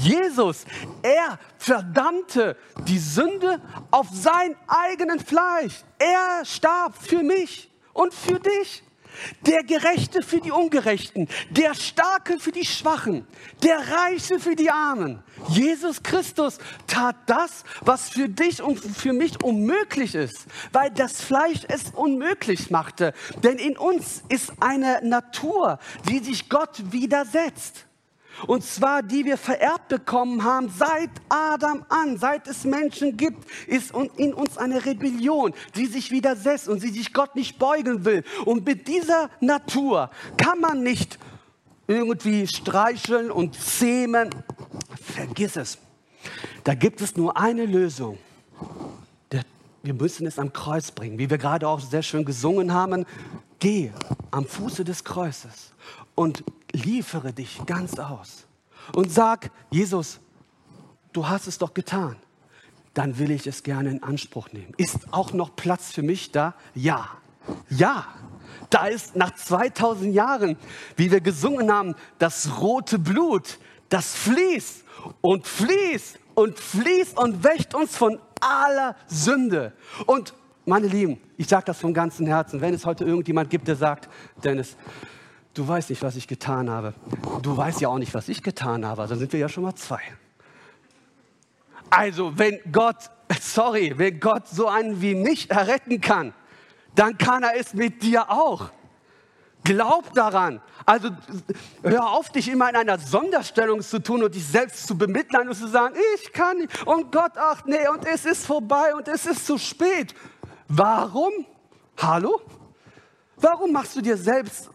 Jesus, 0.00 0.64
er 1.02 1.38
verdammte 1.56 2.56
die 2.86 2.98
Sünde 2.98 3.60
auf 3.90 4.08
sein 4.12 4.54
eigenen 4.66 5.20
Fleisch. 5.20 5.82
Er 5.98 6.44
starb 6.44 6.94
für 6.96 7.22
mich 7.22 7.70
und 7.92 8.12
für 8.12 8.38
dich. 8.38 8.82
Der 9.42 9.62
Gerechte 9.64 10.22
für 10.22 10.40
die 10.40 10.50
Ungerechten, 10.50 11.28
der 11.50 11.74
Starke 11.74 12.38
für 12.38 12.52
die 12.52 12.64
Schwachen, 12.64 13.26
der 13.62 13.78
Reiche 13.78 14.38
für 14.38 14.56
die 14.56 14.70
Armen. 14.70 15.22
Jesus 15.48 16.02
Christus 16.02 16.58
tat 16.86 17.16
das, 17.26 17.64
was 17.80 18.10
für 18.10 18.28
dich 18.28 18.62
und 18.62 18.78
für 18.78 19.12
mich 19.12 19.42
unmöglich 19.42 20.14
ist, 20.14 20.46
weil 20.72 20.90
das 20.90 21.20
Fleisch 21.20 21.60
es 21.68 21.90
unmöglich 21.94 22.70
machte. 22.70 23.12
Denn 23.42 23.58
in 23.58 23.76
uns 23.76 24.22
ist 24.28 24.52
eine 24.60 25.00
Natur, 25.02 25.78
die 26.08 26.18
sich 26.18 26.48
Gott 26.48 26.92
widersetzt. 26.92 27.87
Und 28.46 28.64
zwar, 28.64 29.02
die 29.02 29.24
wir 29.24 29.36
vererbt 29.36 29.88
bekommen 29.88 30.44
haben 30.44 30.70
seit 30.70 31.10
Adam 31.28 31.84
an, 31.88 32.16
seit 32.18 32.46
es 32.46 32.64
Menschen 32.64 33.16
gibt, 33.16 33.44
ist 33.66 33.92
in 34.16 34.32
uns 34.32 34.56
eine 34.56 34.84
Rebellion, 34.84 35.52
die 35.74 35.86
sich 35.86 36.10
widersetzt 36.10 36.68
und 36.68 36.80
sie 36.80 36.90
sich 36.90 37.12
Gott 37.12 37.34
nicht 37.34 37.58
beugen 37.58 38.04
will. 38.04 38.24
Und 38.44 38.64
mit 38.64 38.86
dieser 38.86 39.30
Natur 39.40 40.10
kann 40.36 40.60
man 40.60 40.82
nicht 40.82 41.18
irgendwie 41.86 42.46
streicheln 42.46 43.30
und 43.30 43.54
zähmen. 43.54 44.30
Vergiss 45.00 45.56
es. 45.56 45.78
Da 46.64 46.74
gibt 46.74 47.00
es 47.00 47.16
nur 47.16 47.36
eine 47.36 47.66
Lösung. 47.66 48.18
Wir 49.82 49.94
müssen 49.94 50.26
es 50.26 50.38
am 50.38 50.52
Kreuz 50.52 50.90
bringen, 50.90 51.18
wie 51.18 51.30
wir 51.30 51.38
gerade 51.38 51.66
auch 51.66 51.80
sehr 51.80 52.02
schön 52.02 52.24
gesungen 52.24 52.74
haben. 52.74 53.06
Geh 53.58 53.90
am 54.30 54.44
Fuße 54.44 54.84
des 54.84 55.04
Kreuzes 55.04 55.72
und 56.14 56.44
liefere 56.72 57.32
dich 57.32 57.60
ganz 57.66 57.98
aus 57.98 58.46
und 58.94 59.12
sag, 59.12 59.50
Jesus, 59.70 60.20
du 61.12 61.28
hast 61.28 61.46
es 61.46 61.58
doch 61.58 61.74
getan. 61.74 62.16
dann 62.98 63.16
will 63.18 63.30
ich 63.30 63.46
es 63.46 63.62
gerne 63.62 63.90
in 63.90 64.02
Anspruch 64.02 64.48
nehmen. 64.52 64.72
Ist 64.76 65.12
auch 65.12 65.32
noch 65.32 65.54
Platz 65.54 65.92
für 65.92 66.02
mich 66.02 66.32
da? 66.32 66.54
Ja. 66.74 67.10
Ja. 67.70 68.06
Da 68.70 68.88
ist 68.88 69.14
nach 69.14 69.34
2000 69.36 70.12
Jahren, 70.12 70.56
wie 70.96 71.10
wir 71.10 71.20
gesungen 71.20 71.72
haben, 71.72 71.94
das 72.18 72.60
rote 72.60 72.98
Blut, 72.98 73.58
das 73.88 74.16
fließt 74.16 74.84
und 75.20 75.46
fließt 75.46 76.18
und 76.34 76.58
fließt 76.58 77.16
und 77.18 77.44
wächt 77.44 77.72
uns 77.72 77.96
von 77.96 78.18
aller 78.40 78.96
Sünde. 79.06 79.74
Und 80.06 80.34
meine 80.66 80.88
Lieben, 80.88 81.20
ich 81.36 81.46
sage 81.46 81.66
das 81.66 81.78
vom 81.78 81.94
ganzen 81.94 82.26
Herzen, 82.26 82.60
wenn 82.60 82.74
es 82.74 82.84
heute 82.84 83.04
irgendjemand 83.04 83.48
gibt, 83.48 83.68
der 83.68 83.76
sagt, 83.76 84.08
Dennis, 84.42 84.76
du 85.54 85.66
weißt 85.66 85.90
nicht, 85.90 86.02
was 86.02 86.16
ich 86.16 86.28
getan 86.28 86.70
habe. 86.70 86.94
Du 87.42 87.56
weißt 87.56 87.80
ja 87.80 87.88
auch 87.88 87.98
nicht, 87.98 88.14
was 88.14 88.28
ich 88.28 88.42
getan 88.42 88.86
habe. 88.86 89.02
Also 89.02 89.14
sind 89.16 89.32
wir 89.32 89.40
ja 89.40 89.48
schon 89.48 89.64
mal 89.64 89.74
zwei. 89.74 90.00
Also, 91.90 92.38
wenn 92.38 92.60
Gott, 92.70 93.10
sorry, 93.40 93.94
wenn 93.96 94.20
Gott 94.20 94.46
so 94.48 94.68
einen 94.68 95.00
wie 95.00 95.14
mich 95.14 95.50
erretten 95.50 96.00
kann, 96.00 96.34
dann 96.94 97.16
kann 97.16 97.42
er 97.42 97.56
es 97.56 97.74
mit 97.74 98.02
dir 98.02 98.30
auch. 98.30 98.70
Glaub 99.64 100.12
daran. 100.14 100.60
Also 100.86 101.10
hör 101.82 102.12
auf, 102.12 102.30
dich 102.30 102.48
immer 102.48 102.70
in 102.70 102.76
einer 102.76 102.98
Sonderstellung 102.98 103.82
zu 103.82 104.02
tun 104.02 104.22
und 104.22 104.34
dich 104.34 104.46
selbst 104.46 104.86
zu 104.86 104.96
bemitleiden 104.96 105.48
und 105.48 105.54
zu 105.54 105.68
sagen, 105.68 105.94
ich 106.14 106.32
kann 106.32 106.58
nicht 106.58 106.86
und 106.86 107.12
Gott, 107.12 107.32
ach 107.36 107.64
nee, 107.66 107.86
und 107.88 108.06
es 108.06 108.24
ist 108.24 108.46
vorbei 108.46 108.94
und 108.94 109.08
es 109.08 109.26
ist 109.26 109.44
zu 109.44 109.58
spät. 109.58 110.14
Warum? 110.68 111.32
Hallo? 111.98 112.40
Warum 113.36 113.72
machst 113.72 113.96
du 113.96 114.00
dir 114.00 114.16
selbst 114.16 114.70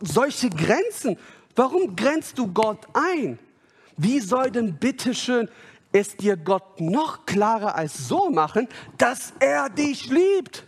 solche 0.00 0.50
Grenzen? 0.50 1.18
Warum 1.56 1.96
grenzt 1.96 2.38
du 2.38 2.46
Gott 2.46 2.86
ein? 2.92 3.38
Wie 3.96 4.20
soll 4.20 4.50
denn 4.50 4.74
bitteschön 4.74 5.48
es 5.92 6.16
dir 6.16 6.36
Gott 6.36 6.80
noch 6.80 7.26
klarer 7.26 7.74
als 7.74 8.08
so 8.08 8.30
machen, 8.30 8.68
dass 8.96 9.32
er 9.40 9.68
dich 9.68 10.08
liebt? 10.08 10.66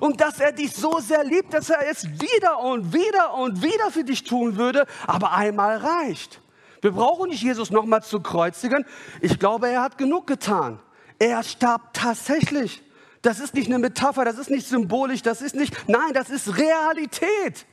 Und 0.00 0.20
dass 0.20 0.40
er 0.40 0.50
dich 0.50 0.72
so 0.72 0.98
sehr 0.98 1.22
liebt, 1.22 1.54
dass 1.54 1.70
er 1.70 1.88
es 1.88 2.08
wieder 2.20 2.58
und 2.60 2.92
wieder 2.92 3.34
und 3.34 3.62
wieder 3.62 3.90
für 3.90 4.02
dich 4.02 4.24
tun 4.24 4.56
würde, 4.56 4.86
aber 5.06 5.32
einmal 5.32 5.76
reicht. 5.76 6.40
Wir 6.80 6.90
brauchen 6.90 7.30
nicht 7.30 7.42
Jesus 7.42 7.70
nochmal 7.70 8.02
zu 8.02 8.20
kreuzigen. 8.20 8.84
Ich 9.20 9.38
glaube, 9.38 9.68
er 9.68 9.82
hat 9.82 9.96
genug 9.96 10.26
getan. 10.26 10.80
Er 11.18 11.42
starb 11.42 11.94
tatsächlich. 11.94 12.82
Das 13.22 13.40
ist 13.40 13.54
nicht 13.54 13.68
eine 13.68 13.78
Metapher, 13.78 14.24
das 14.24 14.36
ist 14.36 14.50
nicht 14.50 14.66
symbolisch, 14.66 15.22
das 15.22 15.40
ist 15.40 15.54
nicht, 15.54 15.88
nein, 15.88 16.12
das 16.12 16.28
ist 16.28 16.58
Realität. 16.58 17.64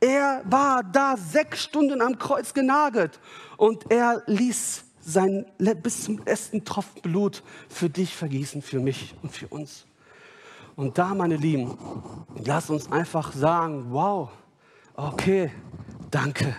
Er 0.00 0.42
war 0.44 0.84
da 0.84 1.16
sechs 1.16 1.62
Stunden 1.62 2.00
am 2.00 2.18
Kreuz 2.18 2.52
genagelt 2.52 3.18
und 3.56 3.90
er 3.90 4.22
ließ 4.26 4.84
sein 5.00 5.46
bis 5.82 6.04
zum 6.04 6.18
letzten 6.24 6.64
Tropfen 6.64 7.00
Blut 7.00 7.42
für 7.68 7.88
dich 7.88 8.14
vergießen, 8.14 8.60
für 8.60 8.80
mich 8.80 9.14
und 9.22 9.32
für 9.32 9.46
uns. 9.48 9.86
Und 10.74 10.98
da, 10.98 11.14
meine 11.14 11.36
Lieben, 11.36 11.78
lass 12.44 12.68
uns 12.68 12.90
einfach 12.92 13.32
sagen, 13.32 13.86
wow, 13.90 14.28
okay, 14.94 15.50
danke. 16.10 16.54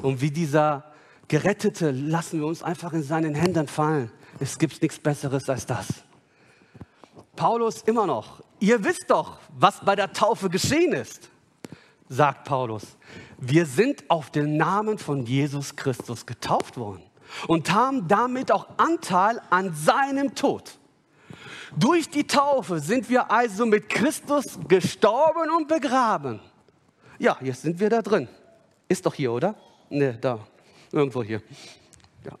Und 0.00 0.20
wie 0.20 0.30
dieser 0.30 0.84
Gerettete 1.26 1.90
lassen 1.90 2.40
wir 2.40 2.46
uns 2.46 2.62
einfach 2.62 2.94
in 2.94 3.02
seinen 3.02 3.34
Händen 3.34 3.68
fallen. 3.68 4.10
Es 4.40 4.58
gibt 4.58 4.80
nichts 4.80 4.98
Besseres 4.98 5.50
als 5.50 5.66
das. 5.66 5.86
Paulus 7.36 7.82
immer 7.82 8.06
noch, 8.06 8.42
ihr 8.58 8.82
wisst 8.82 9.04
doch, 9.08 9.38
was 9.56 9.84
bei 9.84 9.94
der 9.94 10.12
Taufe 10.12 10.48
geschehen 10.48 10.92
ist, 10.92 11.30
sagt 12.08 12.44
Paulus. 12.44 12.96
Wir 13.38 13.66
sind 13.66 14.04
auf 14.08 14.30
den 14.30 14.56
Namen 14.56 14.98
von 14.98 15.24
Jesus 15.26 15.76
Christus 15.76 16.26
getauft 16.26 16.76
worden 16.76 17.02
und 17.46 17.72
haben 17.72 18.08
damit 18.08 18.50
auch 18.50 18.66
Anteil 18.76 19.40
an 19.50 19.74
seinem 19.74 20.34
Tod. 20.34 20.78
Durch 21.76 22.08
die 22.08 22.26
Taufe 22.26 22.80
sind 22.80 23.10
wir 23.10 23.30
also 23.30 23.66
mit 23.66 23.88
Christus 23.88 24.58
gestorben 24.68 25.50
und 25.50 25.68
begraben. 25.68 26.40
Ja, 27.18 27.36
jetzt 27.42 27.62
sind 27.62 27.78
wir 27.78 27.90
da 27.90 28.00
drin. 28.00 28.28
Ist 28.88 29.04
doch 29.04 29.14
hier, 29.14 29.32
oder? 29.32 29.54
Ne, 29.90 30.16
da. 30.18 30.38
Irgendwo 30.90 31.22
hier. 31.22 31.42
Ja. 32.24 32.32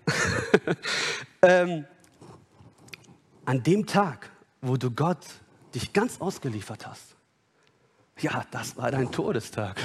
ähm, 1.42 1.84
an 3.44 3.62
dem 3.62 3.86
Tag, 3.86 4.30
wo 4.62 4.76
du 4.76 4.90
Gott 4.90 5.24
dich 5.74 5.92
ganz 5.92 6.20
ausgeliefert 6.20 6.86
hast, 6.86 7.17
ja, 8.20 8.44
das 8.50 8.76
war 8.76 8.90
dein 8.90 9.10
Todestag. 9.10 9.76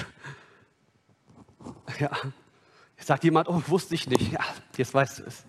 Ja, 1.99 2.11
sagt 2.97 3.23
jemand, 3.23 3.47
oh, 3.47 3.61
wusste 3.67 3.95
ich 3.95 4.07
nicht. 4.07 4.31
Ja, 4.31 4.41
jetzt 4.77 4.93
weißt 4.93 5.19
du 5.19 5.23
es. 5.23 5.43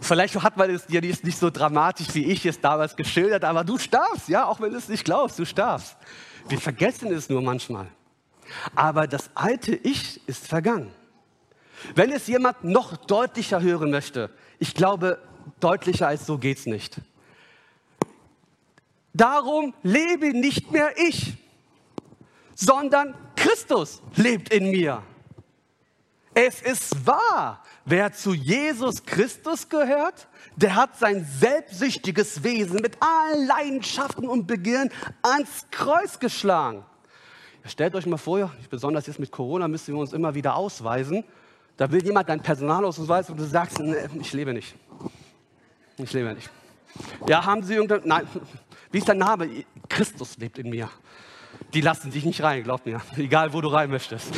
Vielleicht 0.00 0.40
hat 0.40 0.56
man 0.56 0.70
es 0.70 0.86
dir 0.86 1.00
nicht 1.00 1.38
so 1.38 1.50
dramatisch, 1.50 2.14
wie 2.14 2.24
ich 2.24 2.46
es 2.46 2.60
damals 2.60 2.94
geschildert, 2.94 3.44
aber 3.44 3.64
du 3.64 3.78
starbst, 3.78 4.28
ja, 4.28 4.46
auch 4.46 4.60
wenn 4.60 4.70
du 4.70 4.78
es 4.78 4.88
nicht 4.88 5.04
glaubst, 5.04 5.38
du 5.38 5.44
starbst. 5.44 5.96
Wir 6.48 6.60
vergessen 6.60 7.12
es 7.12 7.28
nur 7.28 7.42
manchmal. 7.42 7.88
Aber 8.74 9.06
das 9.06 9.30
alte 9.34 9.74
Ich 9.74 10.26
ist 10.28 10.46
vergangen. 10.46 10.92
Wenn 11.94 12.12
es 12.12 12.26
jemand 12.26 12.62
noch 12.64 12.96
deutlicher 12.96 13.60
hören 13.60 13.90
möchte, 13.90 14.30
ich 14.58 14.74
glaube, 14.74 15.18
deutlicher 15.60 16.08
als 16.08 16.26
so 16.26 16.38
geht 16.38 16.58
es 16.58 16.66
nicht. 16.66 17.00
Darum 19.16 19.72
lebe 19.82 20.38
nicht 20.38 20.70
mehr 20.72 20.90
ich, 20.96 21.34
sondern 22.54 23.14
Christus 23.34 24.02
lebt 24.14 24.52
in 24.52 24.70
mir. 24.70 25.02
Es 26.34 26.60
ist 26.60 27.06
wahr, 27.06 27.62
wer 27.86 28.12
zu 28.12 28.34
Jesus 28.34 29.02
Christus 29.06 29.70
gehört, 29.70 30.28
der 30.56 30.74
hat 30.74 30.98
sein 30.98 31.24
selbstsüchtiges 31.24 32.44
Wesen 32.44 32.80
mit 32.82 32.98
allen 33.00 33.46
Leidenschaften 33.46 34.28
und 34.28 34.46
Begierden 34.46 34.90
ans 35.22 35.66
Kreuz 35.70 36.18
geschlagen. 36.18 36.84
Stellt 37.64 37.94
euch 37.94 38.04
mal 38.04 38.18
vor, 38.18 38.52
besonders 38.68 39.06
jetzt 39.06 39.18
mit 39.18 39.32
Corona 39.32 39.66
müssen 39.66 39.94
wir 39.94 40.00
uns 40.00 40.12
immer 40.12 40.34
wieder 40.34 40.56
ausweisen. 40.56 41.24
Da 41.78 41.90
will 41.90 42.04
jemand 42.04 42.28
dein 42.28 42.42
Personalausweis 42.42 43.30
und 43.30 43.38
du 43.38 43.44
sagst, 43.44 43.78
nee, 43.78 43.96
ich 44.20 44.32
lebe 44.34 44.52
nicht. 44.52 44.74
Ich 45.96 46.12
lebe 46.12 46.34
nicht. 46.34 46.50
Ja, 47.26 47.44
haben 47.44 47.62
Sie 47.62 47.74
irgendein, 47.74 48.02
nein, 48.04 48.26
wie 48.96 49.00
ist 49.00 49.10
dein 49.10 49.18
Name? 49.18 49.66
Christus 49.90 50.38
lebt 50.38 50.56
in 50.56 50.70
mir. 50.70 50.88
Die 51.74 51.82
lassen 51.82 52.10
dich 52.10 52.24
nicht 52.24 52.42
rein, 52.42 52.62
glaub 52.62 52.86
mir. 52.86 53.02
Egal, 53.18 53.52
wo 53.52 53.60
du 53.60 53.68
rein 53.68 53.90
möchtest. 53.90 54.28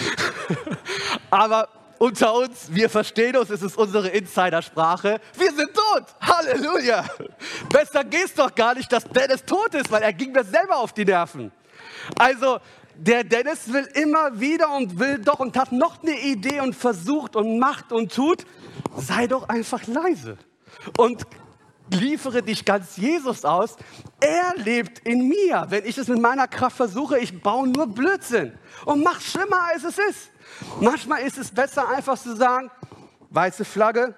Aber 1.30 1.68
unter 1.98 2.34
uns, 2.34 2.66
wir 2.74 2.90
verstehen 2.90 3.36
uns, 3.36 3.50
es 3.50 3.62
ist 3.62 3.78
unsere 3.78 4.08
Insidersprache. 4.08 5.20
Wir 5.36 5.52
sind 5.52 5.72
tot. 5.72 6.06
Halleluja. 6.20 7.04
Besser 7.72 8.02
geht's 8.02 8.34
doch 8.34 8.52
gar 8.52 8.74
nicht, 8.74 8.90
dass 8.90 9.04
Dennis 9.04 9.44
tot 9.44 9.74
ist, 9.74 9.92
weil 9.92 10.02
er 10.02 10.12
ging 10.12 10.32
mir 10.32 10.42
selber 10.42 10.78
auf 10.78 10.92
die 10.92 11.04
Nerven. 11.04 11.52
Also, 12.18 12.58
der 12.96 13.22
Dennis 13.22 13.72
will 13.72 13.88
immer 13.94 14.40
wieder 14.40 14.74
und 14.74 14.98
will 14.98 15.18
doch 15.18 15.38
und 15.38 15.56
hat 15.56 15.70
noch 15.70 16.02
eine 16.02 16.18
Idee 16.18 16.58
und 16.62 16.74
versucht 16.74 17.36
und 17.36 17.60
macht 17.60 17.92
und 17.92 18.12
tut. 18.12 18.44
Sei 18.96 19.28
doch 19.28 19.48
einfach 19.48 19.86
leise 19.86 20.36
und 20.96 21.24
liefere 21.90 22.42
dich 22.42 22.64
ganz 22.64 22.96
Jesus 22.96 23.44
aus. 23.44 23.76
Er 24.20 24.54
lebt 24.56 25.00
in 25.00 25.28
mir. 25.28 25.66
Wenn 25.68 25.84
ich 25.84 25.98
es 25.98 26.08
mit 26.08 26.20
meiner 26.20 26.48
Kraft 26.48 26.76
versuche, 26.76 27.18
ich 27.18 27.40
baue 27.42 27.68
nur 27.68 27.86
Blödsinn 27.86 28.58
und 28.84 29.02
mach 29.02 29.20
schlimmer, 29.20 29.68
als 29.72 29.84
es 29.84 29.98
ist. 29.98 30.30
Manchmal 30.80 31.22
ist 31.22 31.38
es 31.38 31.50
besser, 31.50 31.88
einfach 31.88 32.18
zu 32.18 32.36
sagen, 32.36 32.70
weiße 33.30 33.64
Flagge, 33.64 34.14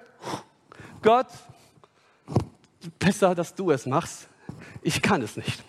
Gott, 1.02 1.28
besser, 2.98 3.34
dass 3.34 3.54
du 3.54 3.70
es 3.70 3.86
machst. 3.86 4.28
Ich 4.82 5.00
kann 5.00 5.22
es 5.22 5.36
nicht. 5.36 5.62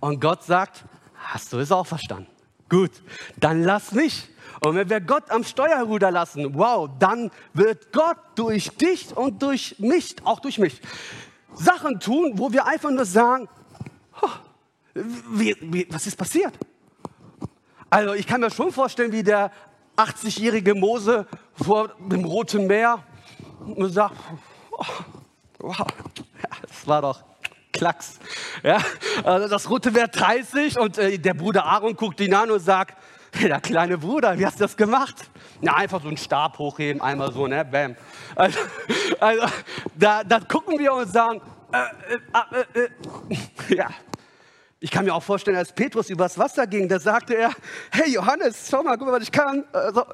Und 0.00 0.20
Gott 0.20 0.42
sagt, 0.42 0.84
hast 1.14 1.52
du 1.52 1.58
es 1.58 1.70
auch 1.70 1.86
verstanden? 1.86 2.31
Gut, 2.72 3.02
dann 3.36 3.64
lass 3.64 3.92
mich. 3.92 4.30
Und 4.64 4.76
wenn 4.76 4.88
wir 4.88 5.02
Gott 5.02 5.30
am 5.30 5.44
Steuerruder 5.44 6.10
lassen, 6.10 6.54
wow, 6.54 6.88
dann 6.98 7.30
wird 7.52 7.92
Gott 7.92 8.16
durch 8.34 8.70
dich 8.70 9.14
und 9.14 9.42
durch 9.42 9.78
mich, 9.78 10.16
auch 10.24 10.40
durch 10.40 10.58
mich, 10.58 10.80
Sachen 11.52 12.00
tun, 12.00 12.32
wo 12.36 12.50
wir 12.50 12.64
einfach 12.64 12.90
nur 12.90 13.04
sagen, 13.04 13.46
oh, 14.22 14.28
wie, 14.94 15.54
wie, 15.60 15.86
was 15.90 16.06
ist 16.06 16.16
passiert? 16.16 16.54
Also 17.90 18.14
ich 18.14 18.26
kann 18.26 18.40
mir 18.40 18.50
schon 18.50 18.72
vorstellen, 18.72 19.12
wie 19.12 19.22
der 19.22 19.52
80-jährige 19.98 20.74
Mose 20.74 21.26
vor 21.52 21.88
dem 21.98 22.24
Roten 22.24 22.66
Meer 22.66 23.04
sagt, 23.80 24.16
oh, 24.70 24.84
wow, 25.58 25.86
das 26.62 26.86
war 26.86 27.02
doch 27.02 27.31
Klacks. 27.72 28.18
Ja, 28.62 28.78
also 29.24 29.48
das 29.48 29.68
Rote 29.68 29.90
Meer 29.90 30.08
30 30.08 30.78
und 30.78 30.98
äh, 30.98 31.18
der 31.18 31.34
Bruder 31.34 31.64
Aaron 31.64 31.96
guckt 31.96 32.20
ihn 32.20 32.34
an 32.34 32.50
und 32.50 32.60
sagt, 32.60 32.96
der 33.40 33.60
kleine 33.60 33.96
Bruder, 33.96 34.38
wie 34.38 34.44
hast 34.44 34.60
du 34.60 34.64
das 34.64 34.76
gemacht? 34.76 35.16
Ja, 35.62 35.74
einfach 35.74 36.02
so 36.02 36.08
einen 36.08 36.18
Stab 36.18 36.58
hochheben, 36.58 37.00
einmal 37.00 37.32
so, 37.32 37.46
ne, 37.46 37.64
bam. 37.64 37.96
Also, 38.36 38.58
also 39.20 39.46
da, 39.94 40.22
da 40.22 40.40
gucken 40.40 40.78
wir 40.78 40.92
und 40.92 41.10
sagen, 41.10 41.40
äh, 41.72 42.14
äh, 42.14 42.80
äh, 42.80 42.88
äh 43.70 43.74
ja, 43.74 43.88
ich 44.80 44.90
kann 44.90 45.04
mir 45.04 45.14
auch 45.14 45.22
vorstellen, 45.22 45.56
als 45.56 45.72
Petrus 45.72 46.10
übers 46.10 46.36
Wasser 46.36 46.66
ging, 46.66 46.88
da 46.88 46.98
sagte 46.98 47.34
er, 47.34 47.52
hey 47.92 48.12
Johannes, 48.12 48.68
schau 48.68 48.82
mal, 48.82 48.98
guck 48.98 49.06
mal, 49.06 49.14
was 49.14 49.22
ich 49.22 49.32
kann. 49.32 49.64
Also, 49.72 50.04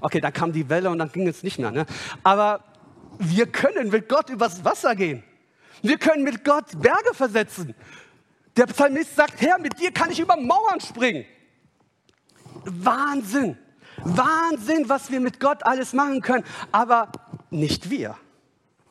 okay, 0.00 0.20
dann 0.20 0.32
kam 0.32 0.50
die 0.50 0.68
Welle 0.68 0.90
und 0.90 0.98
dann 0.98 1.12
ging 1.12 1.28
es 1.28 1.42
nicht 1.42 1.58
mehr. 1.58 1.70
Ne? 1.70 1.84
Aber 2.22 2.60
wir 3.18 3.46
können 3.46 3.90
mit 3.90 4.08
Gott 4.08 4.30
übers 4.30 4.64
Wasser 4.64 4.96
gehen. 4.96 5.22
Wir 5.82 5.98
können 5.98 6.24
mit 6.24 6.44
Gott 6.44 6.66
Berge 6.80 7.14
versetzen. 7.14 7.74
Der 8.56 8.66
Psalmist 8.66 9.16
sagt, 9.16 9.40
Herr, 9.40 9.58
mit 9.58 9.78
dir 9.80 9.90
kann 9.90 10.10
ich 10.10 10.20
über 10.20 10.36
Mauern 10.36 10.80
springen. 10.80 11.24
Wahnsinn. 12.64 13.58
Wahnsinn, 13.98 14.88
was 14.88 15.10
wir 15.10 15.20
mit 15.20 15.40
Gott 15.40 15.64
alles 15.64 15.92
machen 15.92 16.20
können. 16.20 16.44
Aber 16.72 17.10
nicht 17.50 17.90
wir. 17.90 18.16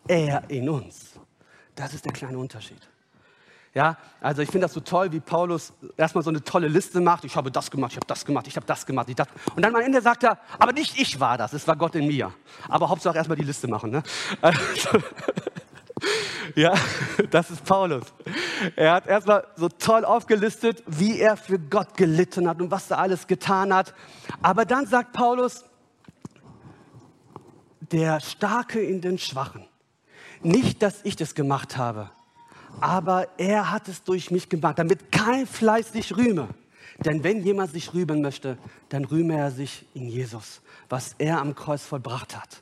Er 0.07 0.43
in 0.49 0.69
uns. 0.69 1.13
Das 1.75 1.93
ist 1.93 2.05
der 2.05 2.13
kleine 2.13 2.37
Unterschied. 2.37 2.81
Ja, 3.73 3.97
also 4.21 4.43
ich 4.43 4.49
finde 4.49 4.65
das 4.65 4.73
so 4.73 4.81
toll, 4.81 5.11
wie 5.11 5.19
Paulus 5.19 5.73
erstmal 5.97 6.23
so 6.23 6.29
eine 6.29 6.43
tolle 6.43 6.67
Liste 6.67 7.01
macht. 7.01 7.25
Ich 7.25 7.35
habe 7.35 7.49
das 7.49 7.71
gemacht, 7.71 7.93
ich 7.93 7.97
habe 7.97 8.05
das 8.05 8.23
gemacht, 8.23 8.47
ich 8.47 8.55
habe 8.55 8.67
das 8.67 8.85
gemacht, 8.85 9.09
ich 9.09 9.15
das. 9.15 9.27
Und 9.55 9.63
dann 9.63 9.75
am 9.75 9.81
Ende 9.81 9.99
sagt 9.99 10.23
er, 10.23 10.37
aber 10.59 10.73
nicht 10.73 10.99
ich 10.99 11.19
war 11.19 11.39
das, 11.39 11.53
es 11.53 11.67
war 11.67 11.75
Gott 11.75 11.95
in 11.95 12.05
mir. 12.05 12.31
Aber 12.69 12.89
Hauptsache 12.89 13.17
erstmal 13.17 13.37
die 13.37 13.43
Liste 13.43 13.67
machen. 13.67 13.89
Ne? 13.89 14.03
Ja, 16.55 16.73
das 17.31 17.51
ist 17.51 17.63
Paulus. 17.63 18.05
Er 18.75 18.93
hat 18.93 19.07
erstmal 19.07 19.45
so 19.55 19.69
toll 19.69 20.05
aufgelistet, 20.05 20.83
wie 20.87 21.19
er 21.19 21.37
für 21.37 21.59
Gott 21.59 21.95
gelitten 21.95 22.47
hat 22.47 22.61
und 22.61 22.71
was 22.71 22.91
er 22.91 22.99
alles 22.99 23.27
getan 23.27 23.73
hat. 23.73 23.93
Aber 24.41 24.65
dann 24.65 24.85
sagt 24.85 25.13
Paulus, 25.13 25.65
der 27.91 28.19
Starke 28.19 28.81
in 28.81 29.01
den 29.01 29.17
Schwachen. 29.17 29.65
Nicht, 30.41 30.81
dass 30.81 31.01
ich 31.03 31.15
das 31.15 31.35
gemacht 31.35 31.77
habe, 31.77 32.09
aber 32.81 33.27
er 33.37 33.71
hat 33.71 33.87
es 33.87 34.03
durch 34.03 34.31
mich 34.31 34.49
gemacht, 34.49 34.79
damit 34.79 35.11
kein 35.11 35.47
Fleiß 35.47 35.93
sich 35.93 36.17
rühme. 36.17 36.49
Denn 36.99 37.23
wenn 37.23 37.43
jemand 37.43 37.71
sich 37.71 37.93
rühmen 37.93 38.21
möchte, 38.21 38.57
dann 38.89 39.05
rühme 39.05 39.37
er 39.37 39.51
sich 39.51 39.85
in 39.93 40.07
Jesus, 40.07 40.61
was 40.89 41.15
er 41.17 41.39
am 41.39 41.55
Kreuz 41.55 41.83
vollbracht 41.83 42.35
hat. 42.35 42.61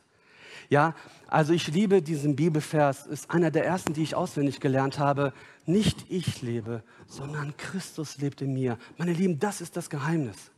Ja, 0.69 0.95
also 1.31 1.53
ich 1.53 1.69
liebe 1.69 2.01
diesen 2.01 2.35
Bibelvers, 2.35 3.07
ist 3.07 3.31
einer 3.31 3.51
der 3.51 3.65
ersten, 3.65 3.93
die 3.93 4.03
ich 4.03 4.15
auswendig 4.15 4.59
gelernt 4.59 4.99
habe. 4.99 5.31
Nicht 5.65 6.05
ich 6.09 6.41
lebe, 6.41 6.83
sondern 7.07 7.55
Christus 7.55 8.17
lebt 8.17 8.41
in 8.41 8.53
mir. 8.53 8.77
Meine 8.97 9.13
Lieben, 9.13 9.39
das 9.39 9.61
ist 9.61 9.77
das 9.77 9.89
Geheimnis. 9.89 10.51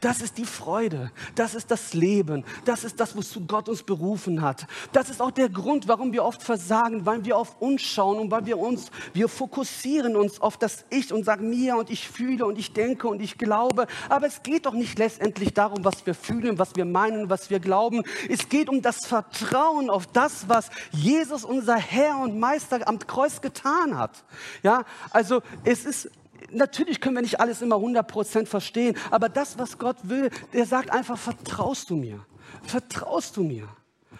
Das 0.00 0.20
ist 0.20 0.38
die 0.38 0.44
Freude, 0.44 1.10
das 1.34 1.54
ist 1.54 1.70
das 1.70 1.94
Leben, 1.94 2.44
das 2.64 2.84
ist 2.84 3.00
das, 3.00 3.16
wozu 3.16 3.46
Gott 3.46 3.68
uns 3.68 3.82
berufen 3.82 4.42
hat. 4.42 4.66
Das 4.92 5.10
ist 5.10 5.20
auch 5.20 5.30
der 5.30 5.48
Grund, 5.48 5.88
warum 5.88 6.12
wir 6.12 6.24
oft 6.24 6.42
versagen, 6.42 7.06
weil 7.06 7.24
wir 7.24 7.36
auf 7.36 7.60
uns 7.60 7.82
schauen 7.82 8.18
und 8.18 8.30
weil 8.30 8.46
wir 8.46 8.58
uns, 8.58 8.90
wir 9.12 9.28
fokussieren 9.28 10.16
uns 10.16 10.40
auf 10.40 10.56
das 10.56 10.84
Ich 10.90 11.12
und 11.12 11.24
sagen 11.24 11.50
mir 11.50 11.76
und 11.76 11.90
ich 11.90 12.08
fühle 12.08 12.46
und 12.46 12.58
ich 12.58 12.72
denke 12.72 13.08
und 13.08 13.20
ich 13.20 13.38
glaube. 13.38 13.86
Aber 14.08 14.26
es 14.26 14.42
geht 14.42 14.66
doch 14.66 14.74
nicht 14.74 14.98
letztendlich 14.98 15.54
darum, 15.54 15.84
was 15.84 16.04
wir 16.06 16.14
fühlen, 16.14 16.58
was 16.58 16.76
wir 16.76 16.84
meinen, 16.84 17.30
was 17.30 17.50
wir 17.50 17.60
glauben. 17.60 18.02
Es 18.28 18.48
geht 18.48 18.68
um 18.68 18.82
das 18.82 19.06
Vertrauen 19.06 19.90
auf 19.90 20.06
das, 20.06 20.48
was 20.48 20.70
Jesus, 20.90 21.44
unser 21.44 21.76
Herr 21.76 22.18
und 22.18 22.38
Meister 22.38 22.86
am 22.86 22.98
Kreuz 22.98 23.40
getan 23.40 23.98
hat. 23.98 24.24
Ja, 24.62 24.84
also 25.10 25.42
es 25.64 25.84
ist 25.84 26.10
natürlich 26.50 27.00
können 27.00 27.16
wir 27.16 27.22
nicht 27.22 27.40
alles 27.40 27.62
immer 27.62 27.76
100% 27.76 28.46
verstehen, 28.46 28.96
aber 29.10 29.28
das, 29.28 29.58
was 29.58 29.78
Gott 29.78 29.96
will, 30.02 30.30
der 30.52 30.66
sagt 30.66 30.90
einfach, 30.90 31.18
vertraust 31.18 31.90
du 31.90 31.96
mir? 31.96 32.24
Vertraust 32.62 33.36
du 33.36 33.42
mir? 33.42 33.68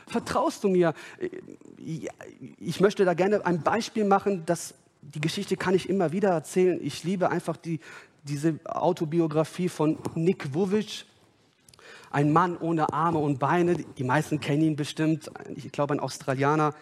Vertraust 0.07 0.65
du 0.65 0.69
mir? 0.69 0.95
Ich 2.59 2.81
möchte 2.81 3.05
da 3.05 3.15
gerne 3.15 3.45
ein 3.45 3.63
Beispiel 3.63 4.05
machen, 4.05 4.45
das, 4.47 4.75
die 5.03 5.21
Geschichte 5.21 5.57
kann 5.57 5.75
ich 5.75 5.89
immer 5.89 6.13
wieder 6.13 6.31
erzählen. 6.31 6.79
Ich 6.83 7.05
liebe 7.05 7.31
einfach 7.31 7.57
die, 7.57 7.81
diese 8.23 8.59
Autobiografie 8.65 9.69
von 9.69 9.99
Nick 10.15 10.55
Vujicic 10.55 11.07
ein 12.11 12.33
Mann 12.33 12.57
ohne 12.57 12.93
Arme 12.93 13.19
und 13.19 13.39
Beine. 13.39 13.77
Die 13.77 14.05
meisten 14.05 14.41
kennen 14.41 14.63
ihn 14.63 14.77
bestimmt, 14.77 15.31
ich 15.55 15.71
glaube 15.73 15.95
ein 15.95 16.01
Australianer. 16.01 16.75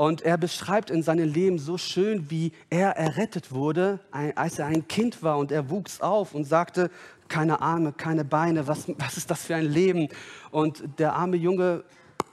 Und 0.00 0.22
er 0.22 0.38
beschreibt 0.38 0.88
in 0.88 1.02
seinem 1.02 1.30
Leben 1.30 1.58
so 1.58 1.76
schön, 1.76 2.30
wie 2.30 2.52
er 2.70 2.96
errettet 2.96 3.52
wurde, 3.52 4.00
als 4.34 4.58
er 4.58 4.64
ein 4.64 4.88
Kind 4.88 5.22
war 5.22 5.36
und 5.36 5.52
er 5.52 5.68
wuchs 5.68 6.00
auf 6.00 6.34
und 6.34 6.44
sagte, 6.44 6.90
keine 7.28 7.60
Arme, 7.60 7.92
keine 7.92 8.24
Beine, 8.24 8.66
was, 8.66 8.88
was 8.96 9.18
ist 9.18 9.30
das 9.30 9.44
für 9.44 9.56
ein 9.56 9.66
Leben? 9.66 10.08
Und 10.52 10.82
der 10.98 11.12
arme 11.12 11.36
Junge, 11.36 11.84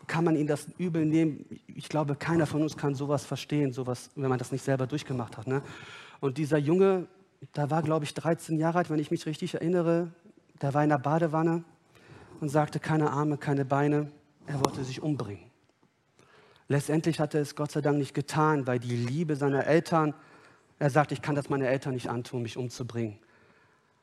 kann 0.07 0.23
man 0.23 0.37
ihn 0.37 0.47
das 0.47 0.69
übel 0.77 1.03
nehmen? 1.05 1.43
Ich 1.75 1.89
glaube, 1.89 2.15
keiner 2.15 2.45
von 2.45 2.61
uns 2.61 2.77
kann 2.77 2.95
sowas 2.95 3.25
verstehen, 3.25 3.73
sowas, 3.73 4.11
wenn 4.15 4.29
man 4.29 4.39
das 4.39 4.53
nicht 4.53 4.63
selber 4.63 4.87
durchgemacht 4.87 5.35
hat. 5.35 5.47
Ne? 5.47 5.61
Und 6.21 6.37
dieser 6.37 6.59
Junge, 6.59 7.07
da 7.51 7.69
war, 7.69 7.83
glaube 7.83 8.05
ich, 8.05 8.13
13 8.13 8.57
Jahre 8.57 8.77
alt, 8.77 8.89
wenn 8.89 8.99
ich 8.99 9.11
mich 9.11 9.25
richtig 9.25 9.55
erinnere, 9.55 10.13
der 10.61 10.73
war 10.73 10.83
in 10.83 10.89
der 10.89 10.99
Badewanne 10.99 11.65
und 12.39 12.47
sagte, 12.47 12.79
keine 12.79 13.11
Arme, 13.11 13.37
keine 13.37 13.65
Beine. 13.65 14.09
Er 14.45 14.63
wollte 14.63 14.85
sich 14.85 15.03
umbringen. 15.03 15.46
Letztendlich 16.67 17.19
hat 17.19 17.33
er 17.33 17.41
es 17.41 17.55
Gott 17.55 17.71
sei 17.71 17.81
Dank 17.81 17.97
nicht 17.97 18.13
getan, 18.13 18.67
weil 18.67 18.79
die 18.79 18.95
Liebe 18.95 19.35
seiner 19.35 19.65
Eltern, 19.65 20.13
er 20.79 20.89
sagt, 20.89 21.11
ich 21.11 21.21
kann 21.21 21.35
das 21.35 21.49
meinen 21.49 21.63
Eltern 21.63 21.93
nicht 21.93 22.09
antun, 22.09 22.41
mich 22.41 22.57
umzubringen. 22.57 23.17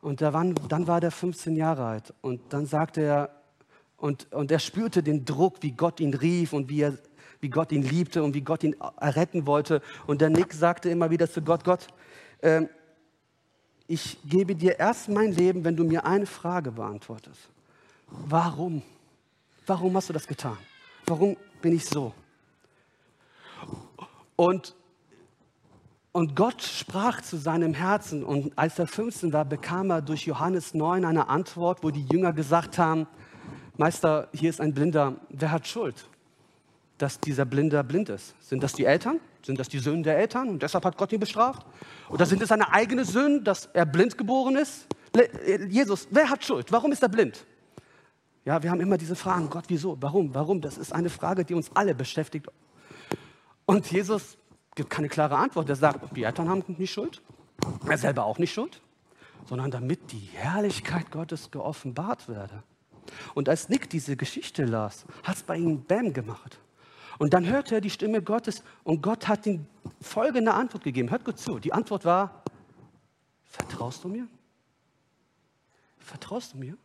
Und 0.00 0.20
da 0.20 0.32
waren, 0.32 0.54
dann 0.68 0.86
war 0.86 1.02
er 1.02 1.10
15 1.10 1.56
Jahre 1.56 1.84
alt 1.84 2.14
und 2.20 2.40
dann 2.50 2.66
sagte 2.66 3.02
er, 3.02 3.30
und, 3.96 4.30
und 4.32 4.50
er 4.50 4.58
spürte 4.58 5.02
den 5.02 5.24
Druck, 5.24 5.62
wie 5.62 5.72
Gott 5.72 6.00
ihn 6.00 6.12
rief 6.12 6.52
und 6.52 6.68
wie, 6.68 6.82
er, 6.82 6.98
wie 7.40 7.48
Gott 7.48 7.72
ihn 7.72 7.82
liebte 7.82 8.22
und 8.22 8.34
wie 8.34 8.42
Gott 8.42 8.62
ihn 8.64 8.76
erretten 9.00 9.46
wollte. 9.46 9.80
Und 10.06 10.20
der 10.20 10.30
Nick 10.30 10.52
sagte 10.52 10.90
immer 10.90 11.10
wieder 11.10 11.30
zu 11.30 11.40
Gott, 11.40 11.64
Gott, 11.64 11.86
äh, 12.40 12.66
ich 13.86 14.18
gebe 14.24 14.54
dir 14.54 14.78
erst 14.78 15.08
mein 15.08 15.32
Leben, 15.32 15.64
wenn 15.64 15.76
du 15.76 15.84
mir 15.84 16.04
eine 16.04 16.26
Frage 16.26 16.72
beantwortest. 16.72 17.48
Warum? 18.08 18.82
Warum 19.66 19.96
hast 19.96 20.08
du 20.08 20.12
das 20.12 20.26
getan? 20.26 20.58
Warum 21.06 21.36
bin 21.62 21.74
ich 21.74 21.86
so? 21.86 22.12
Und, 24.36 24.74
und 26.12 26.34
Gott 26.36 26.62
sprach 26.62 27.20
zu 27.20 27.36
seinem 27.36 27.74
Herzen 27.74 28.24
und 28.24 28.56
als 28.58 28.78
er 28.78 28.86
15 28.86 29.32
war, 29.32 29.44
bekam 29.44 29.90
er 29.90 30.02
durch 30.02 30.26
Johannes 30.26 30.74
9 30.74 31.04
eine 31.04 31.28
Antwort, 31.28 31.82
wo 31.82 31.90
die 31.90 32.06
Jünger 32.10 32.32
gesagt 32.32 32.78
haben, 32.78 33.06
Meister, 33.76 34.28
hier 34.32 34.50
ist 34.50 34.60
ein 34.60 34.72
Blinder, 34.72 35.16
wer 35.28 35.50
hat 35.50 35.66
Schuld, 35.66 36.08
dass 36.98 37.18
dieser 37.18 37.44
Blinder 37.44 37.82
blind 37.82 38.08
ist? 38.08 38.34
Sind 38.40 38.62
das 38.62 38.72
die 38.72 38.84
Eltern? 38.84 39.18
Sind 39.42 39.58
das 39.58 39.68
die 39.68 39.78
Söhne 39.78 40.02
der 40.02 40.16
Eltern 40.16 40.48
und 40.48 40.62
deshalb 40.62 40.84
hat 40.84 40.96
Gott 40.96 41.12
ihn 41.12 41.20
bestraft? 41.20 41.66
Oder 42.08 42.24
sind 42.24 42.40
es 42.40 42.48
seine 42.48 42.72
eigene 42.72 43.04
Söhne, 43.04 43.42
dass 43.42 43.66
er 43.72 43.84
blind 43.84 44.16
geboren 44.16 44.56
ist? 44.56 44.86
Jesus, 45.68 46.08
wer 46.10 46.30
hat 46.30 46.44
Schuld? 46.44 46.72
Warum 46.72 46.92
ist 46.92 47.02
er 47.02 47.08
blind? 47.08 47.44
Ja, 48.44 48.62
wir 48.62 48.70
haben 48.70 48.80
immer 48.80 48.98
diese 48.98 49.16
Fragen, 49.16 49.48
Gott, 49.48 49.64
wieso, 49.68 49.96
warum, 50.00 50.34
warum? 50.34 50.60
Das 50.60 50.76
ist 50.76 50.92
eine 50.92 51.10
Frage, 51.10 51.44
die 51.44 51.54
uns 51.54 51.70
alle 51.74 51.94
beschäftigt. 51.94 52.48
Und 53.66 53.90
Jesus 53.90 54.36
gibt 54.74 54.90
keine 54.90 55.08
klare 55.08 55.36
Antwort. 55.36 55.68
Er 55.68 55.76
sagt, 55.76 56.16
die 56.16 56.24
Eltern 56.24 56.48
haben 56.48 56.64
nicht 56.78 56.92
Schuld, 56.92 57.22
er 57.86 57.98
selber 57.98 58.24
auch 58.24 58.38
nicht 58.38 58.52
Schuld, 58.52 58.80
sondern 59.46 59.70
damit 59.70 60.12
die 60.12 60.28
Herrlichkeit 60.34 61.10
Gottes 61.10 61.50
geoffenbart 61.50 62.28
werde. 62.28 62.62
Und 63.34 63.48
als 63.48 63.68
Nick 63.68 63.90
diese 63.90 64.16
Geschichte 64.16 64.64
las, 64.64 65.04
hat 65.22 65.36
es 65.36 65.42
bei 65.42 65.56
ihm 65.56 65.82
Bäm 65.82 66.12
gemacht. 66.12 66.58
Und 67.18 67.32
dann 67.32 67.46
hörte 67.46 67.76
er 67.76 67.80
die 67.80 67.90
Stimme 67.90 68.22
Gottes 68.22 68.62
und 68.82 69.02
Gott 69.02 69.28
hat 69.28 69.46
ihm 69.46 69.66
folgende 70.00 70.52
Antwort 70.52 70.82
gegeben. 70.82 71.10
Hört 71.10 71.24
gut 71.24 71.38
zu. 71.38 71.58
Die 71.58 71.72
Antwort 71.72 72.04
war, 72.04 72.42
vertraust 73.44 74.02
du 74.02 74.08
mir? 74.08 74.26
Vertraust 75.98 76.54
du 76.54 76.58
mir? 76.58 76.76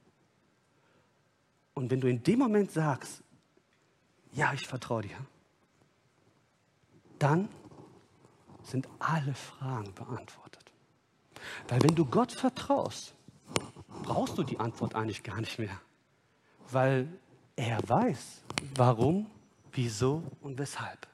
Und 1.74 1.90
wenn 1.90 2.00
du 2.00 2.08
in 2.08 2.22
dem 2.22 2.40
Moment 2.40 2.72
sagst, 2.72 3.24
ja, 4.34 4.54
ich 4.54 4.68
vertraue 4.68 5.02
dir, 5.02 5.18
dann 7.20 7.50
sind 8.64 8.88
alle 9.00 9.34
Fragen 9.34 9.94
beantwortet. 9.94 10.72
Weil 11.68 11.84
wenn 11.84 11.96
du 11.96 12.06
Gott 12.06 12.32
vertraust, 12.32 13.14
brauchst 14.04 14.38
du 14.38 14.44
die 14.44 14.60
Antwort 14.60 14.96
eigentlich 14.96 15.24
gar 15.24 15.40
nicht 15.40 15.60
mehr. 15.60 15.80
Weil 16.72 17.08
er 17.56 17.80
weiß, 17.88 18.44
warum, 18.76 19.28
wieso 19.72 20.24
und 20.42 20.58
weshalb. 20.58 21.08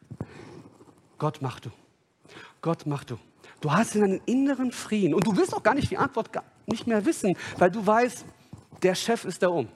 Gott 1.18 1.41
mach 1.41 1.60
du. 1.60 1.72
Gott 2.62 2.86
mach 2.86 3.04
du. 3.04 3.18
Du 3.62 3.72
hast 3.72 3.96
einen 3.96 4.22
inneren 4.26 4.72
Frieden 4.72 5.13
und 5.13 5.26
du 5.26 5.36
willst 5.36 5.54
auch 5.54 5.63
gar 5.63 5.76
nicht 5.76 5.89
die 5.89 5.98
Antwort 5.98 6.30
nicht 6.65 6.88
mehr 6.88 7.06
wissen, 7.06 7.38
weil 7.58 7.72
du 7.72 7.86
weißt, 7.86 8.26
der 8.84 8.96
Chef 8.96 9.26
ist 9.26 9.41
da 9.41 9.50
oben. 9.50 9.70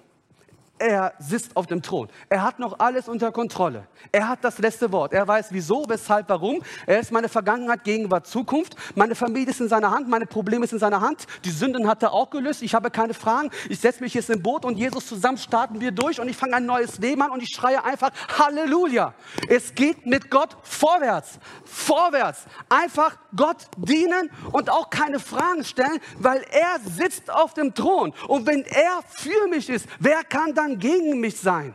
Er 0.80 1.13
sitzt 1.20 1.58
auf 1.58 1.68
dem 1.68 1.82
Thron. 1.82 2.08
Er 2.30 2.42
hat 2.42 2.58
noch 2.58 2.80
alles 2.80 3.10
unter 3.10 3.34
Kontrolle. 3.34 3.86
Er 4.13 4.30
hat 4.30 4.39
das 4.44 4.60
letzte 4.60 4.92
Wort. 4.94 5.12
Er 5.12 5.28
weiß 5.28 5.48
wieso, 5.52 5.84
weshalb, 5.89 6.30
warum. 6.30 6.63
Er 6.86 7.02
ist 7.02 7.12
meine 7.12 7.28
Vergangenheit, 7.28 7.84
Gegenwart, 7.84 8.28
Zukunft. 8.28 8.78
Meine 8.96 9.13
Familie 9.13 9.50
ist 9.50 9.60
in 9.60 9.68
seiner 9.68 9.92
Hand. 9.92 10.08
Meine 10.08 10.26
Probleme 10.26 10.65
sind 10.65 10.78
in 10.78 10.80
seiner 10.80 11.02
Hand. 11.02 11.28
Die 11.44 11.50
Sünden 11.50 11.86
hat 11.86 12.02
er 12.02 12.13
auch 12.13 12.30
gelöst. 12.30 12.62
Ich 12.62 12.74
habe 12.74 12.89
keine 12.92 13.13
Fragen. 13.13 13.52
Ich 13.68 13.80
setze 13.80 14.02
mich 14.02 14.13
jetzt 14.13 14.30
im 14.30 14.42
Boot 14.42 14.63
und 14.63 14.78
Jesus 14.78 15.08
zusammen 15.08 15.38
starten 15.38 15.82
wir 15.82 15.92
durch 15.92 16.22
und 16.22 16.30
ich 16.30 16.38
fange 16.38 16.56
ein 16.56 16.65
neues 16.65 16.98
Leben 17.00 17.22
an 17.22 17.32
und 17.32 17.44
ich 17.44 17.50
schreie 17.50 17.84
einfach 17.84 18.12
Halleluja. 18.38 19.13
Es 19.50 19.76
geht 19.76 20.06
mit 20.06 20.32
Gott 20.32 20.56
vorwärts. 20.63 21.39
Vorwärts. 21.65 22.46
Einfach 22.70 23.18
Gott 23.36 23.58
dienen 23.76 24.32
und 24.54 24.70
auch 24.70 24.89
keine 24.89 25.20
Fragen 25.20 25.65
stellen, 25.65 26.00
weil 26.20 26.42
er 26.52 26.80
sitzt 26.80 27.30
auf 27.30 27.54
dem 27.54 27.74
Thron. 27.74 28.13
Und 28.28 28.48
wenn 28.48 28.63
er 28.63 29.02
für 29.10 29.48
mich 29.50 29.70
ist, 29.70 29.86
wer 30.00 30.24
kann 30.24 30.54
dann 30.54 30.69
kann 30.70 30.80
gegen 30.80 31.20
mich 31.20 31.38
sein? 31.38 31.74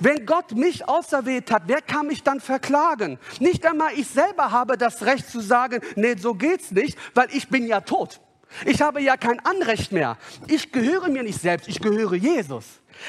Wenn 0.00 0.26
Gott 0.26 0.52
mich 0.52 0.88
auserwählt 0.88 1.50
hat, 1.50 1.62
wer 1.66 1.80
kann 1.80 2.08
mich 2.08 2.22
dann 2.22 2.40
verklagen? 2.40 3.18
Nicht 3.38 3.64
einmal 3.64 3.92
ich 3.94 4.08
selber 4.08 4.50
habe 4.50 4.76
das 4.76 5.04
Recht 5.06 5.30
zu 5.30 5.40
sagen, 5.40 5.80
nee, 5.94 6.16
so 6.16 6.34
geht's 6.34 6.72
nicht, 6.72 6.98
weil 7.14 7.28
ich 7.32 7.48
bin 7.48 7.66
ja 7.66 7.80
tot. 7.80 8.20
Ich 8.64 8.82
habe 8.82 9.00
ja 9.00 9.16
kein 9.16 9.38
Anrecht 9.40 9.92
mehr. 9.92 10.16
Ich 10.46 10.72
gehöre 10.72 11.08
mir 11.08 11.22
nicht 11.22 11.40
selbst, 11.40 11.68
ich 11.68 11.80
gehöre 11.80 12.14
Jesus. 12.14 12.64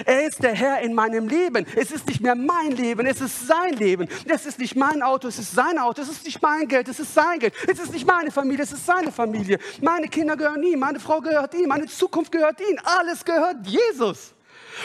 Er 0.05 0.27
ist 0.27 0.43
der 0.43 0.53
Herr 0.53 0.81
in 0.81 0.93
meinem 0.93 1.27
Leben. 1.27 1.65
Es 1.75 1.89
ist 1.89 2.05
nicht 2.07 2.21
mehr 2.21 2.35
mein 2.35 2.71
Leben, 2.71 3.07
es 3.07 3.19
ist 3.19 3.47
sein 3.47 3.73
Leben. 3.73 4.07
Es 4.25 4.45
ist 4.45 4.59
nicht 4.59 4.75
mein 4.75 5.01
Auto, 5.01 5.27
es 5.27 5.39
ist 5.39 5.53
sein 5.53 5.79
Auto. 5.79 6.01
Es 6.03 6.09
ist 6.09 6.25
nicht 6.25 6.41
mein 6.41 6.67
Geld, 6.67 6.87
es 6.87 6.99
ist 6.99 7.13
sein 7.13 7.39
Geld. 7.39 7.53
Es 7.67 7.79
ist 7.79 7.91
nicht 7.91 8.05
meine 8.05 8.29
Familie, 8.29 8.63
es 8.63 8.71
ist 8.71 8.85
seine 8.85 9.11
Familie. 9.11 9.57
Meine 9.81 10.07
Kinder 10.07 10.37
gehören 10.37 10.61
ihm, 10.61 10.79
meine 10.79 10.99
Frau 10.99 11.19
gehört 11.19 11.55
ihm, 11.55 11.69
meine 11.69 11.87
Zukunft 11.87 12.31
gehört 12.31 12.59
ihm. 12.61 12.77
Alles 12.83 13.25
gehört 13.25 13.65
Jesus. 13.65 14.35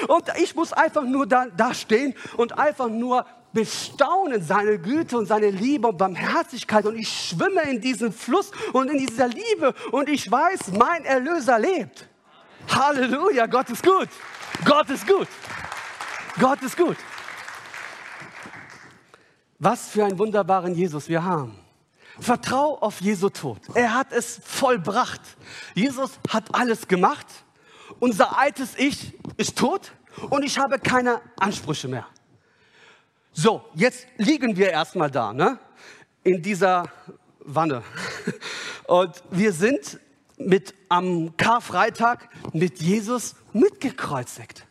Und 0.09 0.25
ich 0.41 0.55
muss 0.55 0.73
einfach 0.73 1.05
nur 1.05 1.27
da, 1.27 1.47
da 1.57 1.75
stehen 1.75 2.15
und 2.37 2.59
einfach 2.59 2.89
nur 2.89 3.27
bestaunen 3.53 4.43
seine 4.43 4.79
Güte 4.79 5.17
und 5.17 5.27
seine 5.27 5.51
Liebe 5.51 5.89
und 5.89 5.97
Barmherzigkeit. 5.97 6.85
Und 6.85 6.99
ich 6.99 7.09
schwimme 7.09 7.63
in 7.63 7.81
diesem 7.81 8.13
Fluss 8.13 8.51
und 8.73 8.91
in 8.91 8.99
dieser 8.99 9.29
Liebe 9.29 9.75
und 9.93 10.09
ich 10.09 10.31
weiß, 10.31 10.73
mein 10.79 11.05
Erlöser 11.05 11.59
lebt. 11.59 12.09
Halleluja, 12.69 13.47
Gott 13.47 13.71
ist 13.71 13.83
gut. 13.83 14.09
Gott 14.65 14.91
ist 14.91 15.07
gut. 15.07 15.29
Gott 16.39 16.63
ist 16.63 16.77
gut. 16.77 16.97
Was 19.59 19.89
für 19.89 20.05
einen 20.05 20.19
wunderbaren 20.19 20.75
Jesus 20.75 21.09
wir 21.09 21.23
haben. 21.23 21.57
Vertrau 22.19 22.79
auf 22.79 23.01
Jesu 23.01 23.29
Tod. 23.29 23.59
Er 23.75 23.95
hat 23.95 24.13
es 24.13 24.41
vollbracht. 24.45 25.21
Jesus 25.75 26.13
hat 26.29 26.55
alles 26.55 26.87
gemacht. 26.87 27.27
Unser 28.05 28.39
altes 28.39 28.75
Ich 28.77 29.15
ist 29.39 29.57
tot 29.57 29.93
und 30.29 30.43
ich 30.43 30.59
habe 30.59 30.79
keine 30.79 31.23
Ansprüche 31.37 31.89
mehr. 31.89 32.07
So, 33.33 33.65
jetzt 33.75 34.07
liegen 34.19 34.59
wir 34.59 34.69
erstmal 34.69 35.11
da, 35.11 35.33
ne? 35.33 35.59
in 36.23 36.43
dieser 36.43 36.85
Wanne. 37.41 37.83
Und 38.87 39.23
wir 39.31 39.55
sind 39.55 39.99
mit 40.37 40.75
am 40.91 41.35
Karfreitag 41.39 42.29
mit 42.53 42.79
Jesus 42.83 43.37
mitgekreuzigt. 43.55 44.67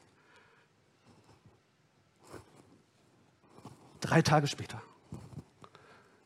Drei 4.00 4.22
Tage 4.22 4.46
später. 4.46 4.80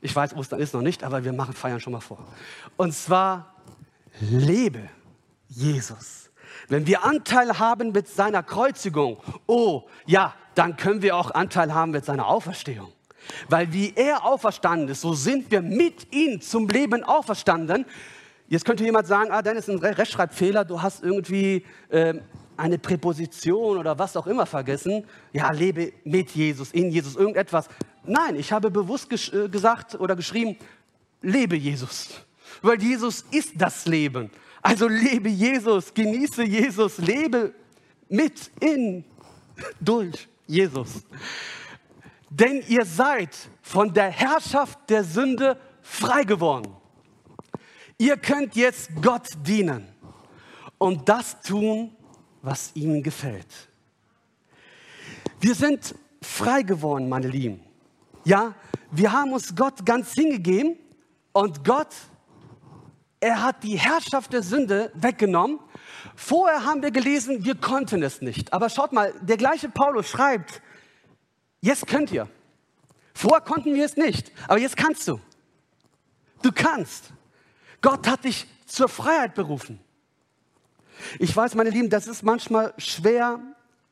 Ich 0.01 0.13
weiß, 0.13 0.35
Ostern 0.35 0.59
ist 0.59 0.73
noch 0.73 0.81
nicht, 0.81 1.05
aber 1.05 1.23
wir 1.23 1.31
machen 1.31 1.53
Feiern 1.53 1.79
schon 1.79 1.93
mal 1.93 2.01
vor. 2.01 2.27
Und 2.75 2.93
zwar 2.93 3.55
lebe 4.19 4.89
Jesus. 5.47 6.26
Wenn 6.69 6.85
wir 6.85 7.03
Anteil 7.03 7.59
haben 7.59 7.91
mit 7.91 8.07
seiner 8.07 8.43
Kreuzigung, 8.43 9.17
oh 9.45 9.83
ja, 10.05 10.33
dann 10.55 10.75
können 10.75 11.01
wir 11.01 11.15
auch 11.15 11.31
Anteil 11.31 11.73
haben 11.73 11.91
mit 11.91 12.03
seiner 12.03 12.27
Auferstehung. 12.27 12.91
Weil 13.49 13.71
wie 13.73 13.93
er 13.95 14.25
auferstanden 14.25 14.89
ist, 14.89 15.01
so 15.01 15.13
sind 15.13 15.51
wir 15.51 15.61
mit 15.61 16.13
ihm 16.13 16.41
zum 16.41 16.67
Leben 16.67 17.03
auferstanden. 17.03 17.85
Jetzt 18.47 18.65
könnte 18.65 18.83
jemand 18.83 19.07
sagen, 19.07 19.31
ah, 19.31 19.41
Dennis, 19.41 19.69
ein 19.69 19.77
Rechtschreibfehler, 19.77 20.65
du 20.65 20.81
hast 20.81 21.03
irgendwie 21.03 21.65
äh, 21.89 22.15
eine 22.55 22.77
Präposition 22.77 23.77
oder 23.77 23.99
was 23.99 24.17
auch 24.17 24.27
immer 24.27 24.45
vergessen. 24.45 25.05
Ja, 25.33 25.51
lebe 25.51 25.93
mit 26.03 26.31
Jesus, 26.31 26.71
in 26.71 26.89
Jesus, 26.89 27.15
irgendetwas. 27.15 27.67
Nein, 28.05 28.35
ich 28.35 28.51
habe 28.51 28.71
bewusst 28.71 29.11
äh, 29.33 29.49
gesagt 29.49 29.95
oder 29.95 30.15
geschrieben, 30.15 30.57
lebe 31.21 31.55
Jesus. 31.55 32.09
Weil 32.61 32.81
Jesus 32.81 33.25
ist 33.31 33.51
das 33.55 33.85
Leben. 33.85 34.31
Also 34.61 34.87
lebe 34.87 35.29
Jesus, 35.29 35.93
genieße 35.93 36.43
Jesus, 36.43 36.97
lebe 36.97 37.53
mit, 38.09 38.51
in, 38.59 39.03
durch 39.79 40.27
Jesus. 40.45 41.03
Denn 42.29 42.63
ihr 42.67 42.85
seid 42.85 43.35
von 43.61 43.93
der 43.93 44.09
Herrschaft 44.09 44.79
der 44.89 45.03
Sünde 45.03 45.57
frei 45.81 46.23
geworden. 46.23 46.75
Ihr 47.97 48.17
könnt 48.17 48.55
jetzt 48.55 48.89
Gott 49.01 49.27
dienen 49.45 49.87
und 50.77 51.07
das 51.09 51.41
tun, 51.41 51.95
was 52.41 52.71
ihm 52.75 53.01
gefällt. 53.01 53.47
Wir 55.39 55.55
sind 55.55 55.95
frei 56.21 56.61
geworden, 56.61 57.09
meine 57.09 57.27
Lieben. 57.27 57.59
Ja, 58.23 58.53
wir 58.91 59.11
haben 59.11 59.33
uns 59.33 59.55
Gott 59.55 59.85
ganz 59.85 60.13
hingegeben 60.13 60.77
und 61.31 61.63
Gott, 61.63 61.93
er 63.19 63.41
hat 63.41 63.63
die 63.63 63.77
Herrschaft 63.77 64.33
der 64.33 64.43
Sünde 64.43 64.91
weggenommen. 64.93 65.59
Vorher 66.15 66.65
haben 66.65 66.81
wir 66.81 66.91
gelesen, 66.91 67.43
wir 67.43 67.55
konnten 67.55 68.03
es 68.03 68.21
nicht. 68.21 68.53
Aber 68.53 68.69
schaut 68.69 68.91
mal, 68.91 69.13
der 69.21 69.37
gleiche 69.37 69.69
Paulus 69.69 70.09
schreibt, 70.09 70.61
jetzt 71.61 71.87
könnt 71.87 72.11
ihr. 72.11 72.27
Vorher 73.13 73.41
konnten 73.41 73.73
wir 73.73 73.85
es 73.85 73.97
nicht, 73.97 74.31
aber 74.47 74.59
jetzt 74.59 74.77
kannst 74.77 75.07
du. 75.07 75.19
Du 76.43 76.51
kannst. 76.51 77.11
Gott 77.81 78.07
hat 78.07 78.23
dich 78.23 78.45
zur 78.67 78.89
Freiheit 78.89 79.33
berufen. 79.33 79.79
Ich 81.19 81.35
weiß, 81.35 81.55
meine 81.55 81.69
Lieben, 81.69 81.89
das 81.89 82.07
ist 82.07 82.23
manchmal 82.23 82.73
schwer, 82.77 83.39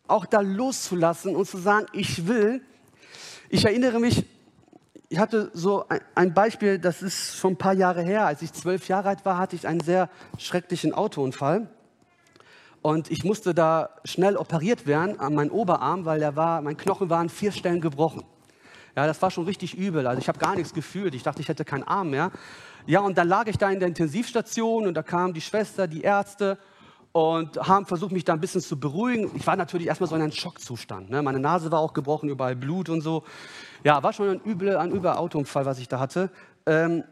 auch 0.08 0.26
da 0.26 0.42
loszulassen 0.42 1.36
und 1.36 1.48
zu 1.48 1.58
sagen, 1.58 1.88
ich 1.94 2.28
will. 2.28 2.64
Ich 3.50 3.66
erinnere 3.66 4.00
mich, 4.00 4.26
ich 5.10 5.20
hatte 5.20 5.52
so 5.54 5.86
ein 6.16 6.34
Beispiel, 6.34 6.80
das 6.80 7.02
ist 7.02 7.38
schon 7.38 7.54
ein 7.54 7.58
paar 7.58 7.74
Jahre 7.74 8.02
her. 8.02 8.26
Als 8.26 8.42
ich 8.42 8.52
zwölf 8.54 8.88
Jahre 8.88 9.10
alt 9.10 9.26
war, 9.26 9.38
hatte 9.38 9.56
ich 9.56 9.68
einen 9.68 9.82
sehr 9.82 10.10
schrecklichen 10.38 10.94
Autounfall. 10.94 11.70
Und 12.82 13.10
ich 13.12 13.24
musste 13.24 13.54
da 13.54 13.90
schnell 14.04 14.38
operiert 14.38 14.86
werden 14.86 15.20
an 15.20 15.34
meinem 15.34 15.52
Oberarm, 15.52 16.06
weil 16.06 16.20
der 16.20 16.36
war, 16.36 16.62
mein 16.62 16.78
Knochen 16.78 17.10
war 17.10 17.20
an 17.20 17.30
vier 17.30 17.52
Stellen 17.52 17.82
gebrochen. 17.82 18.24
Ja, 18.96 19.08
das 19.08 19.22
war 19.22 19.32
schon 19.32 19.46
richtig 19.46 19.76
übel. 19.76 20.08
Also 20.08 20.22
ich 20.22 20.28
habe 20.28 20.40
gar 20.40 20.56
nichts 20.56 20.74
gefühlt. 20.74 21.14
Ich 21.16 21.24
dachte, 21.24 21.42
ich 21.42 21.50
hätte 21.50 21.66
keinen 21.66 21.84
Arm 21.84 22.12
mehr. 22.12 22.32
Ja, 22.86 23.02
und 23.02 23.18
dann 23.18 23.28
lag 23.28 23.48
ich 23.48 23.58
da 23.58 23.70
in 23.70 23.80
der 23.80 23.88
Intensivstation 23.88 24.88
und 24.88 24.94
da 24.94 25.04
kamen 25.04 25.34
die 25.34 25.42
Schwester, 25.42 25.88
die 25.88 26.02
Ärzte 26.02 26.58
und 27.16 27.56
haben 27.66 27.86
versucht, 27.86 28.12
mich 28.12 28.26
da 28.26 28.34
ein 28.34 28.42
bisschen 28.42 28.60
zu 28.60 28.78
beruhigen. 28.78 29.32
Ich 29.36 29.48
war 29.48 29.56
natürlich 29.56 29.88
erstmal 29.88 30.10
so 30.10 30.18
in 30.18 30.22
einem 30.22 30.34
Schockzustand. 30.34 31.10
Ne? 31.10 31.22
Meine 31.22 31.40
Nase 31.40 31.72
war 31.72 31.80
auch 31.80 31.94
gebrochen, 31.94 32.28
überall 32.28 32.58
Blut 32.58 32.90
und 32.90 33.00
so. 33.00 33.24
Ja, 33.86 34.04
war 34.04 34.12
schon 34.12 34.28
ein 34.28 34.42
übler, 34.46 34.82
ein 34.82 34.92
übler 34.92 35.18
Autounfall, 35.18 35.66
was 35.66 35.80
ich 35.80 35.88
da 35.88 35.98
hatte. 35.98 36.30
Ähm, 36.66 37.06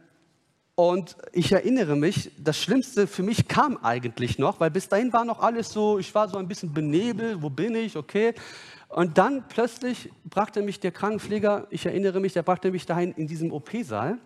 und 0.75 1.15
ich 1.31 1.53
erinnere 1.53 1.95
mich, 1.95 2.31
das 2.37 2.57
Schlimmste 2.57 3.07
für 3.07 3.23
mich 3.23 3.47
kam 3.47 3.77
eigentlich 3.77 4.37
noch, 4.37 4.59
weil 4.59 4.71
bis 4.71 4.89
dahin 4.89 5.13
war 5.13 5.23
noch 5.23 5.39
alles 5.39 5.71
so, 5.71 5.97
ich 5.97 6.13
war 6.13 6.27
so 6.27 6.37
ein 6.37 6.49
bisschen 6.49 6.73
benebelt, 6.73 7.41
wo 7.41 7.49
bin 7.49 7.73
ich, 7.73 7.95
okay. 7.95 8.33
Und 8.89 9.17
dann 9.17 9.45
plötzlich 9.47 10.11
brachte 10.25 10.63
mich 10.63 10.81
der 10.81 10.91
Krankenpfleger, 10.91 11.67
ich 11.69 11.85
erinnere 11.85 12.19
mich, 12.19 12.33
der 12.33 12.43
brachte 12.43 12.71
mich 12.71 12.85
dahin 12.85 13.13
in 13.13 13.25
diesem 13.25 13.53
OP-Saal. 13.53 14.17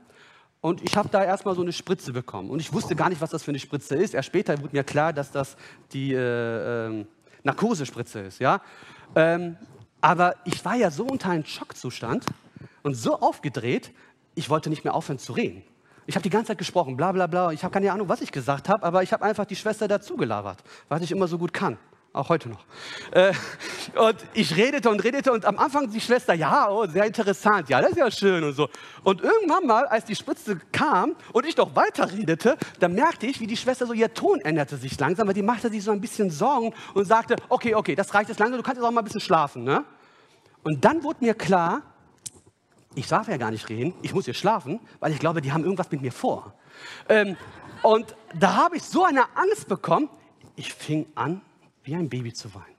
Und 0.68 0.84
ich 0.84 0.98
habe 0.98 1.08
da 1.08 1.24
erstmal 1.24 1.56
so 1.56 1.62
eine 1.62 1.72
Spritze 1.72 2.12
bekommen. 2.12 2.50
Und 2.50 2.60
ich 2.60 2.74
wusste 2.74 2.94
gar 2.94 3.08
nicht, 3.08 3.22
was 3.22 3.30
das 3.30 3.42
für 3.42 3.52
eine 3.52 3.60
Spritze 3.60 3.96
ist. 3.96 4.14
Erst 4.14 4.28
später 4.28 4.62
wurde 4.62 4.76
mir 4.76 4.84
klar, 4.84 5.14
dass 5.14 5.32
das 5.32 5.56
die 5.94 6.14
äh, 6.14 6.90
äh, 6.90 7.06
Narkosespritze 7.44 8.20
ist. 8.20 8.40
Ja? 8.40 8.60
Ähm, 9.16 9.56
aber 10.02 10.36
ich 10.44 10.66
war 10.66 10.76
ja 10.76 10.92
so 10.92 11.06
unter 11.06 11.30
einem 11.30 11.46
Schockzustand 11.46 12.26
und 12.84 12.96
so 12.96 13.18
aufgedreht, 13.22 13.92
ich 14.36 14.50
wollte 14.50 14.70
nicht 14.70 14.84
mehr 14.84 14.94
aufhören 14.94 15.20
zu 15.20 15.32
reden. 15.32 15.64
Ich 16.06 16.16
habe 16.16 16.24
die 16.24 16.30
ganze 16.30 16.50
Zeit 16.50 16.58
gesprochen, 16.58 16.98
bla 16.98 17.14
bla 17.14 17.28
bla. 17.28 17.54
Ich 17.54 17.64
habe 17.64 17.74
keine 17.74 17.90
Ahnung, 17.94 18.10
was 18.10 18.20
ich 18.20 18.34
gesagt 18.34 18.68
habe, 18.68 18.84
aber 18.84 19.04
ich 19.04 19.14
habe 19.14 19.24
einfach 19.24 19.46
die 19.46 19.56
Schwester 19.56 19.88
dazu 19.88 20.18
gelabert, 20.18 20.62
was 20.90 21.02
ich 21.02 21.14
immer 21.14 21.30
so 21.30 21.38
gut 21.38 21.54
kann 21.54 21.78
auch 22.18 22.30
heute 22.30 22.50
noch. 22.50 22.66
Äh, 23.12 23.34
und 23.96 24.18
ich 24.34 24.56
redete 24.56 24.90
und 24.90 25.04
redete 25.04 25.32
und 25.32 25.46
am 25.46 25.58
Anfang 25.60 25.90
die 25.90 26.02
Schwester, 26.02 26.34
ja, 26.34 26.70
oh, 26.70 26.86
sehr 26.88 27.06
interessant, 27.06 27.70
ja, 27.70 27.82
das 27.82 27.92
ist 27.92 27.98
ja 27.98 28.12
schön 28.12 28.44
und 28.44 28.54
so. 28.54 28.70
Und 29.04 29.22
irgendwann 29.22 29.66
mal, 29.66 29.86
als 29.88 30.06
die 30.06 30.16
Spritze 30.16 30.60
kam 30.72 31.16
und 31.34 31.46
ich 31.46 31.56
noch 31.56 31.76
weiter 31.76 32.12
redete, 32.12 32.58
da 32.80 32.88
merkte 32.88 33.28
ich, 33.28 33.40
wie 33.40 33.48
die 33.48 33.58
Schwester 33.58 33.86
so, 33.86 33.94
ihr 33.94 34.14
Ton 34.14 34.42
änderte 34.42 34.78
sich 34.78 35.00
langsam, 35.00 35.28
weil 35.28 35.34
die 35.34 35.44
machte 35.44 35.70
sich 35.70 35.84
so 35.84 35.92
ein 35.92 36.02
bisschen 36.02 36.30
Sorgen 36.30 36.74
und 36.94 37.06
sagte, 37.06 37.36
okay, 37.50 37.76
okay, 37.76 37.96
das 37.96 38.14
reicht 38.14 38.30
jetzt 38.30 38.40
langsam, 38.40 38.58
du 38.58 38.64
kannst 38.64 38.78
jetzt 38.78 38.88
auch 38.88 38.92
mal 38.92 39.02
ein 39.02 39.06
bisschen 39.06 39.22
schlafen. 39.22 39.64
Ne? 39.64 39.84
Und 40.64 40.84
dann 40.84 41.04
wurde 41.04 41.24
mir 41.24 41.34
klar, 41.34 41.82
ich 42.96 43.08
darf 43.08 43.28
ja 43.28 43.38
gar 43.38 43.52
nicht 43.52 43.70
reden, 43.70 43.94
ich 44.02 44.14
muss 44.14 44.26
hier 44.26 44.34
schlafen, 44.34 44.80
weil 45.00 45.12
ich 45.12 45.20
glaube, 45.20 45.42
die 45.42 45.52
haben 45.52 45.64
irgendwas 45.64 45.92
mit 45.92 46.02
mir 46.02 46.12
vor. 46.12 46.54
Ähm, 47.08 47.38
und 47.84 48.16
da 48.34 48.56
habe 48.56 48.78
ich 48.78 48.84
so 48.84 49.04
eine 49.04 49.24
Angst 49.36 49.68
bekommen, 49.68 50.10
ich 50.56 50.74
fing 50.74 51.06
an, 51.16 51.42
wie 51.88 51.96
ein 51.96 52.10
Baby 52.10 52.34
zu 52.34 52.54
weinen. 52.54 52.76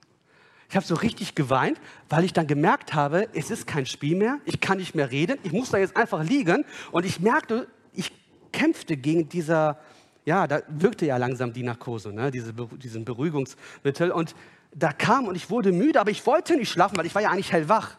Ich 0.69 0.75
habe 0.75 0.85
so 0.85 0.93
richtig 0.93 1.33
geweint, 1.33 1.81
weil 2.09 2.23
ich 2.23 2.31
dann 2.31 2.45
gemerkt 2.45 2.93
habe, 2.93 3.27
es 3.33 3.49
ist 3.49 3.65
kein 3.65 3.87
Spiel 3.87 4.15
mehr, 4.15 4.37
ich 4.45 4.59
kann 4.59 4.77
nicht 4.77 4.93
mehr 4.93 5.09
reden, 5.09 5.39
ich 5.41 5.51
muss 5.51 5.71
da 5.71 5.79
jetzt 5.79 5.97
einfach 5.97 6.23
liegen 6.23 6.63
und 6.91 7.05
ich 7.05 7.19
merkte, 7.19 7.67
ich 7.91 8.11
kämpfte 8.51 8.95
gegen 8.95 9.27
dieser, 9.27 9.79
ja, 10.25 10.45
da 10.45 10.61
wirkte 10.67 11.07
ja 11.07 11.17
langsam 11.17 11.53
die 11.53 11.63
Narkose, 11.63 12.13
ne, 12.13 12.29
diese, 12.29 12.53
diesen 12.53 13.03
Beruhigungsmittel 13.03 14.11
und 14.11 14.35
da 14.71 14.93
kam 14.93 15.27
und 15.27 15.35
ich 15.35 15.49
wurde 15.49 15.71
müde, 15.71 15.99
aber 15.99 16.11
ich 16.11 16.23
wollte 16.27 16.55
nicht 16.55 16.69
schlafen, 16.69 16.97
weil 16.97 17.07
ich 17.07 17.15
war 17.15 17.23
ja 17.23 17.31
eigentlich 17.31 17.51
hellwach 17.51 17.97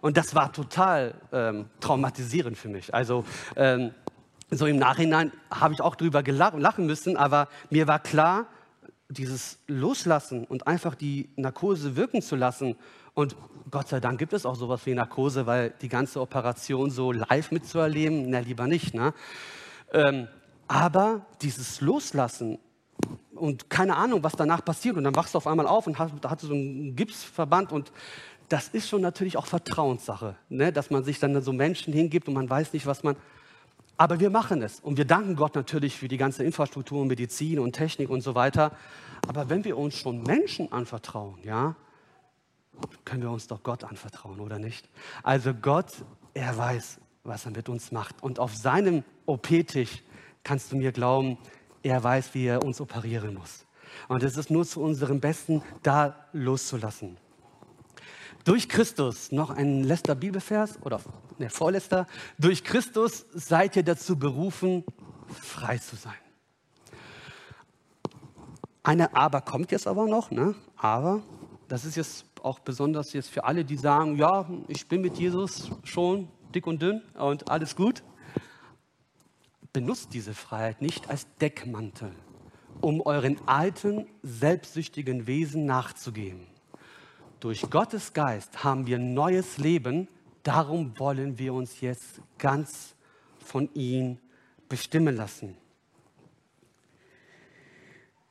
und 0.00 0.16
das 0.16 0.34
war 0.34 0.52
total 0.52 1.14
ähm, 1.32 1.66
traumatisierend 1.78 2.58
für 2.58 2.68
mich. 2.68 2.92
Also 2.92 3.24
ähm, 3.54 3.92
so 4.50 4.66
im 4.66 4.78
Nachhinein 4.78 5.30
habe 5.52 5.74
ich 5.74 5.80
auch 5.80 5.94
drüber 5.94 6.22
lachen 6.24 6.86
müssen, 6.86 7.16
aber 7.16 7.46
mir 7.70 7.86
war 7.86 8.00
klar, 8.00 8.46
dieses 9.08 9.58
Loslassen 9.66 10.44
und 10.44 10.66
einfach 10.66 10.94
die 10.94 11.30
Narkose 11.36 11.96
wirken 11.96 12.20
zu 12.20 12.36
lassen. 12.36 12.76
Und 13.14 13.36
Gott 13.70 13.88
sei 13.88 14.00
Dank 14.00 14.18
gibt 14.18 14.32
es 14.32 14.44
auch 14.44 14.56
sowas 14.56 14.84
wie 14.86 14.94
Narkose, 14.94 15.46
weil 15.46 15.72
die 15.80 15.88
ganze 15.88 16.20
Operation 16.20 16.90
so 16.90 17.12
live 17.12 17.50
mitzuerleben, 17.50 18.28
na 18.28 18.40
lieber 18.40 18.66
nicht. 18.66 18.94
Ne? 18.94 19.14
Ähm, 19.92 20.28
aber 20.66 21.26
dieses 21.40 21.80
Loslassen 21.80 22.58
und 23.34 23.70
keine 23.70 23.96
Ahnung, 23.96 24.22
was 24.22 24.34
danach 24.34 24.64
passiert. 24.64 24.96
Und 24.96 25.04
dann 25.04 25.16
wachst 25.16 25.34
du 25.34 25.38
auf 25.38 25.46
einmal 25.46 25.66
auf 25.66 25.86
und 25.86 25.98
hast, 25.98 26.12
hast 26.24 26.42
so 26.42 26.52
einen 26.52 26.94
Gipsverband 26.94 27.72
und 27.72 27.92
das 28.48 28.68
ist 28.68 28.88
schon 28.88 29.02
natürlich 29.02 29.36
auch 29.36 29.46
Vertrauenssache, 29.46 30.36
ne? 30.48 30.72
dass 30.72 30.90
man 30.90 31.04
sich 31.04 31.18
dann 31.18 31.40
so 31.42 31.52
Menschen 31.52 31.92
hingibt 31.92 32.28
und 32.28 32.34
man 32.34 32.48
weiß 32.48 32.72
nicht, 32.72 32.86
was 32.86 33.02
man. 33.02 33.16
Aber 33.98 34.20
wir 34.20 34.30
machen 34.30 34.62
es 34.62 34.78
und 34.78 34.96
wir 34.96 35.04
danken 35.04 35.34
Gott 35.34 35.56
natürlich 35.56 35.98
für 35.98 36.06
die 36.06 36.16
ganze 36.16 36.44
Infrastruktur, 36.44 37.04
Medizin 37.04 37.58
und 37.58 37.72
Technik 37.72 38.08
und 38.10 38.20
so 38.20 38.36
weiter. 38.36 38.70
Aber 39.26 39.50
wenn 39.50 39.64
wir 39.64 39.76
uns 39.76 39.96
schon 39.98 40.22
Menschen 40.22 40.72
anvertrauen, 40.72 41.36
ja, 41.42 41.74
können 43.04 43.22
wir 43.22 43.30
uns 43.32 43.48
doch 43.48 43.64
Gott 43.64 43.82
anvertrauen, 43.82 44.38
oder 44.38 44.60
nicht? 44.60 44.88
Also 45.24 45.52
Gott, 45.52 45.92
er 46.32 46.56
weiß, 46.56 47.00
was 47.24 47.44
er 47.44 47.50
mit 47.50 47.68
uns 47.68 47.90
macht. 47.90 48.22
Und 48.22 48.38
auf 48.38 48.54
seinem 48.54 49.02
OP-Tisch 49.26 50.04
kannst 50.44 50.70
du 50.70 50.76
mir 50.76 50.92
glauben, 50.92 51.36
er 51.82 52.02
weiß, 52.02 52.34
wie 52.34 52.46
er 52.46 52.64
uns 52.64 52.80
operieren 52.80 53.34
muss. 53.34 53.66
Und 54.06 54.22
es 54.22 54.36
ist 54.36 54.48
nur 54.48 54.64
zu 54.64 54.80
unserem 54.80 55.18
Besten, 55.18 55.62
da 55.82 56.14
loszulassen. 56.32 57.16
Durch 58.44 58.68
Christus, 58.68 59.32
noch 59.32 59.50
ein 59.50 59.84
letzter 59.84 60.14
Bibelvers 60.14 60.80
oder 60.82 61.00
ne, 61.38 61.50
vorletzter, 61.50 62.06
durch 62.38 62.64
Christus 62.64 63.26
seid 63.34 63.76
ihr 63.76 63.82
dazu 63.82 64.18
berufen, 64.18 64.84
frei 65.40 65.78
zu 65.78 65.96
sein. 65.96 66.14
Eine 68.82 69.14
Aber 69.14 69.42
kommt 69.42 69.70
jetzt 69.70 69.86
aber 69.86 70.06
noch, 70.06 70.30
ne? 70.30 70.54
aber 70.76 71.22
das 71.68 71.84
ist 71.84 71.96
jetzt 71.96 72.24
auch 72.42 72.58
besonders 72.58 73.12
jetzt 73.12 73.28
für 73.28 73.44
alle, 73.44 73.64
die 73.64 73.76
sagen, 73.76 74.16
ja, 74.16 74.48
ich 74.68 74.88
bin 74.88 75.02
mit 75.02 75.18
Jesus 75.18 75.70
schon 75.84 76.28
dick 76.54 76.66
und 76.66 76.80
dünn 76.80 77.02
und 77.14 77.50
alles 77.50 77.76
gut. 77.76 78.02
Benutzt 79.72 80.14
diese 80.14 80.32
Freiheit 80.32 80.80
nicht 80.80 81.10
als 81.10 81.26
Deckmantel, 81.36 82.12
um 82.80 83.02
euren 83.02 83.36
alten, 83.46 84.06
selbstsüchtigen 84.22 85.26
Wesen 85.26 85.66
nachzugehen. 85.66 86.46
Durch 87.40 87.70
Gottes 87.70 88.12
Geist 88.12 88.64
haben 88.64 88.86
wir 88.88 88.98
neues 88.98 89.58
Leben, 89.58 90.08
darum 90.42 90.98
wollen 90.98 91.38
wir 91.38 91.54
uns 91.54 91.80
jetzt 91.80 92.20
ganz 92.36 92.96
von 93.38 93.72
ihm 93.74 94.18
bestimmen 94.68 95.14
lassen. 95.14 95.56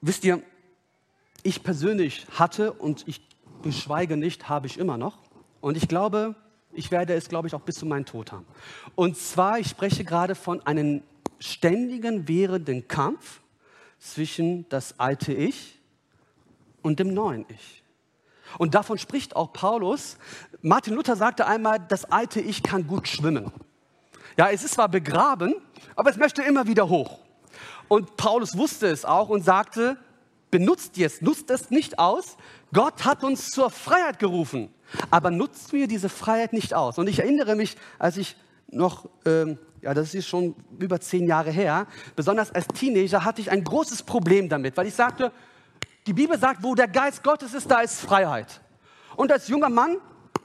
Wisst 0.01 0.25
ihr, 0.25 0.43
ich 1.41 1.63
persönlich 1.63 2.27
hatte 2.31 2.73
und 2.73 3.07
ich 3.07 3.21
beschweige 3.61 4.17
nicht, 4.17 4.49
habe 4.49 4.67
ich 4.67 4.77
immer 4.77 4.97
noch. 4.97 5.17
Und 5.61 5.77
ich 5.77 5.87
glaube, 5.87 6.35
ich 6.73 6.91
werde 6.91 7.13
es, 7.13 7.29
glaube 7.29 7.47
ich, 7.47 7.55
auch 7.55 7.61
bis 7.61 7.75
zu 7.75 7.85
meinem 7.85 8.05
Tod 8.05 8.33
haben. 8.33 8.45
Und 8.95 9.17
zwar, 9.17 9.57
ich 9.57 9.67
spreche 9.67 10.03
gerade 10.03 10.35
von 10.35 10.61
einem 10.67 11.01
ständigen, 11.39 12.27
währenden 12.27 12.87
Kampf 12.89 13.41
zwischen 13.99 14.67
das 14.67 14.99
alte 14.99 15.33
Ich 15.33 15.79
und 16.81 16.99
dem 16.99 17.13
neuen 17.13 17.45
Ich. 17.47 17.83
Und 18.57 18.75
davon 18.75 18.97
spricht 18.97 19.35
auch 19.35 19.53
Paulus. 19.53 20.17
Martin 20.61 20.93
Luther 20.93 21.15
sagte 21.15 21.47
einmal, 21.47 21.79
das 21.79 22.05
alte 22.05 22.39
Ich 22.39 22.63
kann 22.63 22.87
gut 22.87 23.07
schwimmen. 23.07 23.51
Ja, 24.37 24.49
es 24.49 24.63
ist 24.63 24.75
zwar 24.75 24.89
begraben, 24.89 25.55
aber 25.95 26.09
es 26.09 26.17
möchte 26.17 26.43
immer 26.43 26.67
wieder 26.67 26.89
hoch. 26.89 27.19
Und 27.87 28.17
Paulus 28.17 28.57
wusste 28.57 28.87
es 28.87 29.05
auch 29.05 29.29
und 29.29 29.43
sagte, 29.43 29.97
benutzt 30.51 30.97
jetzt, 30.97 31.21
nutzt 31.21 31.49
es 31.49 31.69
nicht 31.69 31.99
aus. 31.99 32.37
Gott 32.73 33.05
hat 33.05 33.23
uns 33.23 33.49
zur 33.49 33.69
Freiheit 33.69 34.19
gerufen, 34.19 34.69
aber 35.09 35.31
nutzt 35.31 35.73
wir 35.73 35.87
diese 35.87 36.09
Freiheit 36.09 36.53
nicht 36.53 36.73
aus. 36.73 36.97
Und 36.97 37.07
ich 37.07 37.19
erinnere 37.19 37.55
mich, 37.55 37.77
als 37.97 38.17
ich 38.17 38.35
noch, 38.69 39.09
ähm, 39.25 39.57
ja, 39.81 39.93
das 39.93 40.13
ist 40.13 40.27
schon 40.27 40.55
über 40.79 40.99
zehn 40.99 41.27
Jahre 41.27 41.51
her, 41.51 41.87
besonders 42.15 42.51
als 42.51 42.67
Teenager 42.67 43.23
hatte 43.23 43.41
ich 43.41 43.49
ein 43.49 43.63
großes 43.63 44.03
Problem 44.03 44.49
damit, 44.49 44.75
weil 44.75 44.87
ich 44.87 44.93
sagte, 44.93 45.31
die 46.07 46.13
Bibel 46.13 46.39
sagt, 46.39 46.63
wo 46.63 46.73
der 46.73 46.87
Geist 46.87 47.21
Gottes 47.21 47.53
ist, 47.53 47.69
da 47.69 47.81
ist 47.81 47.99
Freiheit. 47.99 48.61
Und 49.17 49.31
als 49.31 49.49
junger 49.49 49.69
Mann 49.69 49.97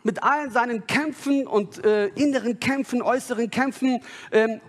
mit 0.02 0.22
allen 0.22 0.50
seinen 0.50 0.86
Kämpfen 0.88 1.46
und 1.46 1.84
äh, 1.84 2.08
inneren 2.08 2.58
Kämpfen, 2.58 3.00
äußeren 3.00 3.48
Kämpfen, 3.48 4.00
ähm, 4.32 4.60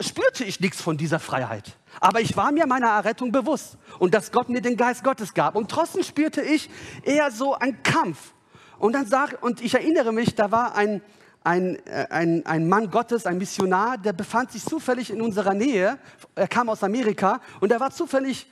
spürte 0.00 0.42
ich 0.42 0.58
nichts 0.58 0.82
von 0.82 0.96
dieser 0.96 1.20
Freiheit. 1.20 1.76
Aber 2.00 2.20
ich 2.20 2.36
war 2.36 2.50
mir 2.50 2.66
meiner 2.66 2.88
Errettung 2.88 3.30
bewusst 3.30 3.78
und 4.00 4.14
dass 4.14 4.32
Gott 4.32 4.48
mir 4.48 4.60
den 4.60 4.76
Geist 4.76 5.04
Gottes 5.04 5.32
gab. 5.32 5.54
Und 5.54 5.70
trotzdem 5.70 6.02
spürte 6.02 6.42
ich 6.42 6.68
eher 7.04 7.30
so 7.30 7.54
einen 7.54 7.80
Kampf. 7.84 8.34
Und 8.80 8.94
dann 8.94 9.06
sag, 9.06 9.40
und 9.44 9.60
ich 9.60 9.74
erinnere 9.74 10.12
mich, 10.12 10.34
da 10.34 10.50
war 10.50 10.74
ein, 10.74 11.02
ein, 11.44 11.76
äh, 11.86 12.08
ein, 12.10 12.44
ein 12.46 12.68
Mann 12.68 12.90
Gottes, 12.90 13.26
ein 13.26 13.38
Missionar, 13.38 13.96
der 13.96 14.12
befand 14.12 14.50
sich 14.50 14.64
zufällig 14.64 15.10
in 15.10 15.22
unserer 15.22 15.54
Nähe. 15.54 15.98
Er 16.34 16.48
kam 16.48 16.68
aus 16.68 16.82
Amerika 16.82 17.40
und 17.60 17.70
er 17.70 17.78
war 17.78 17.92
zufällig 17.92 18.48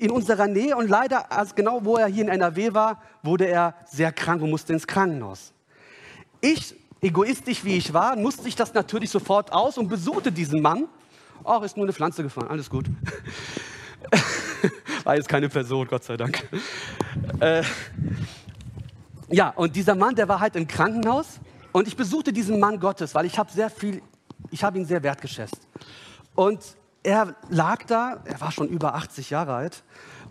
in 0.00 0.10
unserer 0.10 0.46
Nähe 0.46 0.74
und 0.76 0.88
leider, 0.88 1.30
als 1.30 1.54
genau 1.54 1.84
wo 1.84 1.96
er 1.96 2.06
hier 2.06 2.24
in 2.24 2.30
NRW 2.30 2.72
war, 2.72 3.02
wurde 3.22 3.46
er 3.46 3.74
sehr 3.86 4.10
krank 4.12 4.40
und 4.40 4.48
musste 4.48 4.72
ins 4.72 4.86
Krankenhaus. 4.86 5.52
Ich, 6.40 6.74
egoistisch 7.02 7.64
wie 7.64 7.76
ich 7.76 7.92
war, 7.92 8.16
nutze 8.16 8.48
ich 8.48 8.56
das 8.56 8.72
natürlich 8.72 9.10
sofort 9.10 9.52
aus 9.52 9.76
und 9.76 9.88
besuchte 9.88 10.32
diesen 10.32 10.62
Mann. 10.62 10.88
Ach, 11.44 11.62
ist 11.62 11.76
nur 11.76 11.84
eine 11.84 11.92
Pflanze 11.92 12.22
gefallen, 12.22 12.48
alles 12.48 12.70
gut. 12.70 12.86
war 15.04 15.16
jetzt 15.16 15.28
keine 15.28 15.50
Person, 15.50 15.86
Gott 15.86 16.04
sei 16.04 16.16
Dank. 16.16 16.48
Äh, 17.40 17.62
ja, 19.28 19.50
und 19.50 19.76
dieser 19.76 19.94
Mann, 19.94 20.14
der 20.14 20.28
war 20.28 20.40
halt 20.40 20.56
im 20.56 20.66
Krankenhaus 20.66 21.40
und 21.72 21.86
ich 21.86 21.96
besuchte 21.96 22.32
diesen 22.32 22.58
Mann 22.58 22.80
Gottes, 22.80 23.14
weil 23.14 23.26
ich 23.26 23.38
habe 23.38 23.52
sehr 23.52 23.68
viel, 23.68 24.00
ich 24.50 24.64
habe 24.64 24.78
ihn 24.78 24.86
sehr 24.86 25.02
wertgeschätzt. 25.02 25.60
Und 26.34 26.79
er 27.02 27.34
lag 27.48 27.84
da, 27.84 28.20
er 28.24 28.40
war 28.40 28.52
schon 28.52 28.68
über 28.68 28.94
80 28.94 29.30
Jahre 29.30 29.54
alt 29.54 29.82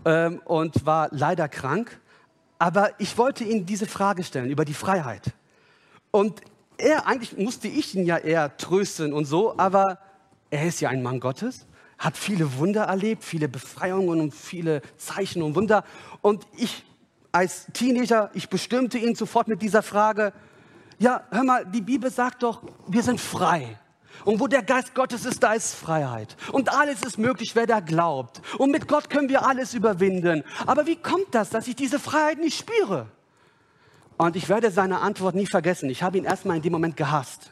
ähm, 0.06 0.42
und 0.46 0.86
war 0.86 1.10
leider 1.12 1.48
krank. 1.48 2.00
Aber 2.60 2.92
ich 3.00 3.18
wollte 3.18 3.44
ihm 3.44 3.66
diese 3.66 3.86
Frage 3.86 4.24
stellen 4.24 4.50
über 4.50 4.66
die 4.66 4.74
Freiheit. 4.74 5.34
Und 6.12 6.42
er, 6.78 7.08
eigentlich 7.08 7.38
musste 7.38 7.68
ich 7.68 7.96
ihn 7.96 8.06
ja 8.06 8.18
eher 8.18 8.56
trösten 8.58 9.14
und 9.14 9.26
so, 9.26 9.58
aber 9.58 10.00
er 10.50 10.66
ist 10.66 10.80
ja 10.82 10.90
ein 10.90 11.04
Mann 11.04 11.20
Gottes, 11.20 11.68
hat 11.98 12.18
viele 12.18 12.58
Wunder 12.58 12.84
erlebt, 12.84 13.24
viele 13.24 13.48
Befreiungen 13.48 14.20
und 14.22 14.34
viele 14.34 14.82
Zeichen 14.98 15.42
und 15.42 15.56
Wunder. 15.56 15.84
Und 16.22 16.48
ich 16.56 16.86
als 17.32 17.68
Teenager, 17.74 18.32
ich 18.34 18.50
bestimmte 18.50 18.98
ihn 18.98 19.16
sofort 19.16 19.48
mit 19.48 19.62
dieser 19.62 19.84
Frage, 19.84 20.34
ja, 20.98 21.24
hör 21.30 21.44
mal, 21.44 21.66
die 21.66 21.82
Bibel 21.82 22.10
sagt 22.10 22.44
doch, 22.44 22.62
wir 22.88 23.04
sind 23.04 23.22
frei. 23.22 23.78
Und 24.26 24.40
wo 24.40 24.48
der 24.48 24.64
Geist 24.64 24.96
Gottes 24.96 25.26
ist, 25.26 25.42
da 25.44 25.54
ist 25.54 25.76
Freiheit. 25.76 26.36
Und 26.52 26.74
alles 26.74 27.04
ist 27.04 27.18
möglich, 27.18 27.56
wer 27.56 27.68
da 27.68 27.80
glaubt. 27.80 28.42
Und 28.58 28.72
mit 28.72 28.88
Gott 28.88 29.10
können 29.10 29.30
wir 29.30 29.46
alles 29.46 29.74
überwinden. 29.74 30.44
Aber 30.66 30.86
wie 30.86 30.96
kommt 30.96 31.34
das, 31.34 31.50
dass 31.50 31.68
ich 31.68 31.76
diese 31.76 32.00
Freiheit 32.00 32.40
nicht 32.40 32.58
spüre? 32.58 33.08
Und 34.18 34.36
ich 34.36 34.50
werde 34.50 34.70
seine 34.70 35.00
Antwort 35.00 35.36
nie 35.36 35.48
vergessen. 35.48 35.90
Ich 35.90 36.04
habe 36.04 36.18
ihn 36.18 36.26
erstmal 36.26 36.58
in 36.58 36.62
dem 36.62 36.74
Moment 36.74 36.98
gehasst. 36.98 37.52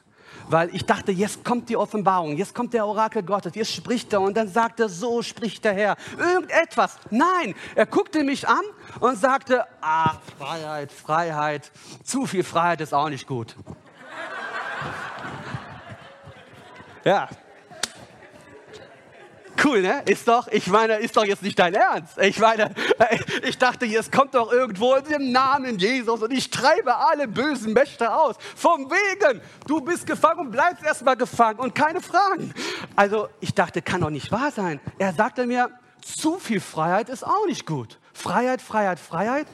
Weil 0.49 0.74
ich 0.74 0.86
dachte, 0.86 1.11
jetzt 1.11 1.43
kommt 1.43 1.70
die 1.70 1.76
Offenbarung, 1.76 2.38
jetzt 2.38 2.53
kommt 2.53 2.74
der 2.74 2.86
Orakel 2.86 3.24
Gottes, 3.24 3.55
jetzt 3.55 3.74
spricht 3.74 4.13
er 4.13 4.22
und 4.22 4.38
dann 4.38 4.47
sagt 4.47 4.80
er, 4.80 4.88
so 4.88 5.22
spricht 5.22 5.63
der 5.65 5.74
Herr. 5.74 5.97
Irgendetwas. 6.18 6.97
Nein, 7.09 7.55
er 7.76 7.86
guckte 7.86 8.24
mich 8.24 8.47
an 8.47 8.61
und 8.99 9.18
sagte, 9.18 9.65
ah, 9.82 10.15
Freiheit, 10.38 10.91
Freiheit, 10.91 11.72
zu 12.03 12.26
viel 12.26 12.43
Freiheit 12.43 12.82
ist 12.82 12.93
auch 12.93 13.09
nicht 13.09 13.28
gut. 13.28 13.55
Ja. 17.08 17.30
Cool, 19.64 19.82
ne? 19.82 20.01
Ist 20.03 20.28
doch, 20.28 20.49
ich 20.49 20.68
meine, 20.68 20.97
ist 20.97 21.16
doch 21.16 21.24
jetzt 21.24 21.41
nicht 21.41 21.58
dein 21.58 21.74
Ernst. 21.74 22.18
Ich 22.18 22.38
meine, 22.38 22.76
ich 23.47 23.58
dachte, 23.58 23.86
es 23.86 24.12
kommt 24.12 24.36
doch 24.36 24.51
irgendwo 24.51 24.95
im 24.95 25.32
Namen 25.32 25.80
Jesus 25.80 26.22
und 26.22 26.34
ich 26.34 26.49
treibe 26.49 26.97
alle 26.97 27.30
bösen 27.30 27.72
Mächte 27.72 28.14
aus. 28.14 28.36
Vom 28.58 28.91
Wegen, 28.91 29.39
du 29.68 29.80
bist 29.80 30.05
gefangen 30.05 30.41
und 30.41 30.51
bleibst 30.51 30.84
erstmal 30.84 31.16
gefangen 31.16 31.60
und 31.60 31.74
keine 31.74 32.01
Fragen. 32.01 32.53
Also, 32.97 33.30
ich 33.39 33.53
dachte, 33.53 33.82
kann 33.82 34.01
doch 34.01 34.10
nicht 34.10 34.30
wahr 34.34 34.51
sein. 34.51 34.82
Er 34.97 35.14
sagte 35.14 35.47
mir, 35.47 35.70
zu 36.01 36.39
viel 36.39 36.60
Freiheit 36.60 37.08
ist 37.08 37.26
auch 37.26 37.45
nicht 37.45 37.66
gut. 37.66 37.99
Freiheit, 38.12 38.62
Freiheit, 38.62 38.99
Freiheit. 38.99 39.47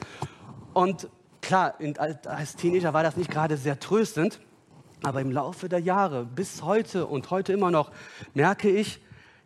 Und 0.72 1.08
klar, 1.40 1.74
als 2.26 2.56
Teenager 2.56 2.92
war 2.92 3.04
das 3.04 3.16
nicht 3.16 3.30
gerade 3.30 3.56
sehr 3.56 3.78
tröstend. 3.78 4.40
Aber 5.04 5.20
im 5.20 5.30
Laufe 5.30 5.68
der 5.68 5.80
Jahre, 5.80 6.24
bis 6.24 6.62
heute 6.62 7.06
und 7.06 7.30
heute 7.30 7.52
immer 7.52 7.70
noch, 7.70 7.92
merke 8.32 8.70
ich, 8.70 9.00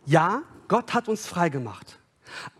ja, 0.07 0.43
Gott 0.69 0.95
hat 0.95 1.09
uns 1.09 1.27
frei 1.27 1.49
gemacht. 1.49 1.99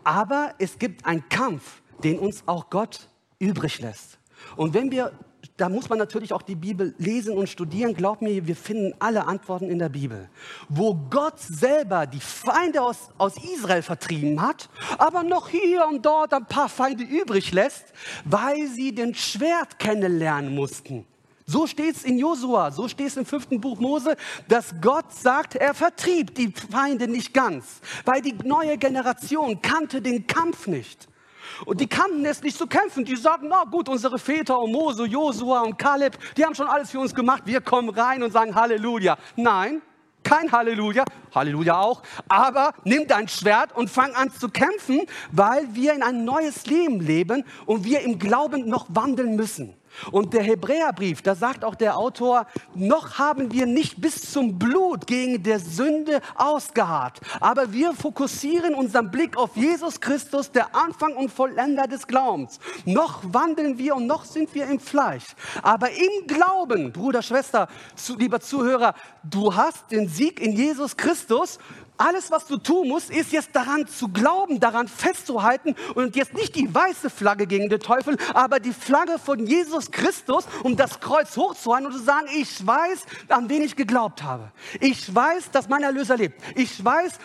Aber 0.03 0.53
es 0.59 0.77
gibt 0.77 1.05
einen 1.05 1.27
Kampf, 1.29 1.81
den 2.03 2.19
uns 2.19 2.43
auch 2.45 2.69
Gott 2.69 3.07
übrig 3.39 3.79
lässt. 3.79 4.19
Und 4.55 4.73
wenn 4.73 4.91
wir 4.91 5.13
da 5.59 5.67
muss 5.67 5.89
man 5.89 5.99
natürlich 5.99 6.31
auch 6.31 6.41
die 6.41 6.55
Bibel 6.55 6.95
lesen 6.97 7.37
und 7.37 7.49
studieren. 7.49 7.93
Glaub 7.93 8.21
mir, 8.21 8.47
wir 8.47 8.55
finden 8.55 8.93
alle 8.99 9.27
Antworten 9.27 9.69
in 9.69 9.79
der 9.79 9.89
Bibel. 9.89 10.29
Wo 10.69 10.95
Gott 11.09 11.39
selber 11.39 12.07
die 12.07 12.21
Feinde 12.21 12.81
aus, 12.81 13.09
aus 13.17 13.33
Israel 13.37 13.81
vertrieben 13.81 14.41
hat, 14.41 14.69
aber 14.97 15.23
noch 15.23 15.49
hier 15.49 15.85
und 15.87 16.05
dort 16.05 16.33
ein 16.33 16.45
paar 16.45 16.69
Feinde 16.69 17.03
übrig 17.03 17.51
lässt, 17.51 17.93
weil 18.23 18.67
sie 18.67 18.95
den 18.95 19.13
Schwert 19.13 19.79
kennenlernen 19.79 20.55
mussten. 20.55 21.05
So 21.49 21.65
steht 21.65 21.95
es 21.95 22.03
in 22.03 22.19
Josua, 22.19 22.69
so 22.69 22.87
steht 22.87 23.07
es 23.07 23.17
im 23.17 23.25
fünften 23.25 23.59
Buch 23.59 23.79
Mose, 23.79 24.15
dass 24.47 24.75
Gott 24.79 25.11
sagt, 25.11 25.55
er 25.55 25.73
vertrieb 25.73 26.35
die 26.35 26.53
Feinde 26.71 27.07
nicht 27.07 27.33
ganz, 27.33 27.81
weil 28.05 28.21
die 28.21 28.35
neue 28.43 28.77
Generation 28.77 29.59
kannte 29.59 29.99
den 29.99 30.27
Kampf 30.27 30.67
nicht. 30.67 31.07
Und 31.65 31.81
die 31.81 31.87
kannten 31.87 32.23
es 32.25 32.43
nicht 32.43 32.55
zu 32.55 32.67
kämpfen. 32.67 33.03
Die 33.03 33.15
sagen, 33.15 33.47
na 33.49 33.63
gut, 33.63 33.89
unsere 33.89 34.19
Väter 34.19 34.59
und 34.59 34.71
Mose, 34.71 35.05
Josua 35.05 35.61
und 35.61 35.79
Kaleb, 35.79 36.19
die 36.37 36.45
haben 36.45 36.53
schon 36.53 36.67
alles 36.67 36.91
für 36.91 36.99
uns 36.99 37.15
gemacht. 37.15 37.41
Wir 37.45 37.61
kommen 37.61 37.89
rein 37.89 38.21
und 38.21 38.31
sagen 38.31 38.53
Halleluja. 38.53 39.17
Nein, 39.35 39.81
kein 40.21 40.51
Halleluja, 40.51 41.03
Halleluja 41.33 41.79
auch, 41.79 42.03
aber 42.27 42.75
nimm 42.83 43.07
dein 43.07 43.27
Schwert 43.27 43.75
und 43.75 43.89
fang 43.89 44.13
an 44.13 44.31
zu 44.31 44.49
kämpfen, 44.49 45.01
weil 45.31 45.73
wir 45.73 45.95
in 45.95 46.03
ein 46.03 46.25
neues 46.25 46.67
Leben 46.67 46.99
leben 46.99 47.43
und 47.65 47.85
wir 47.85 48.01
im 48.01 48.19
Glauben 48.19 48.69
noch 48.69 48.85
wandeln 48.89 49.35
müssen. 49.35 49.78
Und 50.11 50.33
der 50.33 50.43
Hebräerbrief, 50.43 51.21
da 51.21 51.35
sagt 51.35 51.63
auch 51.63 51.75
der 51.75 51.97
Autor, 51.97 52.47
noch 52.75 53.17
haben 53.17 53.51
wir 53.51 53.65
nicht 53.65 54.01
bis 54.01 54.31
zum 54.31 54.59
Blut 54.59 55.07
gegen 55.07 55.43
der 55.43 55.59
Sünde 55.59 56.21
ausgeharrt, 56.35 57.19
aber 57.39 57.71
wir 57.73 57.93
fokussieren 57.93 58.73
unseren 58.73 59.11
Blick 59.11 59.37
auf 59.37 59.55
Jesus 59.55 59.99
Christus, 59.99 60.51
der 60.51 60.75
Anfang 60.75 61.15
und 61.15 61.31
Vollender 61.31 61.87
des 61.87 62.07
Glaubens. 62.07 62.59
Noch 62.85 63.21
wandeln 63.23 63.77
wir 63.77 63.95
und 63.95 64.07
noch 64.07 64.25
sind 64.25 64.53
wir 64.55 64.67
im 64.67 64.79
Fleisch, 64.79 65.25
aber 65.61 65.89
im 65.91 66.27
Glauben, 66.27 66.91
Bruder, 66.91 67.21
Schwester, 67.21 67.67
lieber 68.17 68.39
Zuhörer, 68.39 68.93
du 69.23 69.55
hast 69.55 69.91
den 69.91 70.07
Sieg 70.07 70.39
in 70.39 70.53
Jesus 70.53 70.97
Christus 70.97 71.59
alles, 71.99 72.31
was 72.31 72.47
du 72.47 72.57
tun 72.57 72.87
musst, 72.87 73.09
ist 73.09 73.31
jetzt 73.31 73.55
daran 73.55 73.87
zu 73.87 74.07
glauben, 74.07 74.59
daran 74.59 74.87
festzuhalten 74.87 75.75
und 75.95 76.15
jetzt 76.15 76.33
nicht 76.33 76.55
die 76.55 76.73
weiße 76.73 77.09
Flagge 77.09 77.45
gegen 77.45 77.69
den 77.69 77.79
Teufel, 77.79 78.17
aber 78.33 78.59
die 78.59 78.73
Flagge 78.73 79.19
von 79.19 79.45
Jesus 79.45 79.91
Christus, 79.91 80.45
um 80.63 80.75
das 80.75 80.99
Kreuz 80.99 81.35
hochzuhalten 81.35 81.87
und 81.87 81.93
zu 81.93 82.03
sagen, 82.03 82.27
ich 82.33 82.65
weiß, 82.65 83.05
an 83.27 83.49
wen 83.49 83.61
ich 83.61 83.75
geglaubt 83.75 84.23
habe. 84.23 84.51
Ich 84.79 85.13
weiß, 85.13 85.51
dass 85.51 85.67
mein 85.67 85.83
Erlöser 85.83 86.17
lebt. 86.17 86.41
Ich 86.55 86.83
weiß, 86.83 87.19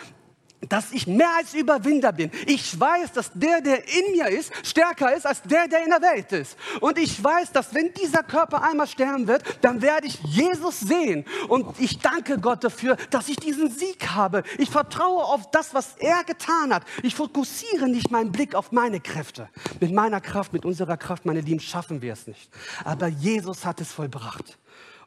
dass 0.69 0.91
ich 0.91 1.07
mehr 1.07 1.29
als 1.37 1.53
Überwinder 1.53 2.11
bin. 2.11 2.31
Ich 2.45 2.79
weiß, 2.79 3.11
dass 3.13 3.31
der, 3.33 3.61
der 3.61 3.83
in 3.87 4.11
mir 4.13 4.27
ist, 4.27 4.51
stärker 4.65 5.15
ist 5.15 5.25
als 5.25 5.41
der, 5.43 5.67
der 5.67 5.83
in 5.83 5.89
der 5.89 6.01
Welt 6.01 6.31
ist. 6.31 6.57
Und 6.81 6.97
ich 6.97 7.23
weiß, 7.23 7.51
dass 7.51 7.73
wenn 7.73 7.93
dieser 7.93 8.23
Körper 8.23 8.63
einmal 8.63 8.87
sterben 8.87 9.27
wird, 9.27 9.43
dann 9.61 9.81
werde 9.81 10.07
ich 10.07 10.19
Jesus 10.23 10.79
sehen. 10.79 11.25
Und 11.47 11.79
ich 11.79 11.99
danke 11.99 12.39
Gott 12.39 12.63
dafür, 12.63 12.97
dass 13.09 13.29
ich 13.29 13.37
diesen 13.37 13.69
Sieg 13.69 14.09
habe. 14.11 14.43
Ich 14.57 14.69
vertraue 14.69 15.23
auf 15.23 15.49
das, 15.51 15.73
was 15.73 15.95
er 15.97 16.23
getan 16.23 16.73
hat. 16.73 16.83
Ich 17.03 17.15
fokussiere 17.15 17.87
nicht 17.87 18.11
meinen 18.11 18.31
Blick 18.31 18.55
auf 18.55 18.71
meine 18.71 18.99
Kräfte. 18.99 19.49
Mit 19.79 19.91
meiner 19.91 20.21
Kraft, 20.21 20.53
mit 20.53 20.65
unserer 20.65 20.97
Kraft, 20.97 21.25
meine 21.25 21.41
Lieben, 21.41 21.59
schaffen 21.59 22.01
wir 22.01 22.13
es 22.13 22.27
nicht. 22.27 22.49
Aber 22.83 23.07
Jesus 23.07 23.65
hat 23.65 23.81
es 23.81 23.91
vollbracht. 23.91 24.57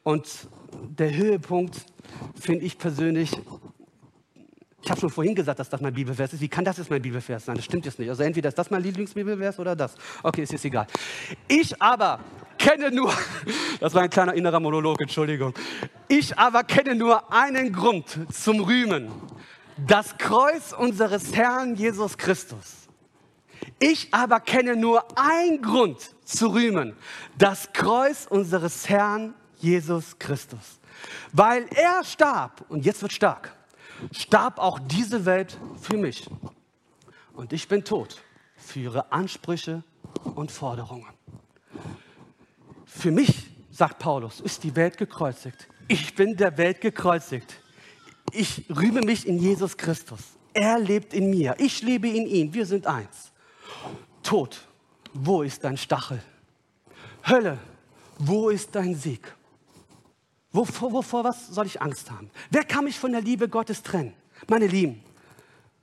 Und 0.02 0.26
der 0.72 1.14
Höhepunkt 1.14 1.76
finde 2.40 2.64
ich 2.64 2.78
persönlich 2.78 3.32
ich 4.82 4.90
habe 4.90 5.00
schon 5.00 5.10
vorhin 5.10 5.34
gesagt, 5.34 5.58
dass 5.58 5.68
das 5.68 5.80
mein 5.80 5.92
Bibelvers 5.92 6.32
ist. 6.32 6.40
Wie 6.40 6.48
kann 6.48 6.64
das 6.64 6.78
jetzt 6.78 6.90
mein 6.90 7.02
Bibelvers 7.02 7.44
sein? 7.44 7.56
Das 7.56 7.64
stimmt 7.64 7.84
jetzt 7.84 7.98
nicht. 7.98 8.08
Also 8.08 8.22
entweder 8.22 8.48
ist 8.48 8.56
das 8.56 8.70
mein 8.70 8.82
Lieblingsbibelvers 8.82 9.58
oder 9.58 9.74
das. 9.74 9.94
Okay, 10.22 10.42
ist 10.42 10.52
jetzt 10.52 10.64
egal. 10.64 10.86
Ich 11.48 11.80
aber 11.82 12.20
kenne 12.58 12.90
nur, 12.90 13.12
das 13.80 13.92
war 13.94 14.02
ein 14.02 14.10
kleiner 14.10 14.34
innerer 14.34 14.60
Monolog, 14.60 15.00
Entschuldigung. 15.00 15.52
Ich 16.06 16.38
aber 16.38 16.62
kenne 16.62 16.94
nur 16.94 17.32
einen 17.32 17.72
Grund 17.72 18.18
zum 18.32 18.60
Rühmen. 18.60 19.10
Das 19.86 20.16
Kreuz 20.16 20.72
unseres 20.72 21.34
Herrn 21.34 21.74
Jesus 21.74 22.16
Christus. 22.16 22.88
Ich 23.80 24.12
aber 24.12 24.40
kenne 24.40 24.76
nur 24.76 25.04
einen 25.18 25.60
Grund 25.60 25.98
zu 26.24 26.48
rühmen. 26.48 26.96
Das 27.36 27.72
Kreuz 27.72 28.26
unseres 28.28 28.88
Herrn 28.88 29.34
Jesus 29.56 30.18
Christus. 30.18 30.80
Weil 31.32 31.66
er 31.74 32.02
starb, 32.04 32.64
und 32.68 32.84
jetzt 32.84 33.02
wird 33.02 33.12
stark, 33.12 33.52
starb 34.12 34.58
auch 34.58 34.78
diese 34.78 35.24
Welt 35.24 35.58
für 35.80 35.96
mich. 35.96 36.28
Und 37.34 37.52
ich 37.52 37.68
bin 37.68 37.84
tot 37.84 38.22
für 38.56 38.80
ihre 38.80 39.12
Ansprüche 39.12 39.82
und 40.34 40.50
Forderungen. 40.50 41.08
Für 42.86 43.10
mich, 43.10 43.46
sagt 43.70 43.98
Paulus, 43.98 44.40
ist 44.40 44.64
die 44.64 44.74
Welt 44.74 44.96
gekreuzigt. 44.96 45.68
Ich 45.86 46.14
bin 46.14 46.36
der 46.36 46.56
Welt 46.58 46.80
gekreuzigt. 46.80 47.60
Ich 48.32 48.64
rühme 48.68 49.00
mich 49.00 49.26
in 49.26 49.38
Jesus 49.38 49.76
Christus. 49.76 50.20
Er 50.52 50.78
lebt 50.78 51.14
in 51.14 51.30
mir. 51.30 51.54
Ich 51.58 51.82
lebe 51.82 52.08
in 52.08 52.26
ihm. 52.26 52.52
Wir 52.52 52.66
sind 52.66 52.86
eins. 52.86 53.30
Tod, 54.22 54.66
wo 55.14 55.42
ist 55.42 55.62
dein 55.64 55.76
Stachel? 55.76 56.20
Hölle, 57.26 57.58
wo 58.18 58.50
ist 58.50 58.74
dein 58.74 58.94
Sieg? 58.94 59.34
Wovor, 60.52 60.92
wovor 60.92 61.24
was 61.24 61.48
soll 61.48 61.66
ich 61.66 61.80
Angst 61.82 62.10
haben? 62.10 62.30
Wer 62.50 62.64
kann 62.64 62.84
mich 62.84 62.98
von 62.98 63.12
der 63.12 63.20
Liebe 63.20 63.48
Gottes 63.48 63.82
trennen? 63.82 64.14
Meine 64.48 64.66
Lieben, 64.66 65.02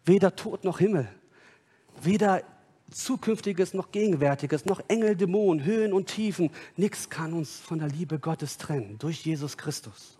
weder 0.05 0.35
Tod 0.35 0.63
noch 0.63 0.79
Himmel, 0.79 1.07
weder 2.01 2.43
Zukünftiges 2.91 3.73
noch 3.73 3.91
Gegenwärtiges, 3.91 4.65
noch 4.65 4.81
Engel, 4.87 5.15
Dämonen, 5.15 5.65
Höhen 5.65 5.93
und 5.93 6.07
Tiefen, 6.07 6.51
nichts 6.77 7.09
kann 7.09 7.33
uns 7.33 7.59
von 7.59 7.79
der 7.79 7.89
Liebe 7.89 8.19
Gottes 8.19 8.57
trennen, 8.57 8.97
durch 8.99 9.25
Jesus 9.25 9.57
Christus. 9.57 10.17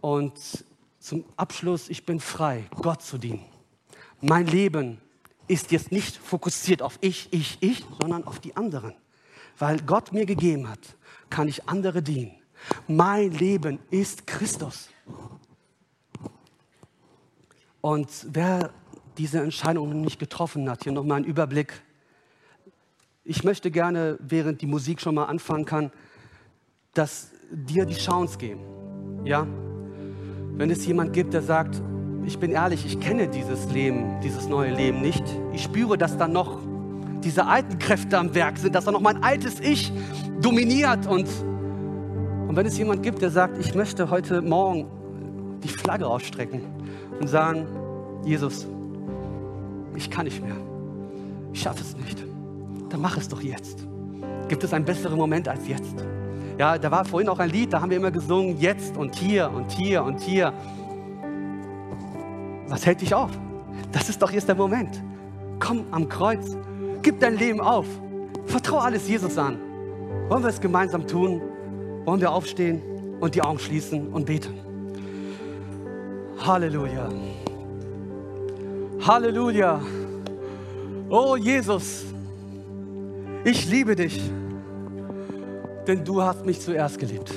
Und 0.00 0.64
zum 0.98 1.24
Abschluss, 1.36 1.88
ich 1.88 2.04
bin 2.04 2.20
frei, 2.20 2.64
Gott 2.74 3.02
zu 3.02 3.18
dienen. 3.18 3.44
Mein 4.20 4.46
Leben 4.46 5.00
ist 5.48 5.70
jetzt 5.70 5.92
nicht 5.92 6.16
fokussiert 6.16 6.80
auf 6.80 6.98
ich, 7.00 7.28
ich, 7.30 7.58
ich, 7.60 7.84
sondern 8.00 8.24
auf 8.24 8.38
die 8.38 8.56
anderen. 8.56 8.94
Weil 9.58 9.80
Gott 9.80 10.12
mir 10.12 10.26
gegeben 10.26 10.68
hat, 10.68 10.80
kann 11.30 11.46
ich 11.46 11.68
andere 11.68 12.02
dienen. 12.02 12.32
Mein 12.86 13.30
Leben 13.32 13.78
ist 13.90 14.26
Christus. 14.26 14.90
Und 17.80 18.08
wer 18.30 18.70
diese 19.18 19.40
Entscheidung 19.40 20.00
nicht 20.00 20.18
getroffen 20.18 20.68
hat, 20.70 20.84
hier 20.84 20.92
nochmal 20.92 21.18
ein 21.18 21.24
Überblick. 21.24 21.82
Ich 23.24 23.44
möchte 23.44 23.70
gerne, 23.70 24.18
während 24.20 24.60
die 24.60 24.66
Musik 24.66 25.00
schon 25.00 25.14
mal 25.14 25.24
anfangen 25.24 25.64
kann, 25.64 25.92
dass 26.94 27.30
dir 27.50 27.84
die 27.86 27.94
Chance 27.94 28.38
geben. 28.38 28.60
Ja? 29.24 29.46
Wenn 30.56 30.70
es 30.70 30.86
jemand 30.86 31.12
gibt, 31.12 31.34
der 31.34 31.42
sagt, 31.42 31.82
ich 32.26 32.38
bin 32.38 32.52
ehrlich, 32.52 32.86
ich 32.86 33.00
kenne 33.00 33.28
dieses 33.28 33.66
Leben, 33.70 34.20
dieses 34.22 34.48
neue 34.48 34.74
Leben 34.74 35.02
nicht. 35.02 35.24
Ich 35.52 35.62
spüre, 35.62 35.98
dass 35.98 36.16
da 36.16 36.26
noch 36.26 36.60
diese 37.22 37.46
alten 37.46 37.78
Kräfte 37.78 38.18
am 38.18 38.34
Werk 38.34 38.58
sind, 38.58 38.74
dass 38.74 38.84
da 38.84 38.92
noch 38.92 39.00
mein 39.00 39.22
altes 39.22 39.60
Ich 39.60 39.92
dominiert 40.40 41.06
und 41.06 41.26
und 42.54 42.58
wenn 42.58 42.66
es 42.66 42.78
jemand 42.78 43.02
gibt, 43.02 43.20
der 43.20 43.30
sagt, 43.30 43.58
ich 43.58 43.74
möchte 43.74 44.10
heute 44.10 44.40
Morgen 44.40 44.86
die 45.64 45.68
Flagge 45.68 46.06
ausstrecken 46.06 46.60
und 47.18 47.26
sagen, 47.26 47.66
Jesus, 48.24 48.68
ich 49.96 50.08
kann 50.08 50.26
nicht 50.26 50.40
mehr, 50.40 50.54
ich 51.52 51.62
schaffe 51.62 51.80
es 51.80 51.96
nicht, 51.96 52.24
dann 52.90 53.00
mach 53.00 53.16
es 53.16 53.28
doch 53.28 53.40
jetzt. 53.40 53.88
Gibt 54.46 54.62
es 54.62 54.72
einen 54.72 54.84
besseren 54.84 55.18
Moment 55.18 55.48
als 55.48 55.66
jetzt? 55.66 55.96
Ja, 56.56 56.78
da 56.78 56.92
war 56.92 57.04
vorhin 57.04 57.28
auch 57.28 57.40
ein 57.40 57.50
Lied, 57.50 57.72
da 57.72 57.80
haben 57.80 57.90
wir 57.90 57.96
immer 57.96 58.12
gesungen, 58.12 58.56
jetzt 58.60 58.96
und 58.96 59.16
hier 59.16 59.50
und 59.50 59.72
hier 59.72 60.04
und 60.04 60.20
hier. 60.20 60.52
Was 62.68 62.86
hält 62.86 63.00
dich 63.00 63.12
auf? 63.16 63.32
Das 63.90 64.08
ist 64.08 64.22
doch 64.22 64.30
jetzt 64.30 64.46
der 64.46 64.54
Moment. 64.54 65.02
Komm 65.58 65.86
am 65.90 66.08
Kreuz, 66.08 66.56
gib 67.02 67.18
dein 67.18 67.36
Leben 67.36 67.60
auf, 67.60 67.86
vertraue 68.46 68.82
alles 68.82 69.08
Jesus 69.08 69.38
an. 69.38 69.58
Wollen 70.28 70.44
wir 70.44 70.50
es 70.50 70.60
gemeinsam 70.60 71.04
tun? 71.08 71.42
Wollen 72.04 72.20
wir 72.20 72.30
aufstehen 72.30 72.82
und 73.20 73.34
die 73.34 73.40
Augen 73.40 73.58
schließen 73.58 74.12
und 74.12 74.26
beten? 74.26 74.60
Halleluja. 76.38 77.08
Halleluja. 79.00 79.80
Oh 81.08 81.36
Jesus, 81.36 82.04
ich 83.44 83.68
liebe 83.70 83.96
dich, 83.96 84.30
denn 85.86 86.04
du 86.04 86.22
hast 86.22 86.44
mich 86.44 86.60
zuerst 86.60 86.98
geliebt. 86.98 87.32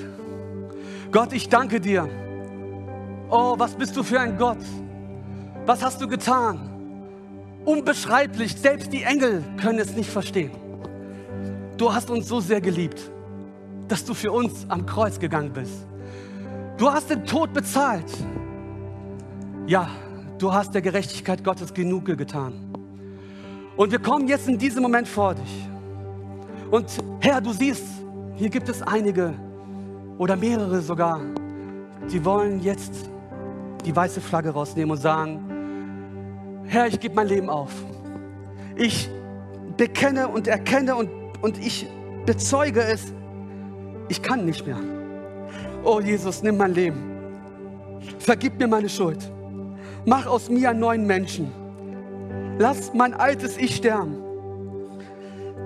Gott, 1.11 1.31
ich 1.31 1.47
danke 1.47 1.79
dir. 1.79 2.09
Oh, 3.29 3.55
was 3.57 3.73
bist 3.73 3.95
du 3.95 4.03
für 4.03 4.19
ein 4.19 4.37
Gott? 4.37 4.57
Was 5.65 5.81
hast 5.83 6.01
du 6.01 6.07
getan? 6.07 6.69
Unbeschreiblich, 7.63 8.55
selbst 8.55 8.91
die 8.91 9.03
Engel 9.03 9.43
können 9.61 9.79
es 9.79 9.95
nicht 9.95 10.09
verstehen. 10.09 10.51
Du 11.77 11.93
hast 11.93 12.09
uns 12.09 12.27
so 12.27 12.39
sehr 12.39 12.59
geliebt 12.59 13.11
dass 13.87 14.05
du 14.05 14.13
für 14.13 14.31
uns 14.31 14.65
am 14.69 14.85
Kreuz 14.85 15.19
gegangen 15.19 15.51
bist. 15.53 15.85
Du 16.77 16.89
hast 16.91 17.09
den 17.09 17.25
Tod 17.25 17.53
bezahlt. 17.53 18.11
Ja, 19.65 19.89
du 20.37 20.53
hast 20.53 20.73
der 20.73 20.81
Gerechtigkeit 20.81 21.43
Gottes 21.43 21.73
genug 21.73 22.05
getan. 22.05 22.53
Und 23.75 23.91
wir 23.91 23.99
kommen 23.99 24.27
jetzt 24.27 24.47
in 24.47 24.57
diesem 24.57 24.83
Moment 24.83 25.07
vor 25.07 25.35
dich. 25.35 25.67
Und 26.71 26.85
Herr, 27.19 27.41
du 27.41 27.53
siehst 27.53 27.83
Hier 28.35 28.49
gibt 28.49 28.69
es 28.69 28.83
einige 28.83 29.33
oder 30.19 30.35
mehrere 30.35 30.81
sogar, 30.81 31.19
die 32.11 32.23
wollen 32.23 32.61
jetzt 32.61 33.09
die 33.83 33.95
weiße 33.95 34.21
Flagge 34.21 34.51
rausnehmen 34.51 34.91
und 34.91 34.97
sagen, 34.97 35.39
Herr, 36.65 36.87
ich 36.87 36.99
gebe 36.99 37.15
mein 37.15 37.27
Leben 37.27 37.49
auf. 37.49 37.71
Ich 38.75 39.09
bekenne 39.75 40.27
und 40.27 40.47
erkenne 40.47 40.95
und, 40.95 41.09
und 41.41 41.57
ich 41.57 41.87
bezeuge 42.27 42.81
es, 42.81 43.11
ich 44.09 44.21
kann 44.21 44.45
nicht 44.45 44.65
mehr. 44.65 44.79
Oh 45.83 45.99
Jesus, 45.99 46.43
nimm 46.43 46.57
mein 46.57 46.73
Leben. 46.73 47.03
Vergib 48.19 48.59
mir 48.59 48.67
meine 48.67 48.89
Schuld. 48.89 49.31
Mach 50.05 50.25
aus 50.25 50.49
mir 50.49 50.69
einen 50.69 50.79
neuen 50.79 51.05
Menschen. 51.05 51.51
Lass 52.59 52.93
mein 52.93 53.13
altes 53.13 53.57
Ich 53.57 53.75
sterben. 53.75 54.17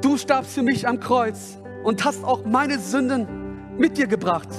Du 0.01 0.17
starbst 0.17 0.53
für 0.53 0.63
mich 0.63 0.87
am 0.87 0.99
Kreuz 0.99 1.57
und 1.83 2.03
hast 2.03 2.23
auch 2.23 2.43
meine 2.45 2.79
Sünden 2.79 3.27
mit 3.77 3.97
dir 3.97 4.07
gebracht. 4.07 4.49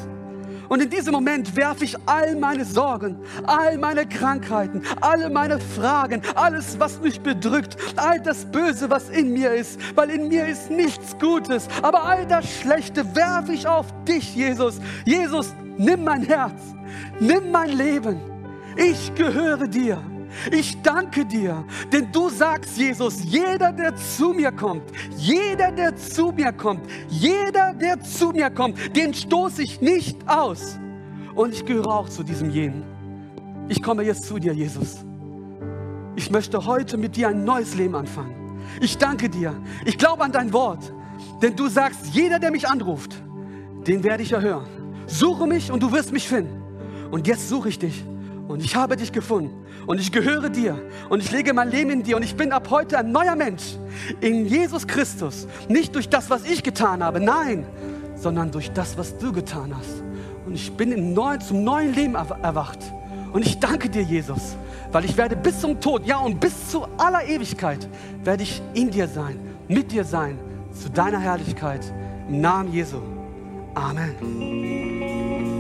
Und 0.73 0.81
in 0.81 0.89
diesem 0.89 1.13
Moment 1.13 1.55
werfe 1.55 1.85
ich 1.85 1.95
all 2.07 2.35
meine 2.35 2.65
Sorgen, 2.65 3.19
all 3.45 3.77
meine 3.77 4.07
Krankheiten, 4.07 4.81
alle 5.03 5.29
meine 5.29 5.61
Fragen, 5.61 6.23
alles, 6.35 6.81
was 6.81 6.99
mich 6.99 7.21
bedrückt, 7.21 7.77
all 7.97 8.19
das 8.23 8.47
Böse, 8.47 8.89
was 8.89 9.11
in 9.11 9.35
mir 9.35 9.53
ist, 9.53 9.79
weil 9.95 10.09
in 10.09 10.29
mir 10.29 10.49
ist 10.49 10.71
nichts 10.71 11.19
Gutes, 11.19 11.69
aber 11.83 12.05
all 12.05 12.27
das 12.27 12.51
Schlechte 12.51 13.05
werfe 13.15 13.53
ich 13.53 13.67
auf 13.67 13.85
dich, 14.09 14.35
Jesus. 14.35 14.81
Jesus, 15.05 15.53
nimm 15.77 16.05
mein 16.05 16.23
Herz, 16.23 16.75
nimm 17.21 17.51
mein 17.51 17.77
Leben. 17.77 18.19
Ich 18.75 19.15
gehöre 19.15 19.69
dir. 19.69 20.03
Ich 20.51 20.81
danke 20.83 21.25
dir, 21.25 21.65
denn 21.93 22.11
du 22.13 22.29
sagst, 22.29 22.77
Jesus, 22.77 23.23
jeder, 23.25 23.73
der 23.73 23.95
zu 23.97 24.33
mir 24.33 24.53
kommt, 24.53 24.85
jeder, 25.17 25.71
der 25.71 25.97
zu 25.97 26.33
mir 26.33 26.53
kommt, 26.53 26.85
jeder, 27.09 27.75
der 27.75 28.01
zu 28.01 28.31
mir 28.31 28.51
kommt, 28.51 28.97
den 28.97 29.15
stoße 29.15 29.63
ich 29.63 29.81
nicht 29.81 30.17
aus. 30.29 30.79
Und 31.35 31.53
ich 31.53 31.65
gehöre 31.65 31.89
auch 31.89 32.09
zu 32.09 32.23
diesem 32.23 32.51
jenen. 32.51 32.85
Ich 33.69 33.83
komme 33.83 34.03
jetzt 34.03 34.25
zu 34.25 34.39
dir, 34.39 34.53
Jesus. 34.53 35.05
Ich 36.17 36.31
möchte 36.31 36.67
heute 36.67 36.97
mit 36.97 37.17
dir 37.17 37.29
ein 37.29 37.45
neues 37.45 37.75
Leben 37.75 37.95
anfangen. 37.95 38.35
Ich 38.81 38.99
danke 38.99 39.29
dir. 39.29 39.55
Ich 39.85 39.97
glaube 39.97 40.25
an 40.25 40.33
dein 40.33 40.53
Wort, 40.53 40.93
denn 41.41 41.57
du 41.57 41.69
sagst, 41.69 42.07
jeder, 42.13 42.39
der 42.39 42.51
mich 42.51 42.69
anruft, 42.69 43.23
den 43.87 44.03
werde 44.03 44.23
ich 44.23 44.33
erhören. 44.33 44.67
Suche 45.07 45.47
mich 45.47 45.71
und 45.71 45.83
du 45.83 45.93
wirst 45.93 46.13
mich 46.13 46.29
finden. 46.29 46.63
Und 47.11 47.27
jetzt 47.27 47.49
suche 47.49 47.69
ich 47.69 47.79
dich 47.79 48.05
und 48.49 48.63
ich 48.63 48.77
habe 48.77 48.97
dich 48.97 49.13
gefunden 49.13 49.53
und 49.87 50.01
ich 50.01 50.13
gehöre 50.13 50.51
dir 50.51 50.79
und 51.09 51.23
ich 51.23 51.31
lege 51.31 51.53
mein 51.55 51.71
Leben 51.71 51.91
in 51.91 52.03
dir 52.03 52.17
und 52.17 52.23
ich 52.23 52.37
bin 52.37 52.53
ab 52.53 52.69
heute 52.71 52.99
ein 52.99 53.13
neuer 53.13 53.37
Mensch 53.37 53.77
in 54.21 54.47
Jesus 54.47 54.87
Christus. 54.87 55.47
Nicht 55.69 55.95
durch 55.95 56.09
das, 56.09 56.31
was 56.31 56.45
ich 56.45 56.63
getan 56.63 57.03
habe, 57.03 57.21
nein, 57.21 57.67
sondern 58.15 58.51
durch 58.51 58.71
das, 58.73 58.97
was 58.97 59.19
du 59.19 59.33
getan 59.33 59.75
hast. 59.77 60.03
Und 60.47 60.55
ich 60.55 60.73
bin 60.73 60.93
in 60.93 61.15
neu, 61.15 61.39
zum 61.39 61.65
neuen 61.65 61.95
Leben 61.95 62.15
erwacht. 62.15 62.79
Und 63.33 63.47
ich 63.47 63.59
danke 63.59 63.89
dir, 63.89 64.03
Jesus, 64.03 64.57
weil 64.91 65.05
ich 65.05 65.17
werde 65.17 65.37
bis 65.37 65.61
zum 65.61 65.81
Tod, 65.81 66.07
ja 66.07 66.19
und 66.19 66.39
bis 66.39 66.69
zu 66.69 66.85
aller 66.99 67.27
Ewigkeit, 67.27 67.89
werde 68.25 68.43
ich 68.43 68.61
in 68.75 68.91
dir 68.91 69.09
sein, 69.09 69.39
mit 69.69 69.91
dir 69.93 70.05
sein, 70.05 70.39
zu 70.73 70.91
deiner 70.91 71.21
Herrlichkeit. 71.21 71.81
Im 72.29 72.41
Namen 72.41 72.73
Jesu. 72.73 72.99
Amen. 73.75 75.52